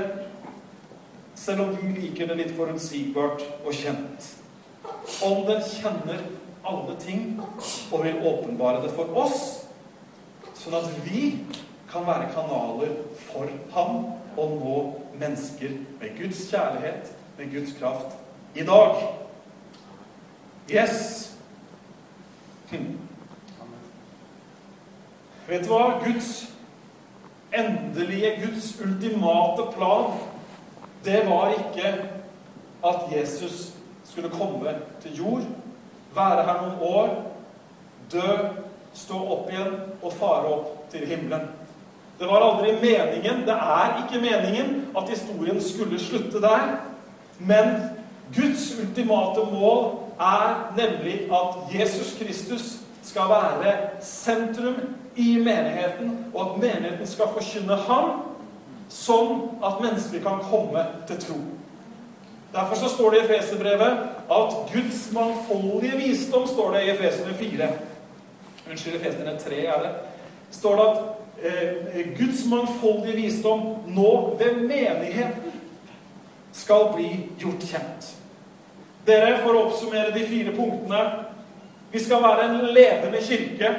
Selv 1.36 1.66
om 1.66 1.76
vi 1.82 1.92
liker 1.98 2.30
det 2.30 2.40
litt 2.40 2.56
forutsigbart 2.58 3.44
og 3.66 3.76
kjent. 3.76 4.32
Ånden 5.24 5.62
kjenner 5.68 6.24
alle 6.64 6.96
ting 7.00 7.40
og 7.92 8.04
vil 8.06 8.22
åpenbare 8.24 8.84
det 8.86 8.94
for 8.96 9.12
oss, 9.20 9.40
sånn 10.56 10.78
at 10.78 10.88
vi 11.04 11.34
kan 11.92 12.06
være 12.08 12.32
kanaler 12.34 12.94
for 13.28 13.52
ham 13.76 13.98
og 14.40 14.54
nå 14.58 14.78
mennesker 15.20 15.76
med 16.00 16.16
Guds 16.18 16.46
kjærlighet, 16.50 17.12
med 17.38 17.52
Guds 17.54 17.76
kraft, 17.78 18.16
i 18.56 18.64
dag. 18.66 19.02
Yes. 20.72 21.34
Hm. 22.72 23.03
Vet 25.48 25.66
du 25.66 25.74
hva? 25.74 26.00
Guds 26.04 26.48
endelige, 27.54 28.36
Guds 28.46 28.70
ultimate 28.82 29.66
plan, 29.76 30.14
det 31.06 31.26
var 31.28 31.52
ikke 31.58 31.90
at 32.86 32.96
Jesus 33.12 33.74
skulle 34.04 34.30
komme 34.30 34.76
til 35.02 35.18
jord 35.18 35.44
være 36.16 36.46
her 36.46 36.62
noen 36.62 36.80
år, 36.82 37.12
dø, 38.12 38.30
stå 38.94 39.20
opp 39.36 39.52
igjen 39.52 39.76
og 40.04 40.14
fare 40.14 40.50
opp 40.54 40.72
til 40.94 41.06
himmelen. 41.10 41.48
Det 42.20 42.30
var 42.30 42.46
aldri 42.46 42.76
meningen, 42.78 43.42
det 43.48 43.56
er 43.58 43.98
ikke 44.04 44.22
meningen, 44.22 44.74
at 44.98 45.10
historien 45.10 45.62
skulle 45.62 46.00
slutte 46.00 46.42
der. 46.42 46.78
Men 47.40 47.74
Guds 48.36 48.70
ultimate 48.80 49.48
mål 49.52 49.80
er 50.22 50.74
nemlig 50.78 51.26
at 51.34 51.74
Jesus 51.74 52.14
Kristus 52.20 52.68
skal 53.04 53.34
være 53.34 53.74
sentrum 54.02 54.78
i 55.16 55.38
menigheten, 55.38 56.26
og 56.34 56.42
at 56.42 56.62
menigheten 56.62 57.08
skal 57.08 57.34
forkynne 57.36 57.76
ham, 57.88 58.14
sånn 58.94 59.60
at 59.66 59.82
mennesker 59.82 60.22
kan 60.24 60.42
komme 60.50 60.86
til 61.10 61.22
tro. 61.22 61.40
Derfor 62.54 62.76
så 62.78 62.90
står 62.90 63.12
det 63.12 63.20
i 63.20 63.24
Efeserbrevet 63.24 64.02
at 64.30 64.58
Guds 64.74 65.08
mangfoldige 65.14 65.98
visdom 65.98 66.46
står 66.48 66.76
det 66.76 66.84
i 66.84 66.92
Efesene 66.94 67.34
4. 67.40 67.70
Unnskyld, 68.70 68.96
Efesene 69.00 69.34
3 69.42 69.62
er 69.66 69.80
det. 69.86 69.94
står 70.52 70.76
det 70.78 70.86
at 70.90 71.00
eh, 71.44 72.12
Guds 72.18 72.46
mangfoldige 72.50 73.16
visdom 73.16 73.64
nå 73.88 74.38
ved 74.40 74.62
menigheten 74.68 75.54
skal 76.54 76.92
bli 76.94 77.10
gjort 77.42 77.66
kjent. 77.66 78.12
Dere, 79.08 79.40
For 79.42 79.56
å 79.58 79.66
oppsummere 79.68 80.14
de 80.16 80.22
fire 80.24 80.54
punktene 80.56 81.02
Vi 81.92 82.00
skal 82.00 82.22
være 82.24 82.46
en 82.46 82.62
levende 82.74 83.20
kirke 83.22 83.74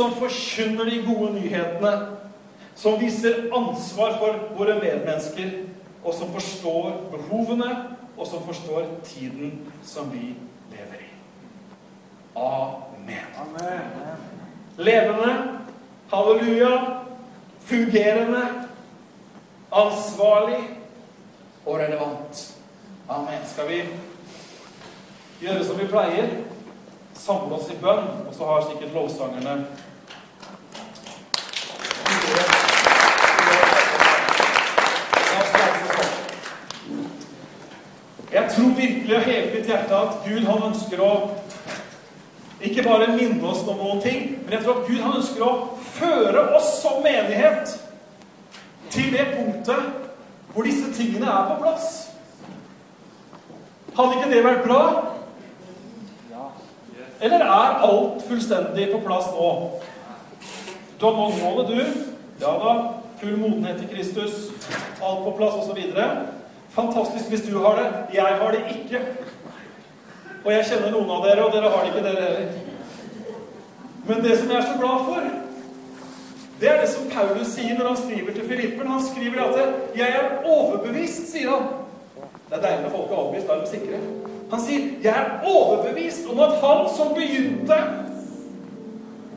som 0.00 0.14
forkynner 0.16 0.84
de 0.84 1.02
gode 1.04 1.34
nyhetene, 1.34 1.92
som 2.74 2.96
viser 3.00 3.50
ansvar 3.52 4.14
for 4.16 4.38
våre 4.56 4.78
medmennesker 4.80 5.50
og 6.00 6.14
som 6.16 6.30
forstår 6.32 6.94
behovene, 7.12 7.68
og 8.16 8.28
som 8.28 8.40
forstår 8.44 8.86
tiden 9.04 9.58
som 9.84 10.08
vi 10.12 10.32
lever 10.72 11.02
i. 11.04 11.08
Amen. 12.36 13.28
Amen. 13.42 14.24
Levende, 14.76 15.34
halleluja, 16.12 16.72
fungerende, 17.60 18.42
ansvarlig 19.72 20.62
og 21.66 21.76
relevant. 21.80 22.42
Amen. 23.08 23.44
Skal 23.52 23.68
vi 23.68 23.82
gjøre 25.44 25.64
som 25.64 25.80
vi 25.80 25.88
pleier? 25.92 26.32
Samle 27.20 27.60
oss 27.60 27.68
i 27.68 27.76
bønn, 27.76 28.08
og 28.28 28.34
så 28.34 28.48
har 28.48 28.68
sikkert 28.70 28.96
lovsangerne 28.96 29.60
Jeg 38.32 38.49
tror 38.60 38.74
virkelig 38.76 39.16
av 39.16 39.22
hele 39.22 39.54
mitt 39.54 39.68
hjerte 39.68 39.96
at 39.96 40.24
Gud 40.26 40.44
han 40.44 40.66
ønsker 40.68 41.00
å 41.00 41.12
ikke 42.60 42.84
bare 42.84 43.14
minne 43.14 43.40
oss 43.48 43.62
om 43.64 43.78
noen 43.80 44.02
ting, 44.04 44.34
men 44.42 44.52
jeg 44.52 44.66
tror 44.66 44.82
at 44.82 44.88
Gud 44.90 45.00
han 45.00 45.16
ønsker 45.16 45.44
å 45.46 45.52
føre 45.94 46.42
oss 46.58 46.74
som 46.82 46.98
menighet 47.04 47.72
til 48.92 49.08
det 49.14 49.30
punktet 49.32 50.10
hvor 50.52 50.66
disse 50.66 50.90
tingene 50.92 51.30
er 51.30 51.48
på 51.48 51.56
plass. 51.62 51.88
Hadde 53.96 54.18
ikke 54.18 54.30
det 54.34 54.44
vært 54.44 54.66
bra? 54.66 54.82
Eller 57.20 57.44
er 57.44 57.82
alt 57.84 58.22
fullstendig 58.28 58.90
på 58.92 59.00
plass 59.06 59.28
nå? 59.32 59.48
Du 61.00 61.06
har 61.06 61.16
nådd 61.16 61.40
målet, 61.40 61.72
du. 61.72 62.44
Ja 62.44 62.52
da. 62.60 62.76
Full 63.20 63.36
modenhet 63.40 63.82
i 63.84 63.88
Kristus. 63.88 64.48
Alt 65.00 65.24
på 65.24 65.34
plass, 65.36 65.56
osv. 65.60 65.80
Fantastisk 66.70 67.28
hvis 67.28 67.46
du 67.48 67.58
har 67.58 67.78
det. 67.80 67.88
Jeg 68.14 68.38
har 68.40 68.50
det 68.50 68.62
ikke. 68.70 69.00
Og 70.44 70.52
jeg 70.52 70.66
kjenner 70.70 70.94
noen 70.94 71.10
av 71.10 71.24
dere, 71.26 71.44
og 71.44 71.52
dere 71.52 71.70
har 71.72 71.84
det 71.84 71.92
ikke, 71.92 72.04
dere 72.06 72.26
heller. 72.26 72.52
Men 74.08 74.22
det 74.24 74.38
som 74.38 74.50
jeg 74.50 74.58
er 74.58 74.68
så 74.68 74.76
glad 74.78 75.02
for, 75.08 75.26
det 76.60 76.70
er 76.70 76.80
det 76.80 76.88
som 76.92 77.10
Paulus 77.12 77.52
sier 77.54 77.76
når 77.78 77.90
han 77.90 78.00
skriver 78.00 78.36
til 78.36 78.48
Filippen. 78.48 78.86
Han 78.86 79.04
skriver 79.04 79.44
at 79.44 79.56
'Jeg 79.96 80.08
er 80.08 80.26
overbevist', 80.44 81.30
sier 81.32 81.50
han. 81.50 81.68
Det 82.48 82.56
er 82.56 82.62
deilig 82.62 82.82
når 82.82 82.90
folk 82.96 83.10
er 83.10 83.16
overbevist. 83.16 83.48
Da 83.48 83.52
er 83.52 83.60
de 83.60 83.70
sikre. 83.70 83.98
Han 84.50 84.60
sier 84.60 84.80
'Jeg 85.02 85.14
er 85.16 85.30
overbevist 85.44 86.26
om 86.32 86.40
at 86.40 86.52
han 86.64 86.88
som 86.96 87.14
begynte 87.14 87.76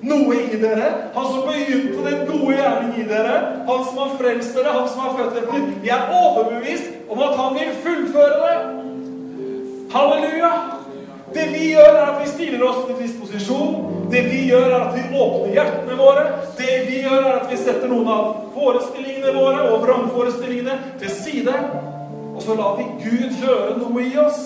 noe 0.04 0.36
i 0.36 0.60
dere. 0.62 0.92
Han 1.16 1.26
som 1.32 1.48
begynte 1.48 2.04
den 2.10 2.24
gode 2.28 2.58
gjerning 2.58 2.94
i 3.00 3.08
dere. 3.08 3.36
Han 3.68 3.84
som 3.88 4.04
har 4.04 4.16
frelst 4.20 4.56
dere, 4.58 4.76
han 4.78 4.88
som 4.92 5.06
har 5.06 5.18
født 5.18 5.36
dere 5.38 5.60
nytt. 5.60 5.76
Vi 5.84 5.92
er 5.94 6.14
overbevist 6.20 7.10
om 7.10 7.24
at 7.24 7.36
han 7.40 7.60
vil 7.60 7.76
fullføre 7.86 8.40
det. 8.46 8.56
Halleluja! 9.94 10.54
Det 11.34 11.48
vi 11.50 11.72
gjør, 11.72 11.96
er 11.98 12.08
at 12.12 12.20
vi 12.22 12.30
stiller 12.30 12.64
oss 12.68 12.84
til 12.86 13.00
disposisjon. 13.00 13.78
Det 14.12 14.22
vi 14.28 14.44
gjør, 14.52 14.68
er 14.70 14.84
at 14.84 14.98
vi 14.98 15.18
åpner 15.18 15.56
hjertene 15.56 15.96
våre. 15.98 16.26
Det 16.58 16.76
vi 16.90 17.00
gjør, 17.08 17.24
er 17.24 17.40
at 17.40 17.48
vi 17.50 17.58
setter 17.58 17.90
noen 17.90 18.12
av 18.14 18.28
forestillingene 18.54 19.34
våre 19.34 19.64
og 19.72 19.82
vrangforestillingene 19.86 20.78
til 21.02 21.16
side. 21.16 21.56
Og 22.36 22.42
så 22.42 22.58
lar 22.60 22.78
vi 22.78 22.86
Gud 23.02 23.42
gjøre 23.42 23.80
noe 23.80 24.06
i 24.06 24.14
oss. 24.22 24.44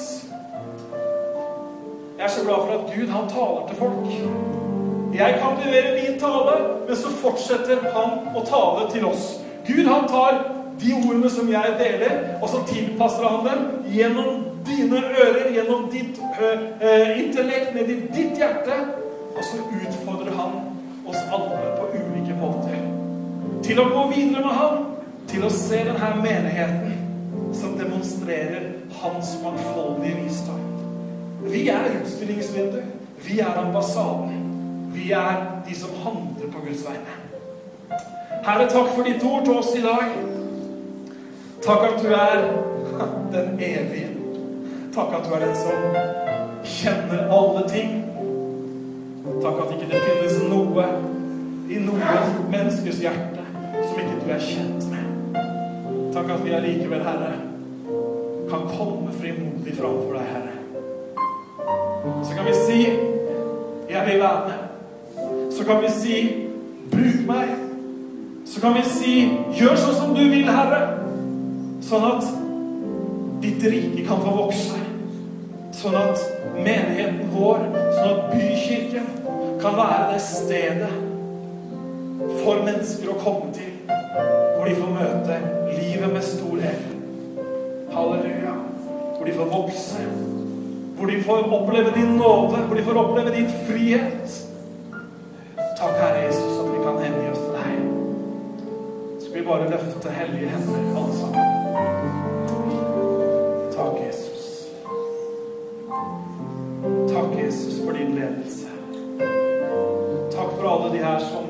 Jeg 2.18 2.26
er 2.26 2.34
så 2.34 2.48
glad 2.48 2.64
for 2.64 2.78
at 2.80 2.96
Gud, 2.96 3.12
han 3.12 3.30
taler 3.30 3.68
til 3.68 3.84
folk. 3.84 4.67
Jeg 5.14 5.40
kan 5.42 5.58
levere 5.64 5.96
min 5.96 6.20
tale, 6.20 6.56
men 6.88 6.96
så 6.96 7.12
fortsetter 7.22 7.84
han 7.94 8.36
å 8.36 8.44
tale 8.48 8.88
til 8.92 9.06
oss. 9.08 9.38
Gud 9.68 9.88
han 9.88 10.08
tar 10.10 10.40
de 10.82 10.94
ordene 10.94 11.30
som 11.32 11.50
jeg 11.52 11.76
deler, 11.80 12.20
og 12.42 12.50
så 12.52 12.62
tilpasser 12.70 13.26
han 13.26 13.48
dem 13.48 13.64
gjennom 13.94 14.44
dine 14.68 15.02
ører, 15.02 15.48
gjennom 15.56 15.88
ditt 15.92 16.20
uh, 16.22 17.10
intellekt, 17.18 17.74
ned 17.76 17.90
i 17.90 18.00
ditt 18.14 18.38
hjerte. 18.38 18.78
Og 19.38 19.44
så 19.46 19.62
utfordrer 19.80 20.34
han 20.38 20.60
oss 21.08 21.20
alle 21.34 21.74
på 21.78 21.90
ulike 21.96 22.36
måter 22.42 22.78
til 23.66 23.80
å 23.82 23.90
gå 23.90 24.06
videre 24.14 24.44
med 24.46 24.56
ham, 24.56 24.86
til 25.28 25.44
å 25.44 25.52
se 25.52 25.82
denne 25.88 26.12
menigheten 26.24 26.94
som 27.58 27.76
demonstrerer 27.80 28.70
hans 29.02 29.34
mangfoldige 29.44 30.24
visdom. 30.24 30.62
Vi 31.48 31.68
er 31.72 31.90
utstillingsvinduet. 32.00 32.94
Vi 33.26 33.40
er 33.40 33.60
ambassaden. 33.60 34.47
Vi 34.98 35.12
er 35.12 35.62
de 35.68 35.76
som 35.76 35.90
handler 36.04 36.52
på 36.52 36.60
Guds 36.66 36.86
vegne. 36.86 37.14
Herre, 38.46 38.66
takk 38.70 38.90
for 38.96 39.06
ditt 39.06 39.24
ord 39.24 39.44
til 39.46 39.60
oss 39.60 39.70
i 39.78 39.84
dag. 39.84 40.16
Takk 41.66 41.84
at 41.90 42.02
du 42.02 42.08
er 42.16 42.48
den 43.36 43.60
evige. 43.60 44.10
Takk 44.96 45.14
at 45.20 45.28
du 45.28 45.36
er 45.36 45.46
den 45.46 45.56
som 45.56 45.86
kjenner 46.64 47.30
alle 47.38 47.64
ting. 47.70 47.94
Takk 49.44 49.62
at 49.64 49.74
ikke 49.76 49.90
det 49.92 50.04
finnes 50.08 50.38
noe 50.50 50.88
i 51.70 51.82
noe 51.84 52.20
menneskes 52.50 53.02
hjerte 53.04 53.46
som 53.76 54.00
ikke 54.02 54.22
du 54.24 54.32
er 54.34 54.42
kjent 54.42 54.88
med. 54.90 55.42
Takk 56.16 56.32
at 56.34 56.46
vi 56.46 56.56
allikevel, 56.58 57.04
Herre, 57.06 57.34
kan 58.50 58.66
komme 58.72 59.14
frimodig 59.20 59.76
framfor 59.78 60.18
deg, 60.18 60.32
Herre. 60.34 60.56
Så 62.24 62.34
kan 62.34 62.46
vi 62.48 62.54
si 62.66 62.80
'Jeg 63.90 64.06
vil 64.06 64.20
være 64.20 64.42
med'. 64.48 64.67
Kan 65.68 65.82
vi 65.82 65.90
si 65.90 66.48
'Bruk 66.92 67.28
meg'. 67.28 67.56
Så 68.46 68.62
kan 68.62 68.74
vi 68.74 68.84
si 68.84 69.32
'Gjør 69.52 69.76
sånn 69.76 69.96
som 69.96 70.14
du 70.16 70.30
vil, 70.30 70.48
Herre'. 70.48 71.04
Sånn 71.82 72.06
at 72.08 72.24
ditt 73.42 73.64
rike 73.64 74.08
kan 74.08 74.22
få 74.24 74.32
vokse. 74.38 74.80
Sånn 75.72 75.96
at 75.96 76.24
menigheten 76.56 77.34
vår, 77.36 77.60
sånn 77.98 78.14
at 78.14 78.32
bykirken 78.32 79.12
kan 79.60 79.76
være 79.76 80.14
det 80.14 80.22
stedet 80.22 80.96
for 82.46 82.64
mennesker 82.64 83.12
å 83.12 83.20
komme 83.20 83.52
til, 83.52 83.76
hvor 84.56 84.66
de 84.66 84.80
får 84.80 84.96
møte 84.96 85.44
livet 85.76 86.14
med 86.14 86.24
stor 86.24 86.58
L. 86.64 86.82
Halleluja. 87.92 88.56
Hvor 89.18 89.26
de 89.26 89.34
får 89.34 89.52
vokse. 89.52 90.10
Hvor 90.98 91.08
de 91.12 91.24
får 91.24 91.54
oppleve 91.60 91.92
din 91.96 92.16
nåde, 92.16 92.68
hvor 92.68 92.76
de 92.76 92.84
får 92.84 93.04
oppleve 93.04 93.36
din 93.36 93.52
frihet. 93.68 94.47
Takk, 95.78 95.94
Herre 96.02 96.26
Jesus, 96.26 96.60
at 96.60 96.74
vi 96.74 96.78
kan 96.84 96.96
hengi 97.04 97.26
oss 97.30 97.42
til 97.44 97.54
deg. 97.54 97.74
Skal 99.22 99.34
vi 99.36 99.44
bare 99.46 99.68
løfte 99.70 100.10
hellige 100.10 100.50
hender, 100.50 100.80
alle 100.98 101.18
sammen. 101.20 101.46
Takk, 103.76 104.00
Jesus. 104.08 104.48
Takk, 107.12 107.38
Jesus, 107.44 107.76
for 107.84 107.94
din 107.94 108.16
ledelse. 108.16 108.68
Takk 110.34 110.50
for 110.56 110.66
alle 110.72 110.90
de 110.96 111.04
her 111.04 111.20
som 111.20 111.46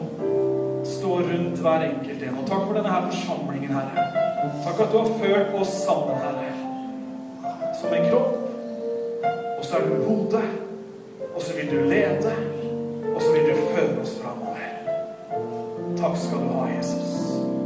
står 0.83 1.23
rundt 1.31 1.63
hver 1.63 1.87
enkelt 1.87 2.27
en. 2.27 2.37
Og 2.43 2.51
takk 2.51 2.67
for 2.67 2.75
denne 2.81 2.91
her 2.97 3.07
forsamlingen, 3.07 3.71
Herre. 3.77 4.05
Takk 4.67 4.83
at 4.89 4.91
du 4.91 4.97
har 4.97 5.17
ført 5.23 5.57
oss 5.61 5.73
sammen, 5.85 6.19
Herre. 6.25 6.51
Som 7.79 7.95
en 7.95 8.11
kropp. 8.11 8.35
Og 9.57 9.65
så 9.65 9.79
er 9.79 9.87
du 9.87 10.03
hodet. 10.03 10.45
Og 11.31 11.41
så 11.41 11.55
vil 11.55 11.71
du 11.71 11.79
lede 11.87 12.56
vil 13.37 13.49
du 13.49 13.55
føre 13.75 14.01
oss 14.01 14.17
framover. 14.21 14.57
Takk 15.97 16.17
skal 16.17 16.37
du 16.37 16.49
ha, 16.53 16.65
Jesus. 16.77 17.56